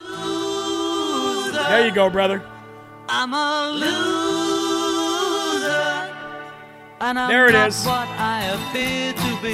loser. 0.00 1.52
there 1.52 1.86
you 1.86 1.92
go, 1.92 2.10
brother. 2.10 2.42
I'm 3.08 3.34
a 3.34 3.70
loser. 3.72 4.43
There 7.12 7.48
it 7.48 7.54
is. 7.54 7.84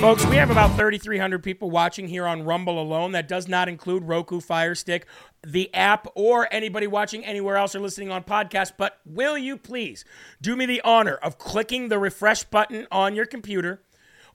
Folks, 0.01 0.25
we 0.27 0.37
have 0.37 0.51
about 0.51 0.77
3,300 0.77 1.43
people 1.43 1.71
watching 1.71 2.07
here 2.07 2.25
on 2.27 2.45
Rumble 2.45 2.81
alone. 2.81 3.13
That 3.13 3.27
does 3.27 3.49
not 3.49 3.69
include 3.69 4.05
Roku, 4.05 4.41
Fire 4.41 4.77
Stick, 4.77 5.07
the 5.45 5.73
app, 5.75 6.07
or 6.15 6.47
anybody 6.53 6.87
watching 6.87 7.25
anywhere 7.25 7.57
else 7.57 7.75
or 7.75 7.81
listening 7.81 8.11
on 8.11 8.23
podcast. 8.23 8.73
But 8.79 9.01
will 9.05 9.37
you 9.37 9.57
please 9.57 10.05
do 10.41 10.55
me 10.55 10.67
the 10.67 10.81
honor 10.83 11.15
of 11.15 11.39
clicking 11.39 11.89
the 11.89 11.99
refresh 11.99 12.45
button 12.45 12.87
on 12.93 13.17
your 13.17 13.27
computer? 13.27 13.83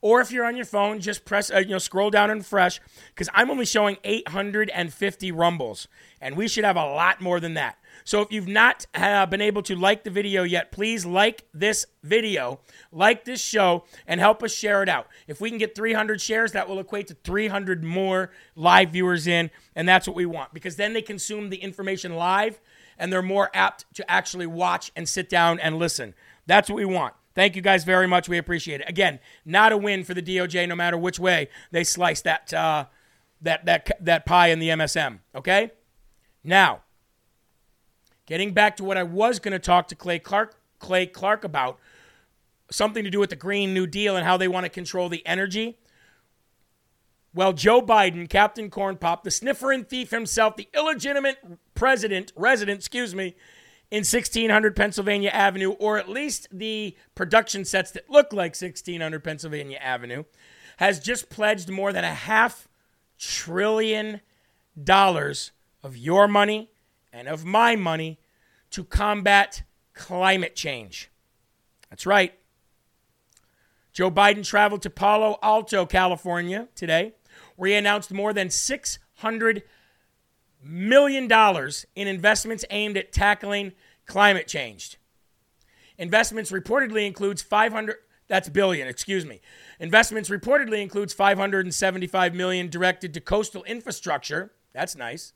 Or 0.02 0.22
if 0.22 0.32
you're 0.32 0.46
on 0.46 0.56
your 0.56 0.66
phone, 0.66 1.00
just 1.00 1.26
press, 1.26 1.52
uh, 1.52 1.60
you 1.60 1.70
know, 1.70 1.78
scroll 1.78 2.10
down 2.10 2.30
and 2.30 2.42
refresh 2.42 2.80
because 3.10 3.30
I'm 3.34 3.50
only 3.50 3.66
showing 3.66 3.98
850 4.04 5.32
rumbles, 5.32 5.88
and 6.22 6.36
we 6.36 6.48
should 6.48 6.64
have 6.64 6.76
a 6.76 6.86
lot 6.86 7.22
more 7.22 7.40
than 7.40 7.54
that. 7.56 7.78
So 8.04 8.22
if 8.22 8.32
you've 8.32 8.48
not 8.48 8.86
uh, 8.94 9.26
been 9.26 9.42
able 9.42 9.62
to 9.64 9.76
like 9.76 10.04
the 10.04 10.10
video 10.10 10.44
yet, 10.44 10.72
please 10.72 11.06
like 11.06 11.46
this 11.54 11.86
video, 12.04 12.60
like 12.92 13.26
this 13.26 13.42
show, 13.42 13.86
and 14.06 14.20
help 14.20 14.44
us 14.44 14.54
share 14.54 14.84
it 14.84 14.90
out. 14.90 15.08
If 15.28 15.42
we 15.42 15.50
can 15.50 15.58
get 15.58 15.76
300 15.76 16.22
shares, 16.22 16.52
that 16.52 16.68
will 16.68 16.80
equate 16.80 17.08
to 17.08 17.14
300 17.14 17.84
more 17.84 18.32
live 18.56 18.92
viewers 18.92 19.28
in, 19.28 19.50
and 19.76 19.88
that's 19.88 20.08
what 20.08 20.16
we 20.16 20.26
want 20.26 20.54
because 20.54 20.76
then 20.76 20.94
they 20.94 21.02
consume 21.02 21.50
the 21.50 21.58
information 21.58 22.16
live 22.16 22.60
and 22.98 23.12
they're 23.12 23.22
more 23.22 23.50
apt 23.54 23.86
to 23.96 24.10
actually 24.10 24.48
watch 24.48 24.92
and 24.96 25.08
sit 25.08 25.30
down 25.30 25.60
and 25.60 25.78
listen. 25.78 26.14
That's 26.46 26.70
what 26.70 26.78
we 26.78 26.86
want. 26.86 27.14
Thank 27.36 27.56
you 27.56 27.62
guys 27.62 27.84
very 27.84 28.08
much. 28.08 28.30
We 28.30 28.38
appreciate 28.38 28.82
it. 28.82 28.90
Again, 28.90 29.20
not 29.46 29.72
a 29.72 29.78
win 29.78 30.04
for 30.04 30.14
the 30.14 30.22
DOJ, 30.22 30.68
no 30.68 30.76
matter 30.76 30.98
which 30.98 31.20
way 31.20 31.50
they 31.72 31.84
slice 31.84 32.22
that 32.22 32.54
uh, 32.54 32.86
that 33.42 33.66
that 33.66 33.92
that 34.00 34.26
pie 34.26 34.48
in 34.48 34.60
the 34.60 34.70
MSM. 34.70 35.20
Okay. 35.36 35.72
Now, 36.44 36.82
Getting 38.26 38.54
back 38.54 38.76
to 38.78 38.84
what 38.84 38.98
I 38.98 39.04
was 39.04 39.40
going 39.40 39.52
to 39.52 39.60
talk 39.60 39.88
to 39.90 39.96
Clay 39.96 40.20
Clark, 40.20 40.56
Clay 40.80 41.06
Clark 41.06 41.44
about, 41.44 41.80
something 42.72 43.04
to 43.04 43.12
do 43.12 43.20
with 43.20 43.30
the 43.30 43.36
Green 43.36 43.74
New 43.74 43.86
Deal 43.86 44.16
and 44.16 44.26
how 44.26 44.38
they 44.38 44.48
want 44.48 44.66
to 44.66 44.70
control 44.70 45.10
the 45.10 45.26
energy. 45.28 45.78
Well, 47.34 47.54
Joe 47.54 47.82
Biden, 47.82 48.28
Captain 48.28 48.72
Corn 48.72 48.98
Pop, 48.98 49.24
the 49.24 49.30
sniffer 49.30 49.72
and 49.72 49.88
thief 49.88 50.10
himself, 50.10 50.56
the 50.56 50.68
illegitimate 50.74 51.38
president, 51.76 52.32
resident, 52.36 52.80
excuse 52.80 53.14
me, 53.14 53.36
in 53.92 54.00
1600 54.00 54.76
Pennsylvania 54.76 55.30
Avenue, 55.30 55.72
or 55.72 55.98
at 55.98 56.10
least 56.10 56.48
the 56.52 56.96
production 57.14 57.66
sets 57.66 57.92
that 57.92 58.10
look 58.10 58.34
like 58.34 58.56
1600 58.56 59.24
Pennsylvania 59.24 59.78
Avenue, 59.78 60.24
has 60.78 61.00
just 61.00 61.30
pledged 61.30 61.70
more 61.70 61.94
than 61.94 62.04
a 62.04 62.14
half 62.14 62.68
trillion 63.18 64.22
dollars 64.82 65.52
of 65.84 65.96
your 65.96 66.28
money 66.28 66.70
and 67.14 67.28
of 67.28 67.46
my 67.46 67.76
money 67.76 68.20
to 68.72 68.84
combat 68.84 69.64
climate 69.94 70.56
change. 70.56 71.10
That's 71.90 72.06
right. 72.06 72.34
Joe 73.94 74.12
Biden 74.12 74.46
traveled 74.46 74.82
to 74.82 74.90
Palo 74.90 75.38
Alto, 75.42 75.86
California 75.86 76.68
today, 76.76 77.14
where 77.56 77.70
he 77.70 77.76
announced 77.76 78.12
more 78.12 78.34
than 78.34 78.50
$600 78.50 79.62
million 80.66 81.28
dollars 81.28 81.86
in 81.96 82.08
investments 82.08 82.66
aimed 82.72 82.98
at 82.98 83.12
tackling 83.14 83.72
climate 84.06 84.48
change. 84.48 84.98
Investments 85.98 86.52
reportedly 86.52 87.06
includes 87.06 87.42
500 87.42 87.96
that's 88.28 88.50
billion, 88.50 88.88
excuse 88.88 89.26
me. 89.26 89.40
Investments 89.80 90.30
reportedly 90.30 90.82
includes 90.82 91.14
575 91.14 92.34
million 92.34 92.70
directed 92.70 93.14
to 93.14 93.22
coastal 93.22 93.64
infrastructure. 93.66 94.52
That's 94.74 94.96
nice. 94.96 95.34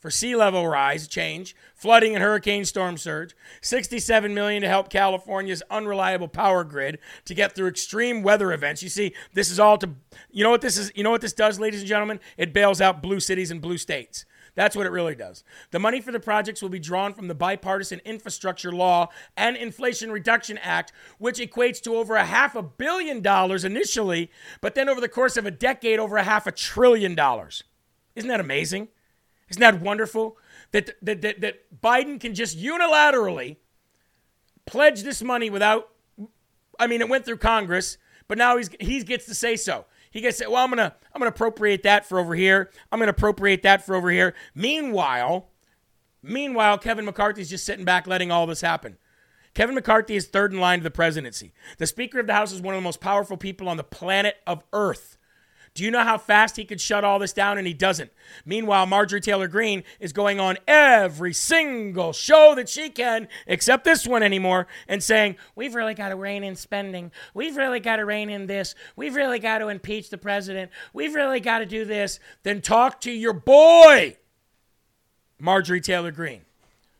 for 0.00 0.10
sea 0.10 0.34
level 0.34 0.66
rise 0.66 1.06
change, 1.06 1.54
flooding 1.76 2.16
and 2.16 2.24
hurricane 2.24 2.64
storm 2.64 2.96
surge, 2.96 3.36
67 3.60 4.34
million 4.34 4.60
to 4.62 4.68
help 4.68 4.88
California's 4.90 5.62
unreliable 5.70 6.26
power 6.26 6.64
grid 6.64 6.98
to 7.24 7.34
get 7.34 7.54
through 7.54 7.68
extreme 7.68 8.24
weather 8.24 8.52
events. 8.52 8.82
You 8.82 8.88
see, 8.88 9.14
this 9.32 9.48
is 9.48 9.60
all 9.60 9.78
to 9.78 9.90
you 10.32 10.42
know 10.42 10.50
what 10.50 10.60
this 10.60 10.76
is, 10.76 10.90
you 10.96 11.04
know 11.04 11.12
what 11.12 11.20
this 11.20 11.32
does 11.32 11.60
ladies 11.60 11.80
and 11.80 11.88
gentlemen? 11.88 12.18
It 12.36 12.52
bails 12.52 12.80
out 12.80 13.00
blue 13.00 13.20
cities 13.20 13.52
and 13.52 13.62
blue 13.62 13.78
states. 13.78 14.24
That's 14.54 14.76
what 14.76 14.84
it 14.84 14.92
really 14.92 15.14
does. 15.14 15.44
The 15.70 15.78
money 15.78 16.00
for 16.00 16.12
the 16.12 16.20
projects 16.20 16.60
will 16.60 16.68
be 16.68 16.78
drawn 16.78 17.14
from 17.14 17.28
the 17.28 17.34
Bipartisan 17.34 18.00
Infrastructure 18.04 18.70
Law 18.70 19.08
and 19.36 19.56
Inflation 19.56 20.12
Reduction 20.12 20.58
Act, 20.58 20.92
which 21.18 21.38
equates 21.38 21.80
to 21.82 21.96
over 21.96 22.16
a 22.16 22.24
half 22.24 22.54
a 22.54 22.62
billion 22.62 23.22
dollars 23.22 23.64
initially, 23.64 24.30
but 24.60 24.74
then 24.74 24.90
over 24.90 25.00
the 25.00 25.08
course 25.08 25.38
of 25.38 25.46
a 25.46 25.50
decade, 25.50 25.98
over 25.98 26.18
a 26.18 26.22
half 26.22 26.46
a 26.46 26.52
trillion 26.52 27.14
dollars. 27.14 27.64
Isn't 28.14 28.28
that 28.28 28.40
amazing? 28.40 28.88
Isn't 29.48 29.60
that 29.60 29.80
wonderful? 29.80 30.36
That, 30.72 30.90
that, 31.02 31.22
that, 31.22 31.40
that 31.40 31.80
Biden 31.82 32.20
can 32.20 32.34
just 32.34 32.58
unilaterally 32.58 33.56
pledge 34.66 35.02
this 35.02 35.22
money 35.22 35.48
without, 35.48 35.88
I 36.78 36.86
mean, 36.86 37.00
it 37.00 37.08
went 37.08 37.24
through 37.24 37.38
Congress, 37.38 37.96
but 38.28 38.36
now 38.38 38.58
he's, 38.58 38.70
he 38.80 39.02
gets 39.02 39.24
to 39.26 39.34
say 39.34 39.56
so. 39.56 39.86
He 40.12 40.20
gets 40.20 40.38
say, 40.38 40.46
well, 40.46 40.62
I'm 40.62 40.70
gonna 40.70 40.94
I'm 41.12 41.18
gonna 41.18 41.30
appropriate 41.30 41.82
that 41.82 42.06
for 42.06 42.20
over 42.20 42.34
here. 42.34 42.70
I'm 42.92 42.98
gonna 42.98 43.10
appropriate 43.10 43.62
that 43.62 43.84
for 43.84 43.96
over 43.96 44.10
here. 44.10 44.34
Meanwhile, 44.54 45.48
meanwhile, 46.22 46.78
Kevin 46.78 47.04
McCarthy's 47.06 47.50
just 47.50 47.64
sitting 47.64 47.84
back 47.84 48.06
letting 48.06 48.30
all 48.30 48.46
this 48.46 48.60
happen. 48.60 48.98
Kevin 49.54 49.74
McCarthy 49.74 50.14
is 50.14 50.26
third 50.26 50.52
in 50.52 50.60
line 50.60 50.78
to 50.78 50.82
the 50.84 50.90
presidency. 50.90 51.52
The 51.78 51.86
Speaker 51.86 52.20
of 52.20 52.26
the 52.26 52.34
House 52.34 52.52
is 52.52 52.60
one 52.60 52.74
of 52.74 52.78
the 52.78 52.84
most 52.84 53.00
powerful 53.00 53.36
people 53.36 53.68
on 53.68 53.76
the 53.76 53.84
planet 53.84 54.36
of 54.46 54.62
Earth. 54.72 55.18
Do 55.74 55.84
you 55.84 55.90
know 55.90 56.04
how 56.04 56.18
fast 56.18 56.56
he 56.56 56.66
could 56.66 56.82
shut 56.82 57.02
all 57.02 57.18
this 57.18 57.32
down? 57.32 57.56
And 57.56 57.66
he 57.66 57.72
doesn't. 57.72 58.10
Meanwhile, 58.44 58.84
Marjorie 58.86 59.22
Taylor 59.22 59.48
Greene 59.48 59.84
is 60.00 60.12
going 60.12 60.38
on 60.38 60.58
every 60.68 61.32
single 61.32 62.12
show 62.12 62.54
that 62.56 62.68
she 62.68 62.90
can, 62.90 63.26
except 63.46 63.84
this 63.84 64.06
one 64.06 64.22
anymore, 64.22 64.66
and 64.86 65.02
saying, 65.02 65.36
We've 65.54 65.74
really 65.74 65.94
got 65.94 66.10
to 66.10 66.16
rein 66.16 66.44
in 66.44 66.56
spending. 66.56 67.10
We've 67.32 67.56
really 67.56 67.80
got 67.80 67.96
to 67.96 68.04
rein 68.04 68.28
in 68.28 68.46
this. 68.46 68.74
We've 68.96 69.14
really 69.14 69.38
got 69.38 69.58
to 69.58 69.68
impeach 69.68 70.10
the 70.10 70.18
president. 70.18 70.70
We've 70.92 71.14
really 71.14 71.40
got 71.40 71.60
to 71.60 71.66
do 71.66 71.86
this. 71.86 72.20
Then 72.42 72.60
talk 72.60 73.00
to 73.02 73.10
your 73.10 73.32
boy, 73.32 74.18
Marjorie 75.38 75.80
Taylor 75.80 76.10
Greene. 76.10 76.42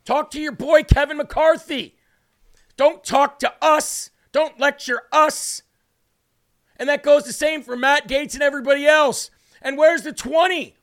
Talk 0.07 0.31
to 0.31 0.41
your 0.41 0.53
boy, 0.53 0.83
Kevin 0.83 1.18
McCarthy. 1.18 1.97
Don't 2.79 3.05
talk 3.05 3.39
to 3.41 3.53
us. 3.61 4.11
Don't 4.33 4.59
lecture 4.59 5.03
us. 5.12 5.62
And 6.83 6.89
that 6.89 7.05
goes 7.05 7.22
the 7.22 7.33
same 7.33 7.62
for 7.62 7.76
Matt 7.76 8.09
Gaetz 8.09 8.35
and 8.35 8.43
everybody 8.43 8.89
else. 8.89 9.30
And 9.61 9.78
where's 9.78 10.03
the 10.03 10.12
20? 10.12 10.74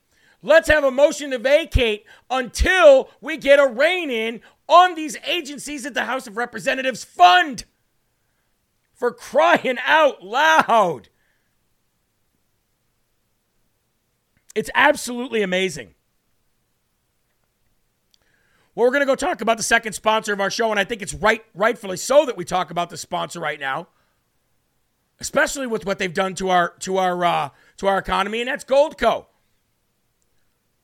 Let's 0.41 0.69
have 0.69 0.85
a 0.85 0.91
motion 0.91 1.31
to 1.31 1.37
vacate 1.37 2.05
until 2.29 3.09
we 3.19 3.35
get 3.35 3.59
a 3.59 3.67
rein 3.67 4.09
in 4.09 4.39
on 4.69 4.95
these 4.95 5.17
agencies 5.25 5.83
that 5.83 5.93
the 5.93 6.05
House 6.05 6.25
of 6.25 6.37
Representatives 6.37 7.03
fund. 7.03 7.65
For 8.93 9.11
crying 9.11 9.77
out 9.85 10.23
loud. 10.23 11.09
It's 14.55 14.69
absolutely 14.73 15.41
amazing. 15.41 15.95
Well, 18.73 18.85
we're 18.85 18.91
going 18.91 19.01
to 19.01 19.05
go 19.05 19.15
talk 19.15 19.41
about 19.41 19.57
the 19.57 19.63
second 19.63 19.91
sponsor 19.91 20.31
of 20.31 20.39
our 20.39 20.49
show, 20.49 20.71
and 20.71 20.79
I 20.79 20.85
think 20.85 21.01
it's 21.01 21.13
right, 21.13 21.43
rightfully 21.53 21.97
so 21.97 22.25
that 22.25 22.37
we 22.37 22.45
talk 22.45 22.71
about 22.71 22.89
the 22.89 22.95
sponsor 22.95 23.41
right 23.41 23.59
now 23.59 23.89
especially 25.19 25.67
with 25.67 25.85
what 25.85 25.99
they've 25.99 26.13
done 26.13 26.35
to 26.35 26.49
our 26.49 26.75
to 26.79 26.97
our 26.97 27.23
uh, 27.25 27.49
to 27.77 27.87
our 27.87 27.97
economy, 27.97 28.41
and 28.41 28.47
that's 28.47 28.65
Goldco. 28.65 29.25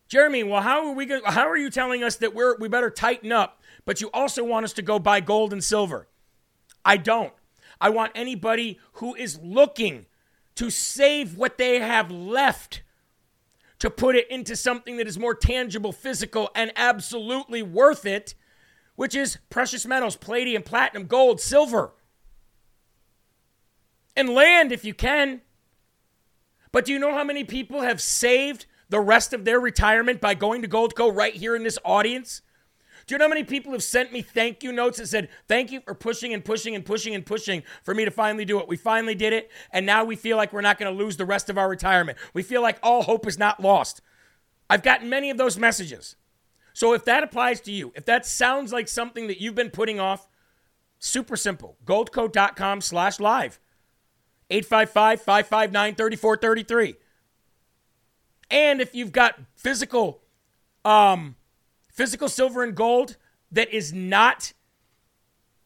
Jeremy, 0.07 0.43
well, 0.43 0.61
how 0.61 0.87
are 0.87 0.93
we? 0.93 1.05
Go- 1.05 1.21
how 1.25 1.47
are 1.49 1.57
you 1.57 1.69
telling 1.69 2.03
us 2.03 2.17
that 2.17 2.35
we're 2.35 2.57
we 2.57 2.67
better 2.67 2.89
tighten 2.89 3.31
up, 3.31 3.61
but 3.85 4.01
you 4.01 4.09
also 4.13 4.43
want 4.43 4.63
us 4.63 4.73
to 4.73 4.81
go 4.81 4.99
buy 4.99 5.19
gold 5.19 5.51
and 5.51 5.63
silver? 5.63 6.07
I 6.83 6.97
don't. 6.97 7.33
I 7.81 7.89
want 7.89 8.11
anybody 8.15 8.79
who 8.93 9.15
is 9.15 9.39
looking 9.41 10.05
to 10.55 10.69
save 10.69 11.37
what 11.37 11.57
they 11.57 11.79
have 11.79 12.09
left 12.09 12.83
to 13.79 13.89
put 13.89 14.15
it 14.15 14.29
into 14.31 14.55
something 14.55 14.97
that 14.97 15.07
is 15.07 15.19
more 15.19 15.35
tangible, 15.35 15.91
physical, 15.91 16.49
and 16.55 16.71
absolutely 16.77 17.61
worth 17.61 18.05
it, 18.05 18.35
which 18.95 19.13
is 19.13 19.37
precious 19.49 19.85
metals, 19.85 20.15
palladium, 20.15 20.63
platinum, 20.63 21.07
gold, 21.07 21.41
silver 21.41 21.93
and 24.15 24.29
land 24.29 24.71
if 24.71 24.85
you 24.85 24.93
can. 24.93 25.41
But 26.71 26.85
do 26.85 26.93
you 26.93 26.99
know 26.99 27.13
how 27.13 27.23
many 27.23 27.43
people 27.43 27.81
have 27.81 28.01
saved 28.01 28.65
the 28.89 28.99
rest 28.99 29.33
of 29.33 29.45
their 29.45 29.59
retirement 29.59 30.21
by 30.21 30.33
going 30.33 30.61
to 30.61 30.67
Goldco 30.67 31.15
right 31.15 31.33
here 31.33 31.55
in 31.55 31.63
this 31.63 31.79
audience? 31.83 32.41
Do 33.05 33.13
you 33.13 33.19
know 33.19 33.25
how 33.25 33.29
many 33.29 33.43
people 33.43 33.71
have 33.73 33.83
sent 33.83 34.11
me 34.11 34.21
thank 34.21 34.63
you 34.63 34.71
notes 34.71 34.97
that 34.97 35.07
said, 35.07 35.29
Thank 35.47 35.71
you 35.71 35.79
for 35.79 35.93
pushing 35.93 36.33
and 36.33 36.43
pushing 36.43 36.75
and 36.75 36.83
pushing 36.83 37.13
and 37.13 37.25
pushing 37.25 37.63
for 37.83 37.93
me 37.93 38.03
to 38.03 38.11
finally 38.11 38.45
do 38.45 38.59
it? 38.59 38.67
We 38.67 38.77
finally 38.77 39.13
did 39.13 39.31
it, 39.31 39.51
and 39.71 39.85
now 39.85 40.03
we 40.03 40.15
feel 40.15 40.37
like 40.37 40.51
we're 40.51 40.61
not 40.61 40.79
going 40.79 40.91
to 40.91 41.03
lose 41.03 41.17
the 41.17 41.25
rest 41.25 41.49
of 41.49 41.57
our 41.57 41.69
retirement. 41.69 42.17
We 42.33 42.41
feel 42.41 42.63
like 42.63 42.79
all 42.81 43.03
hope 43.03 43.27
is 43.27 43.37
not 43.37 43.59
lost. 43.59 44.01
I've 44.69 44.81
gotten 44.81 45.07
many 45.07 45.29
of 45.29 45.37
those 45.37 45.57
messages. 45.57 46.15
So 46.73 46.93
if 46.93 47.05
that 47.05 47.23
applies 47.23 47.61
to 47.61 47.71
you, 47.71 47.93
if 47.95 48.05
that 48.05 48.25
sounds 48.25 48.73
like 48.73 48.87
something 48.87 49.27
that 49.27 49.39
you've 49.39 49.55
been 49.55 49.69
putting 49.69 49.99
off, 49.99 50.27
super 50.97 51.37
simple. 51.37 51.77
Goldco.com 51.85 52.81
slash 52.81 53.19
live. 53.19 53.59
855 54.49 55.21
559 55.21 55.95
3433. 55.95 56.95
And 58.51 58.81
if 58.81 58.93
you've 58.93 59.11
got 59.11 59.39
physical, 59.55 60.21
um, 60.83 61.35
physical 61.91 62.29
silver 62.29 62.63
and 62.63 62.75
gold 62.75 63.17
that 63.51 63.73
is 63.73 63.91
not 63.91 64.53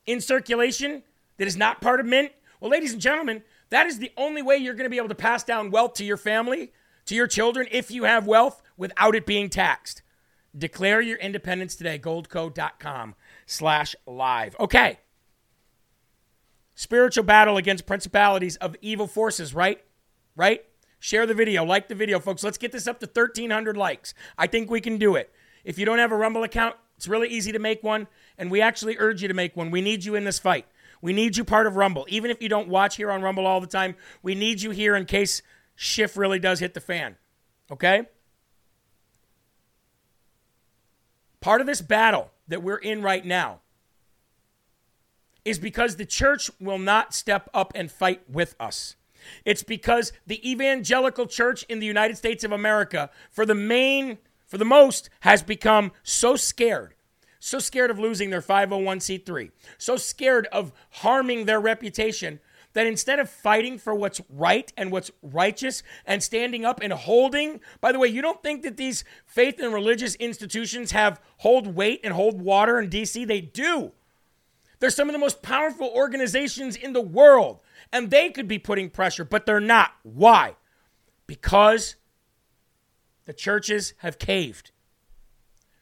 in 0.05 0.21
circulation, 0.21 1.03
that 1.37 1.47
is 1.47 1.57
not 1.57 1.81
part 1.81 1.99
of 1.99 2.05
mint, 2.05 2.31
well, 2.59 2.71
ladies 2.71 2.93
and 2.93 3.01
gentlemen, 3.01 3.43
that 3.69 3.85
is 3.85 3.99
the 3.99 4.11
only 4.17 4.41
way 4.41 4.57
you're 4.57 4.73
going 4.73 4.85
to 4.85 4.89
be 4.89 4.97
able 4.97 5.09
to 5.09 5.15
pass 5.15 5.43
down 5.43 5.71
wealth 5.71 5.93
to 5.95 6.05
your 6.05 6.17
family, 6.17 6.71
to 7.05 7.15
your 7.15 7.27
children, 7.27 7.67
if 7.71 7.91
you 7.91 8.03
have 8.05 8.25
wealth, 8.25 8.61
without 8.77 9.15
it 9.15 9.25
being 9.25 9.49
taxed. 9.49 10.01
Declare 10.57 11.01
your 11.01 11.17
independence 11.17 11.75
today. 11.75 11.99
Goldco.com 11.99 13.15
slash 13.45 13.95
live. 14.07 14.55
Okay 14.59 14.99
spiritual 16.79 17.25
battle 17.25 17.57
against 17.57 17.85
principalities 17.85 18.55
of 18.55 18.73
evil 18.81 19.05
forces, 19.05 19.53
right? 19.53 19.83
Right? 20.37 20.63
Share 20.97 21.25
the 21.25 21.33
video, 21.33 21.65
like 21.65 21.89
the 21.89 21.93
video, 21.93 22.21
folks. 22.21 22.41
Let's 22.41 22.57
get 22.57 22.71
this 22.71 22.87
up 22.87 23.01
to 23.01 23.05
1,300 23.05 23.75
likes. 23.75 24.13
I 24.37 24.47
think 24.47 24.71
we 24.71 24.79
can 24.79 24.97
do 24.97 25.17
it. 25.17 25.29
If 25.65 25.77
you 25.77 25.85
don't 25.85 25.97
have 25.97 26.13
a 26.13 26.15
Rumble 26.15 26.43
account, 26.43 26.77
it's 26.95 27.05
really 27.05 27.27
easy 27.27 27.51
to 27.51 27.59
make 27.59 27.83
one, 27.83 28.07
and 28.37 28.49
we 28.49 28.61
actually 28.61 28.95
urge 28.97 29.21
you 29.21 29.27
to 29.27 29.33
make 29.33 29.57
one. 29.57 29.71
We 29.71 29.81
need 29.81 30.05
you 30.05 30.15
in 30.15 30.23
this 30.23 30.39
fight. 30.39 30.67
We 31.01 31.11
need 31.11 31.35
you 31.35 31.43
part 31.43 31.67
of 31.67 31.75
Rumble. 31.75 32.05
Even 32.07 32.31
if 32.31 32.41
you 32.41 32.47
don't 32.47 32.69
watch 32.69 32.95
here 32.95 33.11
on 33.11 33.21
Rumble 33.21 33.45
all 33.45 33.59
the 33.59 33.67
time, 33.67 33.95
we 34.23 34.33
need 34.33 34.61
you 34.61 34.71
here 34.71 34.95
in 34.95 35.05
case 35.05 35.41
Schiff 35.75 36.15
really 36.15 36.39
does 36.39 36.61
hit 36.61 36.75
the 36.75 36.79
fan. 36.79 37.17
Okay? 37.69 38.07
Part 41.41 41.59
of 41.59 41.67
this 41.67 41.81
battle 41.81 42.31
that 42.47 42.63
we're 42.63 42.77
in 42.77 43.01
right 43.01 43.25
now 43.25 43.59
is 45.45 45.59
because 45.59 45.95
the 45.95 46.05
church 46.05 46.49
will 46.59 46.77
not 46.77 47.13
step 47.13 47.49
up 47.53 47.71
and 47.75 47.91
fight 47.91 48.21
with 48.29 48.55
us. 48.59 48.95
It's 49.45 49.63
because 49.63 50.13
the 50.25 50.49
evangelical 50.49 51.25
church 51.25 51.63
in 51.69 51.79
the 51.79 51.85
United 51.85 52.17
States 52.17 52.43
of 52.43 52.51
America, 52.51 53.09
for 53.29 53.45
the 53.45 53.55
main, 53.55 54.17
for 54.47 54.57
the 54.57 54.65
most, 54.65 55.09
has 55.21 55.43
become 55.43 55.91
so 56.03 56.35
scared, 56.35 56.93
so 57.39 57.59
scared 57.59 57.91
of 57.91 57.99
losing 57.99 58.29
their 58.29 58.41
501c3, 58.41 59.51
so 59.77 59.97
scared 59.97 60.47
of 60.47 60.71
harming 60.89 61.45
their 61.45 61.59
reputation 61.59 62.39
that 62.73 62.85
instead 62.85 63.19
of 63.19 63.29
fighting 63.29 63.77
for 63.77 63.95
what's 63.95 64.21
right 64.29 64.71
and 64.77 64.91
what's 64.91 65.11
righteous 65.21 65.81
and 66.05 66.21
standing 66.21 66.65
up 66.65 66.79
and 66.81 66.93
holding, 66.93 67.59
by 67.81 67.91
the 67.91 67.99
way, 67.99 68.07
you 68.07 68.21
don't 68.21 68.43
think 68.43 68.61
that 68.63 68.77
these 68.77 69.03
faith 69.25 69.59
and 69.59 69.73
religious 69.73 70.15
institutions 70.15 70.91
have 70.91 71.19
hold 71.37 71.75
weight 71.75 71.99
and 72.03 72.13
hold 72.13 72.41
water 72.41 72.79
in 72.79 72.89
DC? 72.89 73.27
They 73.27 73.41
do. 73.41 73.91
They're 74.79 74.89
some 74.89 75.09
of 75.09 75.13
the 75.13 75.19
most 75.19 75.41
powerful 75.41 75.91
organizations 75.93 76.75
in 76.75 76.93
the 76.93 77.01
world, 77.01 77.59
and 77.91 78.09
they 78.09 78.29
could 78.29 78.47
be 78.47 78.59
putting 78.59 78.89
pressure, 78.89 79.25
but 79.25 79.45
they're 79.45 79.59
not. 79.59 79.91
Why? 80.03 80.55
Because 81.27 81.95
the 83.25 83.33
churches 83.33 83.93
have 83.97 84.19
caved. 84.19 84.71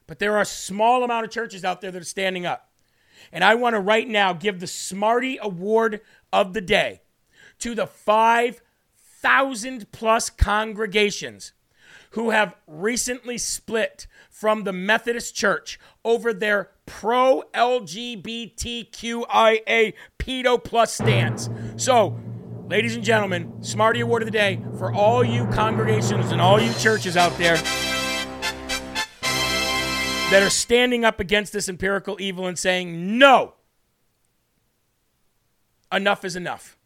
But 0.08 0.20
there 0.20 0.36
are 0.36 0.42
a 0.42 0.46
small 0.46 1.04
amount 1.04 1.26
of 1.26 1.32
churches 1.32 1.64
out 1.64 1.82
there 1.82 1.92
that 1.92 2.02
are 2.02 2.06
standing 2.06 2.46
up. 2.46 2.72
And 3.32 3.44
I 3.44 3.56
want 3.56 3.76
to 3.76 3.80
right 3.80 4.08
now 4.08 4.34
give 4.34 4.60
the 4.60 4.68
Smarty 4.68 5.38
Award 5.42 6.02
of 6.32 6.54
the 6.54 6.62
day 6.62 7.02
to 7.60 7.76
the 7.76 7.88
5,000 7.88 9.92
plus 9.92 10.30
congregations 10.30 11.54
who 12.12 12.30
have 12.30 12.56
recently 12.68 13.38
split 13.38 14.08
from 14.30 14.64
the 14.64 14.74
Methodist 14.74 15.36
Church 15.36 15.80
over 16.06 16.34
their 16.34 16.72
pro 16.88 17.44
LGBTQIA 17.54 17.94
pedo 20.18 20.64
plus 20.64 20.96
stance. 20.96 21.52
So, 21.76 22.20
ladies 22.68 22.96
and 22.96 23.04
gentlemen, 23.04 23.62
Smarty 23.62 24.00
Award 24.00 24.24
of 24.24 24.26
the 24.26 24.32
Day 24.32 24.60
for 24.80 24.92
all 24.92 25.24
you 25.24 25.46
congregations 25.48 26.32
and 26.32 26.42
all 26.42 26.60
you 26.60 26.74
churches 26.74 27.16
out 27.16 27.38
there. 27.38 27.58
that 30.30 30.44
are 30.44 30.50
standing 30.50 31.06
up 31.06 31.22
against 31.22 31.54
this 31.54 31.70
empirical 31.70 32.18
evil 32.20 32.48
and 32.48 32.60
saying, 32.60 33.18
no, 33.18 33.54
enough 35.90 36.26
is 36.26 36.36
enough. 36.36 36.78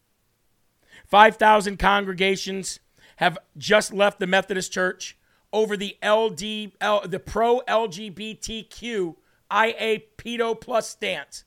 5,000 1.07 1.77
congregations 1.79 2.79
have 3.15 3.39
just 3.57 3.93
left 3.93 4.19
the 4.19 4.27
Methodist 4.27 4.71
Church 4.71 5.17
over 5.51 5.75
the 5.75 5.97
LD, 6.03 6.73
the 7.09 7.21
pro 7.25 7.61
LGBTQ 7.61 9.15
IA 9.51 9.99
pedo 10.17 10.59
plus 10.59 10.89
stance. 10.89 11.43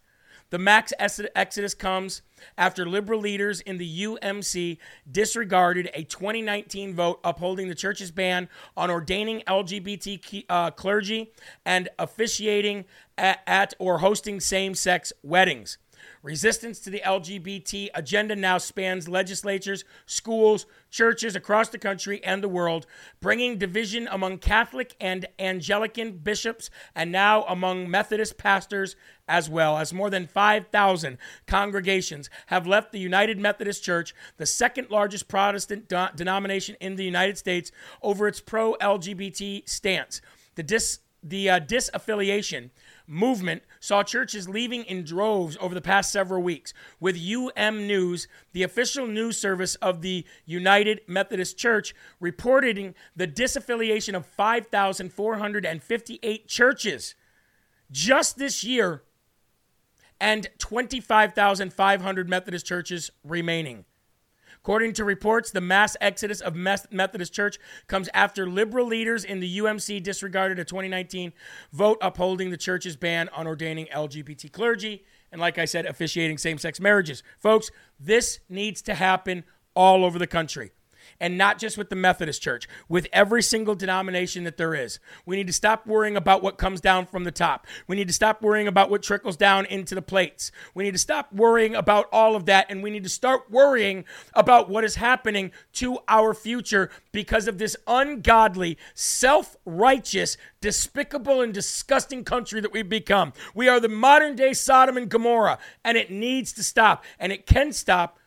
The 0.50 0.58
max 0.58 0.92
exodus 1.00 1.74
comes 1.74 2.22
after 2.56 2.86
liberal 2.86 3.18
leaders 3.18 3.60
in 3.60 3.78
the 3.78 4.04
UMC 4.04 4.78
disregarded 5.10 5.90
a 5.94 6.04
2019 6.04 6.94
vote 6.94 7.18
upholding 7.24 7.68
the 7.68 7.74
church's 7.74 8.12
ban 8.12 8.48
on 8.76 8.90
ordaining 8.90 9.42
LGBT 9.48 10.44
uh, 10.48 10.70
clergy 10.70 11.32
and 11.64 11.88
officiating 11.98 12.84
at, 13.18 13.40
at 13.46 13.74
or 13.80 13.98
hosting 13.98 14.38
same 14.38 14.76
sex 14.76 15.12
weddings. 15.24 15.78
Resistance 16.22 16.78
to 16.80 16.90
the 16.90 17.02
LGBT 17.04 17.90
agenda 17.94 18.34
now 18.34 18.58
spans 18.58 19.08
legislatures, 19.08 19.84
schools, 20.06 20.66
churches 20.90 21.36
across 21.36 21.68
the 21.68 21.78
country 21.78 22.22
and 22.24 22.42
the 22.42 22.48
world, 22.48 22.86
bringing 23.20 23.58
division 23.58 24.08
among 24.10 24.38
Catholic 24.38 24.94
and 25.00 25.26
Anglican 25.38 26.18
bishops 26.18 26.70
and 26.94 27.12
now 27.12 27.42
among 27.44 27.90
Methodist 27.90 28.38
pastors 28.38 28.96
as 29.26 29.48
well, 29.48 29.78
as 29.78 29.92
more 29.92 30.10
than 30.10 30.26
5,000 30.26 31.18
congregations 31.46 32.28
have 32.46 32.66
left 32.66 32.92
the 32.92 32.98
United 32.98 33.38
Methodist 33.38 33.82
Church, 33.82 34.14
the 34.36 34.46
second 34.46 34.90
largest 34.90 35.28
Protestant 35.28 35.88
de- 35.88 36.12
denomination 36.14 36.76
in 36.80 36.96
the 36.96 37.04
United 37.04 37.38
States, 37.38 37.72
over 38.02 38.28
its 38.28 38.40
pro 38.40 38.74
LGBT 38.74 39.68
stance. 39.68 40.20
The, 40.56 40.62
dis- 40.62 41.00
the 41.24 41.48
uh, 41.48 41.58
disaffiliation 41.58 42.68
movement 43.06 43.62
saw 43.80 44.02
churches 44.02 44.46
leaving 44.48 44.84
in 44.84 45.04
droves 45.04 45.56
over 45.60 45.74
the 45.74 45.80
past 45.80 46.12
several 46.12 46.42
weeks, 46.42 46.74
with 47.00 47.16
UM 47.16 47.86
News, 47.86 48.28
the 48.52 48.62
official 48.62 49.06
news 49.06 49.38
service 49.38 49.76
of 49.76 50.02
the 50.02 50.26
United 50.44 51.00
Methodist 51.06 51.56
Church, 51.56 51.94
reporting 52.20 52.94
the 53.16 53.26
disaffiliation 53.26 54.14
of 54.14 54.26
5,458 54.26 56.48
churches 56.48 57.14
just 57.90 58.36
this 58.38 58.62
year 58.64 59.02
and 60.20 60.48
25,500 60.58 62.28
Methodist 62.28 62.66
churches 62.66 63.10
remaining. 63.22 63.86
According 64.64 64.94
to 64.94 65.04
reports, 65.04 65.50
the 65.50 65.60
mass 65.60 65.94
exodus 66.00 66.40
of 66.40 66.56
Methodist 66.56 67.34
Church 67.34 67.58
comes 67.86 68.08
after 68.14 68.48
liberal 68.48 68.86
leaders 68.86 69.22
in 69.22 69.40
the 69.40 69.58
UMC 69.58 70.02
disregarded 70.02 70.58
a 70.58 70.64
2019 70.64 71.34
vote 71.70 71.98
upholding 72.00 72.48
the 72.48 72.56
church's 72.56 72.96
ban 72.96 73.28
on 73.34 73.46
ordaining 73.46 73.88
LGBT 73.94 74.50
clergy 74.50 75.04
and, 75.30 75.38
like 75.38 75.58
I 75.58 75.66
said, 75.66 75.84
officiating 75.84 76.38
same 76.38 76.56
sex 76.56 76.80
marriages. 76.80 77.22
Folks, 77.38 77.70
this 78.00 78.40
needs 78.48 78.80
to 78.82 78.94
happen 78.94 79.44
all 79.74 80.02
over 80.02 80.18
the 80.18 80.26
country 80.26 80.72
and 81.20 81.38
not 81.38 81.58
just 81.58 81.78
with 81.78 81.90
the 81.90 81.96
Methodist 81.96 82.42
Church, 82.42 82.68
with 82.88 83.06
every 83.12 83.42
single 83.42 83.74
denomination 83.74 84.44
that 84.44 84.56
there 84.56 84.74
is. 84.74 84.98
We 85.26 85.36
need 85.36 85.46
to 85.46 85.52
stop 85.52 85.86
worrying 85.86 86.16
about 86.16 86.42
what 86.42 86.58
comes 86.58 86.80
down 86.80 87.06
from 87.06 87.24
the 87.24 87.30
top. 87.30 87.66
We 87.86 87.96
need 87.96 88.08
to 88.08 88.14
stop 88.14 88.42
worrying 88.42 88.68
about 88.68 88.90
what 88.90 89.02
trickles 89.02 89.36
down 89.36 89.66
into 89.66 89.94
the 89.94 90.02
plates. 90.02 90.52
We 90.74 90.84
need 90.84 90.92
to 90.92 90.98
stop 90.98 91.32
worrying 91.32 91.74
about 91.74 92.06
all 92.12 92.36
of 92.36 92.46
that, 92.46 92.66
and 92.68 92.82
we 92.82 92.90
need 92.90 93.04
to 93.04 93.08
start 93.08 93.50
worrying 93.50 94.04
about 94.34 94.68
what 94.68 94.84
is 94.84 94.96
happening 94.96 95.52
to 95.74 95.98
our 96.08 96.34
future 96.34 96.90
because 97.12 97.48
of 97.48 97.58
this 97.58 97.76
ungodly, 97.86 98.78
self 98.94 99.56
righteous, 99.64 100.36
despicable, 100.60 101.40
and 101.40 101.52
disgusting 101.54 102.24
country 102.24 102.60
that 102.60 102.72
we've 102.72 102.88
become. 102.88 103.32
We 103.54 103.68
are 103.68 103.80
the 103.80 103.88
modern 103.88 104.36
day 104.36 104.52
Sodom 104.52 104.96
and 104.96 105.08
Gomorrah, 105.08 105.58
and 105.84 105.96
it 105.96 106.10
needs 106.10 106.52
to 106.54 106.62
stop, 106.62 107.04
and 107.18 107.32
it 107.32 107.46
can 107.46 107.72
stop 107.72 108.18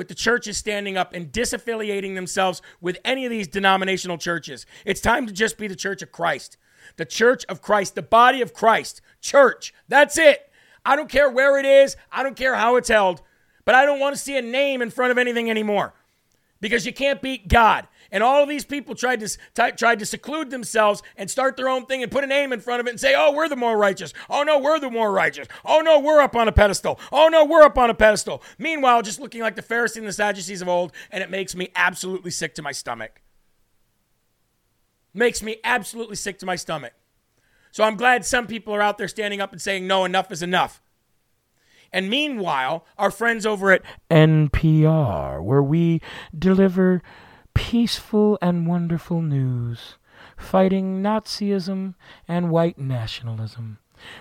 with 0.00 0.08
the 0.08 0.14
churches 0.14 0.56
standing 0.56 0.96
up 0.96 1.12
and 1.12 1.30
disaffiliating 1.30 2.14
themselves 2.14 2.62
with 2.80 2.96
any 3.04 3.26
of 3.26 3.30
these 3.30 3.46
denominational 3.46 4.16
churches. 4.16 4.64
It's 4.86 5.02
time 5.02 5.26
to 5.26 5.32
just 5.32 5.58
be 5.58 5.68
the 5.68 5.76
church 5.76 6.00
of 6.00 6.10
Christ. 6.10 6.56
The 6.96 7.04
church 7.04 7.44
of 7.50 7.60
Christ, 7.60 7.96
the 7.96 8.00
body 8.00 8.40
of 8.40 8.54
Christ, 8.54 9.02
church. 9.20 9.74
That's 9.88 10.16
it. 10.16 10.50
I 10.86 10.96
don't 10.96 11.10
care 11.10 11.28
where 11.28 11.58
it 11.58 11.66
is, 11.66 11.98
I 12.10 12.22
don't 12.22 12.34
care 12.34 12.54
how 12.54 12.76
it's 12.76 12.88
held, 12.88 13.20
but 13.66 13.74
I 13.74 13.84
don't 13.84 14.00
want 14.00 14.16
to 14.16 14.22
see 14.22 14.38
a 14.38 14.42
name 14.42 14.80
in 14.80 14.88
front 14.88 15.10
of 15.10 15.18
anything 15.18 15.50
anymore 15.50 15.92
because 16.62 16.86
you 16.86 16.94
can't 16.94 17.20
beat 17.20 17.46
God. 17.46 17.86
And 18.12 18.22
all 18.22 18.46
these 18.46 18.64
people 18.64 18.94
tried 18.94 19.20
to, 19.20 19.28
t- 19.28 19.72
tried 19.76 19.98
to 20.00 20.06
seclude 20.06 20.50
themselves 20.50 21.02
and 21.16 21.30
start 21.30 21.56
their 21.56 21.68
own 21.68 21.86
thing 21.86 22.02
and 22.02 22.10
put 22.10 22.24
a 22.24 22.26
name 22.26 22.52
in 22.52 22.60
front 22.60 22.80
of 22.80 22.86
it 22.86 22.90
and 22.90 23.00
say, 23.00 23.14
oh, 23.16 23.32
we're 23.32 23.48
the 23.48 23.56
more 23.56 23.76
righteous. 23.76 24.12
Oh, 24.28 24.42
no, 24.42 24.58
we're 24.58 24.80
the 24.80 24.90
more 24.90 25.12
righteous. 25.12 25.48
Oh, 25.64 25.80
no, 25.80 25.98
we're 25.98 26.20
up 26.20 26.34
on 26.34 26.48
a 26.48 26.52
pedestal. 26.52 26.98
Oh, 27.12 27.28
no, 27.28 27.44
we're 27.44 27.62
up 27.62 27.78
on 27.78 27.90
a 27.90 27.94
pedestal. 27.94 28.42
Meanwhile, 28.58 29.02
just 29.02 29.20
looking 29.20 29.42
like 29.42 29.56
the 29.56 29.62
Pharisees 29.62 29.98
and 29.98 30.08
the 30.08 30.12
Sadducees 30.12 30.62
of 30.62 30.68
old, 30.68 30.92
and 31.10 31.22
it 31.22 31.30
makes 31.30 31.54
me 31.54 31.68
absolutely 31.76 32.30
sick 32.30 32.54
to 32.56 32.62
my 32.62 32.72
stomach. 32.72 33.22
Makes 35.14 35.42
me 35.42 35.56
absolutely 35.64 36.16
sick 36.16 36.38
to 36.40 36.46
my 36.46 36.56
stomach. 36.56 36.92
So 37.72 37.84
I'm 37.84 37.96
glad 37.96 38.24
some 38.24 38.46
people 38.46 38.74
are 38.74 38.82
out 38.82 38.98
there 38.98 39.08
standing 39.08 39.40
up 39.40 39.52
and 39.52 39.62
saying, 39.62 39.86
no, 39.86 40.04
enough 40.04 40.32
is 40.32 40.42
enough. 40.42 40.82
And 41.92 42.08
meanwhile, 42.08 42.84
our 42.98 43.10
friends 43.10 43.44
over 43.44 43.72
at 43.72 43.82
NPR, 44.10 45.42
where 45.42 45.62
we 45.62 46.00
deliver 46.36 47.02
peaceful 47.60 48.38
and 48.40 48.66
wonderful 48.66 49.20
news, 49.20 49.96
fighting 50.34 51.02
Nazism 51.02 51.94
and 52.26 52.50
white 52.50 52.78
nationalism, 52.78 53.78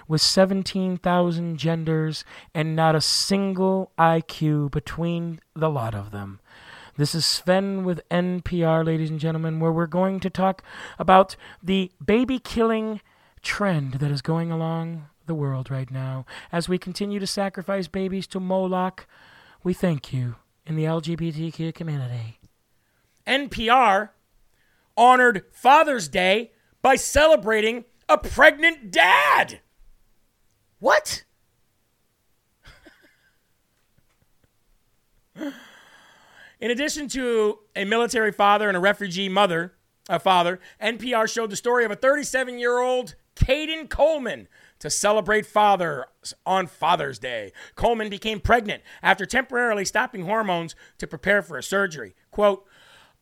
with 0.09 0.19
17,000 0.21 1.55
genders 1.55 2.25
and 2.53 2.75
not 2.75 2.95
a 2.95 3.01
single 3.01 3.93
IQ 3.97 4.69
between 4.71 5.39
the 5.55 5.69
lot 5.69 5.95
of 5.95 6.11
them. 6.11 6.41
This 6.97 7.15
is 7.15 7.25
Sven 7.25 7.85
with 7.85 8.01
NPR, 8.11 8.85
ladies 8.85 9.09
and 9.09 9.21
gentlemen, 9.21 9.61
where 9.61 9.71
we're 9.71 9.87
going 9.87 10.19
to 10.19 10.29
talk 10.29 10.61
about 10.99 11.37
the 11.63 11.93
baby 12.05 12.39
killing 12.39 12.99
trend 13.41 13.93
that 13.93 14.11
is 14.11 14.21
going 14.21 14.51
along 14.51 15.05
the 15.27 15.33
world 15.33 15.71
right 15.71 15.89
now. 15.89 16.25
As 16.51 16.67
we 16.67 16.77
continue 16.77 17.19
to 17.19 17.25
sacrifice 17.27 17.87
babies 17.87 18.27
to 18.27 18.41
Moloch, 18.41 19.07
we 19.63 19.73
thank 19.73 20.11
you 20.11 20.35
in 20.65 20.75
the 20.75 20.83
LGBTQ 20.83 21.73
community. 21.73 22.38
NPR 23.29 24.09
honored 24.97 25.43
Father's 25.51 26.07
Day 26.07 26.51
by 26.81 26.95
celebrating 26.95 27.85
a 28.09 28.17
pregnant 28.17 28.91
dad. 28.91 29.61
What? 30.79 31.23
In 36.59 36.71
addition 36.71 37.07
to 37.09 37.59
a 37.75 37.85
military 37.85 38.31
father 38.33 38.67
and 38.67 38.75
a 38.75 38.81
refugee 38.81 39.29
mother, 39.29 39.75
a 40.09 40.19
father, 40.19 40.59
NPR 40.81 41.31
showed 41.31 41.51
the 41.51 41.55
story 41.55 41.85
of 41.85 41.91
a 41.91 41.95
37 41.95 42.59
year 42.59 42.79
old 42.79 43.15
Kayden 43.35 43.89
Coleman 43.89 44.47
to 44.79 44.89
celebrate 44.89 45.45
fathers 45.45 46.33
on 46.45 46.67
Father's 46.67 47.19
Day. 47.19 47.53
Coleman 47.75 48.09
became 48.09 48.39
pregnant 48.41 48.83
after 49.01 49.25
temporarily 49.25 49.85
stopping 49.85 50.25
hormones 50.25 50.75
to 50.97 51.07
prepare 51.07 51.41
for 51.41 51.57
a 51.57 51.63
surgery. 51.63 52.15
Quote, 52.31 52.65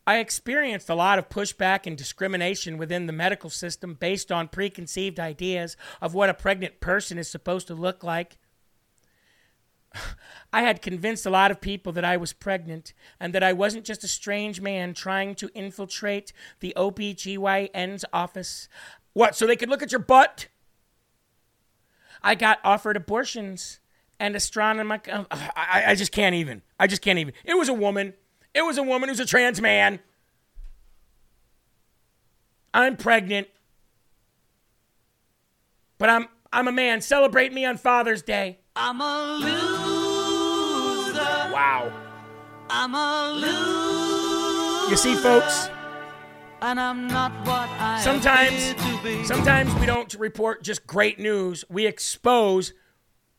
I 0.08 0.20
experienced 0.20 0.90
a 0.90 0.96
lot 0.96 1.20
of 1.20 1.28
pushback 1.28 1.86
and 1.86 1.98
discrimination 1.98 2.78
within 2.78 3.08
the 3.08 3.14
medical 3.14 3.50
system 3.50 3.94
based 3.94 4.32
on 4.32 4.48
preconceived 4.48 5.20
ideas 5.20 5.76
of 6.02 6.14
what 6.14 6.30
a 6.30 6.34
pregnant 6.34 6.80
person 6.80 7.18
is 7.18 7.30
supposed 7.30 7.68
to 7.68 7.76
look 7.76 8.06
like. 8.06 8.38
I 10.54 10.62
had 10.62 10.82
convinced 10.82 11.26
a 11.26 11.30
lot 11.30 11.52
of 11.52 11.60
people 11.60 11.92
that 11.92 12.06
I 12.06 12.16
was 12.16 12.32
pregnant 12.32 12.94
and 13.20 13.36
that 13.36 13.44
I 13.44 13.52
wasn't 13.52 13.84
just 13.84 14.06
a 14.06 14.08
strange 14.08 14.62
man 14.62 14.94
trying 14.94 15.36
to 15.36 15.50
infiltrate 15.54 16.32
the 16.62 16.74
OBGYN's 16.78 18.06
office. 18.14 18.70
What, 19.12 19.36
so 19.36 19.46
they 19.46 19.58
could 19.58 19.70
look 19.70 19.84
at 19.84 19.92
your 19.92 20.00
butt? 20.00 20.48
I 22.24 22.34
got 22.36 22.60
offered 22.64 22.96
abortions 22.96 23.82
and 24.22 24.38
astronomy. 24.38 25.00
I, 25.32 25.84
I 25.88 25.96
just 25.96 26.14
can't 26.14 26.34
even. 26.34 26.62
I 26.80 26.88
just 26.88 27.02
can't 27.02 27.20
even. 27.20 27.34
It 27.44 27.58
was 27.58 27.68
a 27.68 27.74
woman. 27.74 28.14
It 28.58 28.66
was 28.66 28.80
a 28.80 28.84
woman 28.84 29.08
who's 29.08 29.20
a 29.20 29.26
trans 29.26 29.62
man. 29.62 30.00
I'm 32.74 32.98
pregnant. 32.98 33.48
But 36.00 36.10
I'm 36.10 36.28
I'm 36.52 36.68
a 36.68 36.72
man. 36.72 37.02
Celebrate 37.02 37.54
me 37.54 37.66
on 37.66 37.78
Father's 37.78 38.24
Day. 38.24 38.58
I'm 38.76 39.00
a 39.00 39.38
loser. 39.42 41.20
Wow. 41.54 41.94
I'm 42.68 42.96
a 42.96 43.34
loser. 43.36 44.90
You 44.90 44.98
see, 44.98 45.14
folks. 45.14 45.70
And 46.60 46.80
I'm 46.80 47.08
not 47.08 47.32
what 47.46 47.70
I 47.78 48.02
sometimes, 48.02 48.74
sometimes 49.28 49.72
we 49.76 49.86
don't 49.86 50.12
report 50.16 50.64
just 50.64 50.88
great 50.88 51.20
news. 51.20 51.64
We 51.70 51.86
expose 51.86 52.74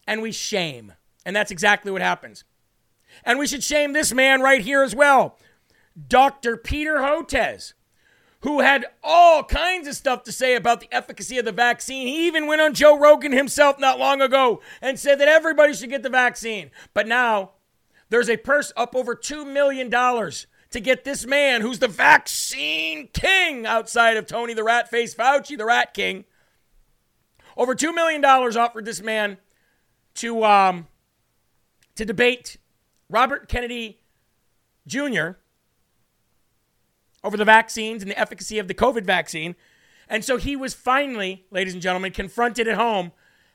and 0.06 0.22
we 0.22 0.30
shame. 0.30 0.92
And 1.26 1.34
that's 1.34 1.50
exactly 1.50 1.90
what 1.90 2.02
happens. 2.02 2.44
And 3.24 3.38
we 3.38 3.46
should 3.46 3.62
shame 3.62 3.92
this 3.92 4.12
man 4.12 4.40
right 4.40 4.60
here 4.60 4.82
as 4.82 4.94
well. 4.94 5.38
Dr. 6.06 6.56
Peter 6.56 6.96
Hotez, 6.96 7.72
who 8.40 8.60
had 8.60 8.86
all 9.02 9.42
kinds 9.42 9.88
of 9.88 9.96
stuff 9.96 10.22
to 10.24 10.32
say 10.32 10.54
about 10.54 10.80
the 10.80 10.92
efficacy 10.92 11.38
of 11.38 11.44
the 11.44 11.52
vaccine. 11.52 12.06
He 12.06 12.26
even 12.26 12.46
went 12.46 12.60
on 12.60 12.74
Joe 12.74 12.98
Rogan 12.98 13.32
himself 13.32 13.78
not 13.78 13.98
long 13.98 14.20
ago 14.20 14.60
and 14.80 14.98
said 14.98 15.18
that 15.20 15.28
everybody 15.28 15.74
should 15.74 15.90
get 15.90 16.02
the 16.02 16.10
vaccine. 16.10 16.70
But 16.94 17.08
now 17.08 17.52
there's 18.10 18.28
a 18.28 18.36
purse 18.36 18.72
up 18.76 18.94
over 18.94 19.16
$2 19.16 19.50
million 19.50 19.90
to 19.90 20.80
get 20.80 21.04
this 21.04 21.26
man 21.26 21.62
who's 21.62 21.78
the 21.78 21.88
vaccine 21.88 23.08
king 23.12 23.66
outside 23.66 24.16
of 24.16 24.26
Tony 24.26 24.54
the 24.54 24.64
Rat 24.64 24.88
Face 24.88 25.14
Fauci, 25.14 25.56
the 25.56 25.64
Rat 25.64 25.94
King. 25.94 26.24
Over 27.56 27.74
$2 27.74 27.94
million 27.94 28.24
offered 28.24 28.84
this 28.84 29.02
man 29.02 29.38
to, 30.14 30.44
um, 30.44 30.86
to 31.96 32.04
debate 32.04 32.58
Robert 33.10 33.48
Kennedy 33.48 34.00
Jr. 34.86 35.32
over 37.24 37.36
the 37.36 37.44
vaccines 37.44 38.02
and 38.02 38.10
the 38.10 38.18
efficacy 38.18 38.58
of 38.58 38.68
the 38.68 38.74
COVID 38.74 39.04
vaccine. 39.04 39.56
And 40.08 40.24
so 40.24 40.36
he 40.36 40.56
was 40.56 40.74
finally, 40.74 41.44
ladies 41.50 41.74
and 41.74 41.82
gentlemen, 41.82 42.12
confronted 42.12 42.66
at 42.68 42.76
home. 42.76 43.12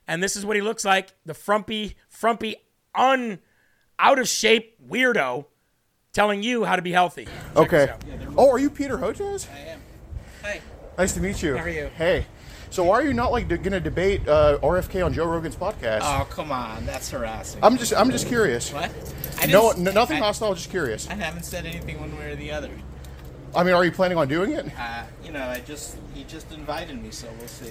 And 0.08 0.22
this 0.22 0.36
is 0.36 0.45
what 0.45 0.56
he 0.56 0.62
looks 0.62 0.86
like 0.86 1.14
the 1.26 1.34
frumpy, 1.34 1.95
frumpy, 2.10 2.56
un, 2.93 3.39
out 3.99 4.20
of 4.20 4.28
shape 4.28 4.76
weirdo 4.88 5.45
telling 6.12 6.43
you 6.43 6.64
how 6.64 6.76
to 6.76 6.82
be 6.82 6.91
healthy. 6.91 7.26
Check 7.26 7.58
Okay. 7.58 7.93
Oh, 8.38 8.51
are 8.51 8.60
you 8.60 8.70
Peter 8.70 8.97
Hotez? 8.97 9.47
I 9.51 9.60
am. 9.70 9.82
Hi. 10.43 10.62
Nice 10.97 11.14
to 11.14 11.22
meet 11.22 11.41
you. 11.41 11.58
How 11.58 11.64
are 11.64 11.70
you? 11.70 11.89
Hey. 11.97 12.26
So 12.74 12.84
why 12.84 12.95
are 12.95 13.03
you 13.05 13.13
not 13.13 13.32
like 13.32 13.47
going 13.49 13.61
to 13.71 13.80
debate 13.80 14.28
uh, 14.28 14.57
RFK 14.63 15.05
on 15.05 15.13
Joe 15.13 15.28
Rogan's 15.28 15.55
podcast? 15.55 15.99
Oh, 16.01 16.26
come 16.32 16.51
on. 16.51 16.84
That's 16.88 17.07
harassing. 17.11 17.63
I'm 17.63 17.78
just 17.78 17.93
I'm 17.93 18.09
just 18.09 18.28
curious. 18.28 18.74
What? 18.74 18.89
I 19.39 19.45
No, 19.45 19.71
didn't- 19.71 19.89
n- 19.89 19.93
nothing 19.93 20.17
I- 20.17 20.21
hostile. 20.26 20.55
Just 20.55 20.71
curious. 20.71 21.07
I 21.07 21.13
haven't 21.13 21.43
said 21.43 21.67
anything 21.67 21.99
one 21.99 22.17
way 22.17 22.32
or 22.32 22.36
the 22.36 22.51
other. 22.51 22.71
I 23.55 23.61
mean, 23.63 23.76
are 23.76 23.86
you 23.86 23.91
planning 23.91 24.17
on 24.17 24.28
doing 24.28 24.53
it? 24.53 24.65
Uh, 24.76 25.03
you 25.24 25.32
know, 25.32 25.43
I 25.47 25.59
just 25.59 25.97
he 26.15 26.24
just 26.24 26.51
invited 26.51 26.99
me, 26.99 27.11
so 27.11 27.28
we'll 27.38 27.47
see. 27.47 27.69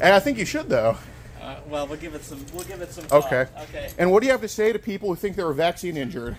And 0.00 0.14
I 0.14 0.20
think 0.20 0.38
you 0.38 0.46
should 0.46 0.70
though. 0.70 0.96
Uh, 1.42 1.56
well, 1.68 1.86
we'll 1.86 1.98
give 1.98 2.14
it 2.14 2.24
some. 2.24 2.42
We'll 2.54 2.64
give 2.64 2.80
it 2.80 2.92
some. 2.94 3.04
Thought. 3.04 3.26
Okay. 3.26 3.46
Okay. 3.64 3.90
And 3.98 4.10
what 4.10 4.20
do 4.20 4.26
you 4.26 4.32
have 4.32 4.40
to 4.40 4.48
say 4.48 4.72
to 4.72 4.78
people 4.78 5.10
who 5.10 5.16
think 5.16 5.36
they 5.36 5.44
were 5.44 5.52
vaccine 5.52 5.98
injured? 5.98 6.34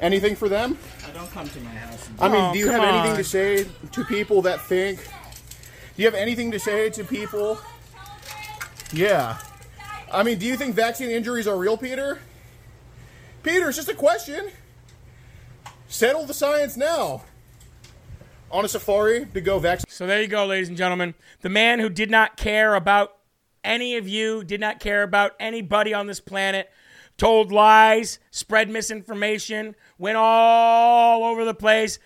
Anything 0.00 0.34
for 0.34 0.48
them? 0.48 0.76
I 1.06 1.12
don't 1.12 1.30
come 1.30 1.48
to 1.48 1.60
my 1.60 1.70
house. 1.70 2.08
I 2.18 2.28
mean, 2.28 2.40
Oh, 2.42 2.52
do 2.52 2.58
you 2.58 2.66
come 2.66 2.80
have 2.80 2.94
anything 2.96 3.16
to 3.16 3.22
say 3.22 3.64
to 3.92 4.04
people 4.04 4.42
that 4.42 4.60
think? 4.62 4.98
Do 5.96 6.02
you 6.02 6.06
have 6.06 6.14
anything 6.14 6.50
to 6.50 6.58
say 6.58 6.90
to 6.90 7.04
people? 7.04 7.58
Yeah. 8.92 9.38
I 10.12 10.24
mean, 10.24 10.38
do 10.38 10.46
you 10.46 10.56
think 10.56 10.74
vaccine 10.74 11.10
injuries 11.10 11.46
are 11.46 11.56
real, 11.56 11.76
Peter? 11.76 12.18
Peter, 13.44 13.68
it's 13.68 13.76
just 13.76 13.88
a 13.88 13.94
question. 13.94 14.50
Settle 15.86 16.26
the 16.26 16.34
science 16.34 16.76
now. 16.76 17.22
On 18.50 18.64
a 18.64 18.68
safari 18.68 19.26
to 19.34 19.40
go 19.40 19.58
vaccine. 19.58 19.88
So 19.88 20.06
there 20.06 20.20
you 20.20 20.28
go, 20.28 20.46
ladies 20.46 20.68
and 20.68 20.76
gentlemen. 20.76 21.14
The 21.42 21.48
man 21.48 21.78
who 21.78 21.88
did 21.88 22.10
not 22.10 22.36
care 22.36 22.74
about 22.74 23.16
any 23.62 23.96
of 23.96 24.08
you, 24.08 24.44
did 24.44 24.60
not 24.60 24.80
care 24.80 25.02
about 25.02 25.32
anybody 25.38 25.94
on 25.94 26.06
this 26.06 26.20
planet, 26.20 26.70
told 27.16 27.52
lies, 27.52 28.18
spread 28.30 28.68
misinformation, 28.68 29.74
went 29.98 30.16
all 30.16 31.24
over 31.24 31.44
the 31.44 31.54
place, 31.54 31.98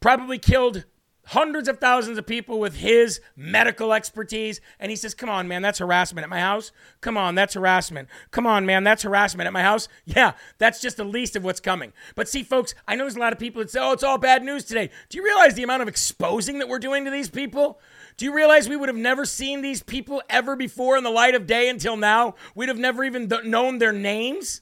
probably 0.00 0.38
killed 0.38 0.84
hundreds 1.26 1.68
of 1.68 1.78
thousands 1.78 2.18
of 2.18 2.26
people 2.26 2.58
with 2.58 2.76
his 2.76 3.20
medical 3.36 3.92
expertise. 3.92 4.60
And 4.80 4.90
he 4.90 4.96
says, 4.96 5.14
Come 5.14 5.28
on, 5.28 5.48
man, 5.48 5.62
that's 5.62 5.78
harassment 5.78 6.24
at 6.24 6.30
my 6.30 6.40
house. 6.40 6.72
Come 7.00 7.16
on, 7.16 7.34
that's 7.34 7.54
harassment. 7.54 8.08
Come 8.30 8.46
on, 8.46 8.66
man, 8.66 8.84
that's 8.84 9.02
harassment 9.02 9.46
at 9.46 9.52
my 9.52 9.62
house. 9.62 9.88
Yeah, 10.04 10.32
that's 10.58 10.80
just 10.80 10.96
the 10.96 11.04
least 11.04 11.36
of 11.36 11.44
what's 11.44 11.60
coming. 11.60 11.92
But 12.14 12.28
see, 12.28 12.42
folks, 12.42 12.74
I 12.86 12.96
know 12.96 13.04
there's 13.04 13.16
a 13.16 13.20
lot 13.20 13.32
of 13.32 13.38
people 13.38 13.62
that 13.62 13.70
say, 13.70 13.80
Oh, 13.80 13.92
it's 13.92 14.02
all 14.02 14.18
bad 14.18 14.42
news 14.42 14.64
today. 14.64 14.90
Do 15.08 15.18
you 15.18 15.24
realize 15.24 15.54
the 15.54 15.62
amount 15.62 15.82
of 15.82 15.88
exposing 15.88 16.58
that 16.58 16.68
we're 16.68 16.78
doing 16.78 17.04
to 17.04 17.10
these 17.10 17.30
people? 17.30 17.80
Do 18.16 18.24
you 18.24 18.34
realize 18.34 18.68
we 18.68 18.76
would 18.76 18.88
have 18.88 18.96
never 18.96 19.24
seen 19.24 19.62
these 19.62 19.82
people 19.82 20.22
ever 20.28 20.54
before 20.56 20.96
in 20.96 21.04
the 21.04 21.10
light 21.10 21.34
of 21.34 21.46
day 21.46 21.68
until 21.68 21.96
now? 21.96 22.34
We'd 22.54 22.68
have 22.68 22.78
never 22.78 23.04
even 23.04 23.28
th- 23.28 23.44
known 23.44 23.78
their 23.78 23.92
names. 23.92 24.60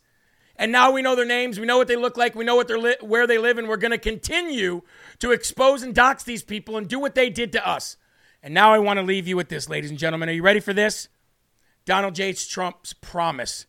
And 0.61 0.70
now 0.70 0.90
we 0.90 1.00
know 1.00 1.16
their 1.16 1.24
names, 1.24 1.58
we 1.58 1.64
know 1.64 1.78
what 1.78 1.88
they 1.88 1.96
look 1.96 2.18
like, 2.18 2.34
we 2.34 2.44
know 2.44 2.54
what 2.54 2.68
they're 2.68 2.78
li- 2.78 2.98
where 3.00 3.26
they 3.26 3.38
live, 3.38 3.56
and 3.56 3.66
we're 3.66 3.78
going 3.78 3.92
to 3.92 3.98
continue 3.98 4.82
to 5.18 5.32
expose 5.32 5.82
and 5.82 5.94
dox 5.94 6.22
these 6.22 6.42
people 6.42 6.76
and 6.76 6.86
do 6.86 6.98
what 6.98 7.14
they 7.14 7.30
did 7.30 7.50
to 7.52 7.66
us. 7.66 7.96
And 8.42 8.52
now 8.52 8.74
I 8.74 8.78
want 8.78 8.98
to 8.98 9.02
leave 9.02 9.26
you 9.26 9.38
with 9.38 9.48
this, 9.48 9.70
ladies 9.70 9.88
and 9.88 9.98
gentlemen. 9.98 10.28
Are 10.28 10.32
you 10.32 10.42
ready 10.42 10.61
for 10.61 10.74
this? 10.74 11.08
Donald 11.86 12.14
J. 12.14 12.34
Trump's 12.34 12.92
promise 12.92 13.64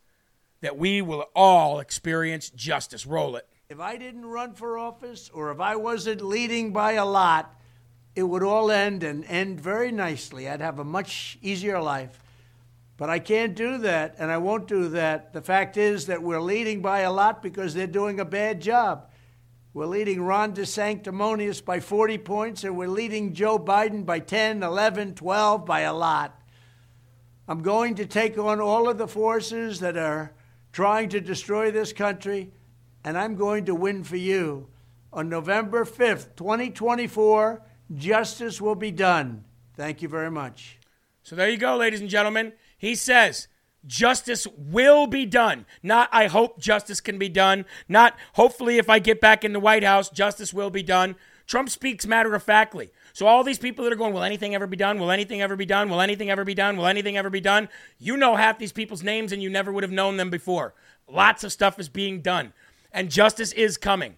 that 0.59 0.77
we 0.77 1.01
will 1.01 1.29
all 1.33 1.79
experience 1.79 2.49
justice. 2.49 3.05
Roll 3.05 3.37
it. 3.37 3.47
If 3.69 3.79
I 3.79 3.95
didn't 3.95 4.25
run 4.25 4.53
for 4.53 4.77
office 4.77 5.29
or 5.33 5.49
if 5.51 5.61
I 5.61 5.77
wasn't 5.77 6.21
leading 6.21 6.73
by 6.73 6.93
a 6.93 7.05
lot, 7.05 7.55
it 8.17 8.23
would 8.23 8.43
all 8.43 8.69
end 8.69 9.03
and 9.03 9.23
end 9.23 9.61
very 9.61 9.93
nicely. 9.93 10.49
I'd 10.49 10.59
have 10.59 10.77
a 10.77 10.83
much 10.83 11.37
easier 11.41 11.81
life. 11.81 12.21
But 13.01 13.09
I 13.09 13.17
can't 13.17 13.55
do 13.55 13.79
that, 13.79 14.13
and 14.19 14.29
I 14.29 14.37
won't 14.37 14.67
do 14.67 14.89
that. 14.89 15.33
The 15.33 15.41
fact 15.41 15.75
is 15.75 16.05
that 16.05 16.21
we're 16.21 16.39
leading 16.39 16.83
by 16.83 16.99
a 16.99 17.11
lot 17.11 17.41
because 17.41 17.73
they're 17.73 17.87
doing 17.87 18.19
a 18.19 18.25
bad 18.25 18.61
job. 18.61 19.09
We're 19.73 19.87
leading 19.87 20.21
Ron 20.21 20.53
DeSanctimonious 20.53 21.65
by 21.65 21.79
40 21.79 22.19
points, 22.19 22.63
and 22.63 22.77
we're 22.77 22.87
leading 22.87 23.33
Joe 23.33 23.57
Biden 23.57 24.05
by 24.05 24.19
10, 24.19 24.61
11, 24.61 25.15
12, 25.15 25.65
by 25.65 25.79
a 25.79 25.93
lot. 25.95 26.43
I'm 27.47 27.63
going 27.63 27.95
to 27.95 28.05
take 28.05 28.37
on 28.37 28.61
all 28.61 28.87
of 28.87 28.99
the 28.99 29.07
forces 29.07 29.79
that 29.79 29.97
are 29.97 30.35
trying 30.71 31.09
to 31.09 31.19
destroy 31.19 31.71
this 31.71 31.93
country, 31.93 32.51
and 33.03 33.17
I'm 33.17 33.33
going 33.33 33.65
to 33.65 33.73
win 33.73 34.03
for 34.03 34.17
you. 34.17 34.67
On 35.11 35.27
November 35.27 35.85
5th, 35.85 36.35
2024, 36.35 37.63
justice 37.95 38.61
will 38.61 38.75
be 38.75 38.91
done. 38.91 39.43
Thank 39.75 40.03
you 40.03 40.07
very 40.07 40.29
much. 40.29 40.77
So 41.23 41.35
there 41.35 41.49
you 41.49 41.57
go, 41.57 41.77
ladies 41.77 42.01
and 42.01 42.09
gentlemen. 42.09 42.53
He 42.81 42.95
says 42.95 43.47
justice 43.85 44.47
will 44.57 45.05
be 45.05 45.27
done. 45.27 45.67
Not 45.83 46.09
I 46.11 46.25
hope 46.25 46.59
justice 46.59 46.99
can 46.99 47.19
be 47.19 47.29
done. 47.29 47.65
Not 47.87 48.17
hopefully 48.33 48.79
if 48.79 48.89
I 48.89 48.97
get 48.97 49.21
back 49.21 49.45
in 49.45 49.53
the 49.53 49.59
White 49.59 49.83
House, 49.83 50.09
justice 50.09 50.51
will 50.51 50.71
be 50.71 50.81
done. 50.81 51.15
Trump 51.45 51.69
speaks 51.69 52.07
matter 52.07 52.33
of 52.33 52.41
factly. 52.41 52.91
So 53.13 53.27
all 53.27 53.43
these 53.43 53.59
people 53.59 53.83
that 53.83 53.93
are 53.93 53.97
going, 53.97 54.13
will 54.13 54.23
anything 54.23 54.55
ever 54.55 54.65
be 54.65 54.77
done? 54.77 54.99
Will 54.99 55.11
anything 55.11 55.43
ever 55.43 55.55
be 55.55 55.65
done? 55.65 55.91
Will 55.91 56.01
anything 56.01 56.31
ever 56.31 56.43
be 56.43 56.55
done? 56.55 56.75
Will 56.75 56.87
anything 56.87 57.17
ever 57.17 57.29
be 57.29 57.39
done? 57.39 57.69
You 57.99 58.17
know 58.17 58.35
half 58.35 58.57
these 58.57 58.71
people's 58.71 59.03
names 59.03 59.31
and 59.31 59.43
you 59.43 59.49
never 59.51 59.71
would 59.71 59.83
have 59.83 59.91
known 59.91 60.17
them 60.17 60.31
before. 60.31 60.73
Lots 61.07 61.43
of 61.43 61.51
stuff 61.51 61.79
is 61.79 61.87
being 61.87 62.21
done. 62.21 62.53
And 62.91 63.11
justice 63.11 63.51
is 63.51 63.77
coming. 63.77 64.15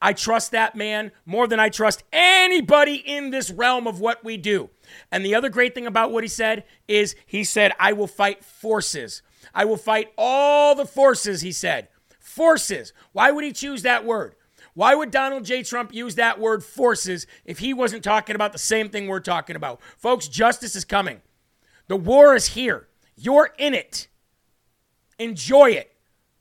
I 0.00 0.12
trust 0.12 0.52
that 0.52 0.76
man 0.76 1.10
more 1.26 1.46
than 1.46 1.58
I 1.58 1.68
trust 1.68 2.04
anybody 2.12 2.96
in 2.96 3.30
this 3.30 3.50
realm 3.50 3.86
of 3.86 4.00
what 4.00 4.24
we 4.24 4.36
do. 4.36 4.70
And 5.10 5.24
the 5.24 5.34
other 5.34 5.48
great 5.48 5.74
thing 5.74 5.86
about 5.86 6.12
what 6.12 6.24
he 6.24 6.28
said 6.28 6.64
is 6.86 7.16
he 7.26 7.42
said, 7.42 7.72
I 7.80 7.92
will 7.92 8.06
fight 8.06 8.44
forces. 8.44 9.22
I 9.54 9.64
will 9.64 9.76
fight 9.76 10.12
all 10.16 10.74
the 10.74 10.86
forces, 10.86 11.40
he 11.40 11.52
said. 11.52 11.88
Forces. 12.20 12.92
Why 13.12 13.30
would 13.30 13.44
he 13.44 13.52
choose 13.52 13.82
that 13.82 14.04
word? 14.04 14.36
Why 14.74 14.94
would 14.94 15.10
Donald 15.10 15.44
J. 15.44 15.64
Trump 15.64 15.92
use 15.92 16.14
that 16.14 16.38
word 16.38 16.62
forces 16.62 17.26
if 17.44 17.58
he 17.58 17.74
wasn't 17.74 18.04
talking 18.04 18.36
about 18.36 18.52
the 18.52 18.58
same 18.58 18.90
thing 18.90 19.08
we're 19.08 19.18
talking 19.18 19.56
about? 19.56 19.80
Folks, 19.96 20.28
justice 20.28 20.76
is 20.76 20.84
coming. 20.84 21.20
The 21.88 21.96
war 21.96 22.36
is 22.36 22.48
here. 22.48 22.86
You're 23.16 23.52
in 23.58 23.74
it. 23.74 24.06
Enjoy 25.18 25.70
it 25.70 25.96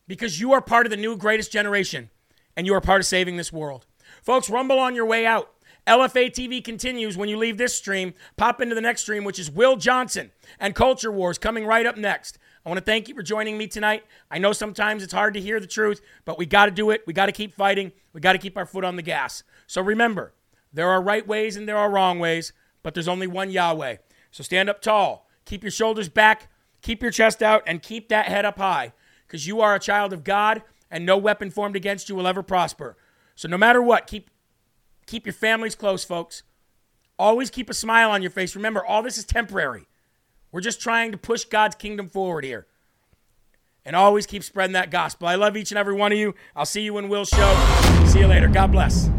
because 0.08 0.39
you 0.39 0.53
are 0.53 0.62
part 0.62 0.86
of 0.86 0.91
the 0.91 0.97
new 0.97 1.18
greatest 1.18 1.51
generation 1.51 2.12
and 2.58 2.66
you 2.66 2.74
are 2.74 2.82
part 2.82 2.99
of 2.99 3.05
saving 3.05 3.38
this 3.38 3.53
world. 3.53 3.86
Folks, 4.24 4.49
rumble 4.49 4.80
on 4.80 4.95
your 4.95 5.05
way 5.05 5.26
out. 5.26 5.53
LFA 5.86 6.30
TV 6.30 6.62
continues 6.62 7.16
when 7.16 7.30
you 7.30 7.38
leave 7.38 7.58
this 7.58 7.74
stream. 7.74 8.14
Pop 8.36 8.60
into 8.60 8.76
the 8.76 8.82
next 8.82 9.03
stream, 9.03 9.24
which 9.24 9.39
is 9.39 9.49
Will 9.49 9.78
Johnson 9.78 10.32
and 10.60 10.76
Culture 10.76 11.12
Wars 11.12 11.38
coming 11.38 11.66
right 11.66 11.86
up 11.86 11.95
next. 11.95 12.39
I 12.66 12.70
want 12.70 12.80
to 12.80 12.84
thank 12.84 13.08
you 13.08 13.16
for 13.16 13.24
joining 13.24 13.58
me 13.58 13.68
tonight. 13.68 14.03
I 14.30 14.39
know 14.39 14.51
sometimes 14.51 15.01
it's 15.01 15.14
hard 15.14 15.36
to 15.36 15.39
hear 15.39 15.62
the 15.62 15.68
truth, 15.68 16.01
but 16.26 16.38
we 16.38 16.45
got 16.45 16.66
to 16.66 16.72
do 16.72 16.89
it. 16.89 17.03
We 17.08 17.14
got 17.14 17.28
to 17.28 17.32
keep 17.32 17.53
fighting. 17.53 17.93
We 18.12 18.20
got 18.20 18.34
to 18.34 18.39
keep 18.39 18.58
our 18.58 18.66
foot 18.66 18.84
on 18.84 18.97
the 18.97 19.01
gas. 19.01 19.43
So 19.68 19.82
remember, 19.82 20.34
there 20.74 20.89
are 20.89 21.01
right 21.01 21.26
ways 21.26 21.55
and 21.55 21.70
there 21.70 21.78
are 21.78 21.89
wrong 21.89 22.20
ways, 22.20 22.51
but 22.84 22.93
there's 22.93 23.08
only 23.08 23.28
one 23.28 23.51
Yahweh. 23.51 23.97
So 24.32 24.43
stand 24.43 24.70
up 24.70 24.82
tall, 24.82 25.30
keep 25.45 25.64
your 25.64 25.72
shoulders 25.72 26.10
back, 26.10 26.49
keep 26.82 27.01
your 27.01 27.12
chest 27.12 27.41
out, 27.41 27.64
and 27.66 27.82
keep 27.82 28.10
that 28.10 28.26
head 28.26 28.43
up 28.43 28.58
high 28.58 28.91
because 29.26 29.47
you 29.47 29.62
are 29.62 29.76
a 29.76 29.80
child 29.80 30.12
of 30.12 30.26
God 30.26 30.64
and 30.89 31.05
no 31.05 31.17
weapon 31.17 31.49
formed 31.49 31.75
against 31.75 32.09
you 32.09 32.15
will 32.15 32.27
ever 32.27 32.43
prosper. 32.43 32.97
So 33.35 33.47
no 33.47 33.57
matter 33.57 33.81
what, 33.81 34.07
keep 34.07 34.29
keep 35.05 35.25
your 35.25 35.33
families 35.33 35.75
close, 35.75 36.03
folks. 36.03 36.43
Always 37.19 37.49
keep 37.49 37.69
a 37.69 37.73
smile 37.73 38.11
on 38.11 38.21
your 38.21 38.31
face. 38.31 38.55
Remember, 38.55 38.85
all 38.85 39.01
this 39.01 39.17
is 39.17 39.25
temporary. 39.25 39.88
We're 40.51 40.61
just 40.61 40.81
trying 40.81 41.11
to 41.11 41.17
push 41.17 41.45
God's 41.45 41.75
kingdom 41.75 42.09
forward 42.09 42.43
here. 42.43 42.67
And 43.85 43.95
always 43.95 44.25
keep 44.25 44.43
spreading 44.43 44.73
that 44.73 44.91
gospel. 44.91 45.27
I 45.27 45.35
love 45.35 45.55
each 45.55 45.71
and 45.71 45.77
every 45.77 45.93
one 45.93 46.11
of 46.11 46.17
you. 46.17 46.35
I'll 46.55 46.65
see 46.65 46.81
you 46.81 46.97
in 46.97 47.09
Will's 47.09 47.29
show. 47.29 48.03
See 48.05 48.19
you 48.19 48.27
later. 48.27 48.49
God 48.49 48.71
bless. 48.71 49.09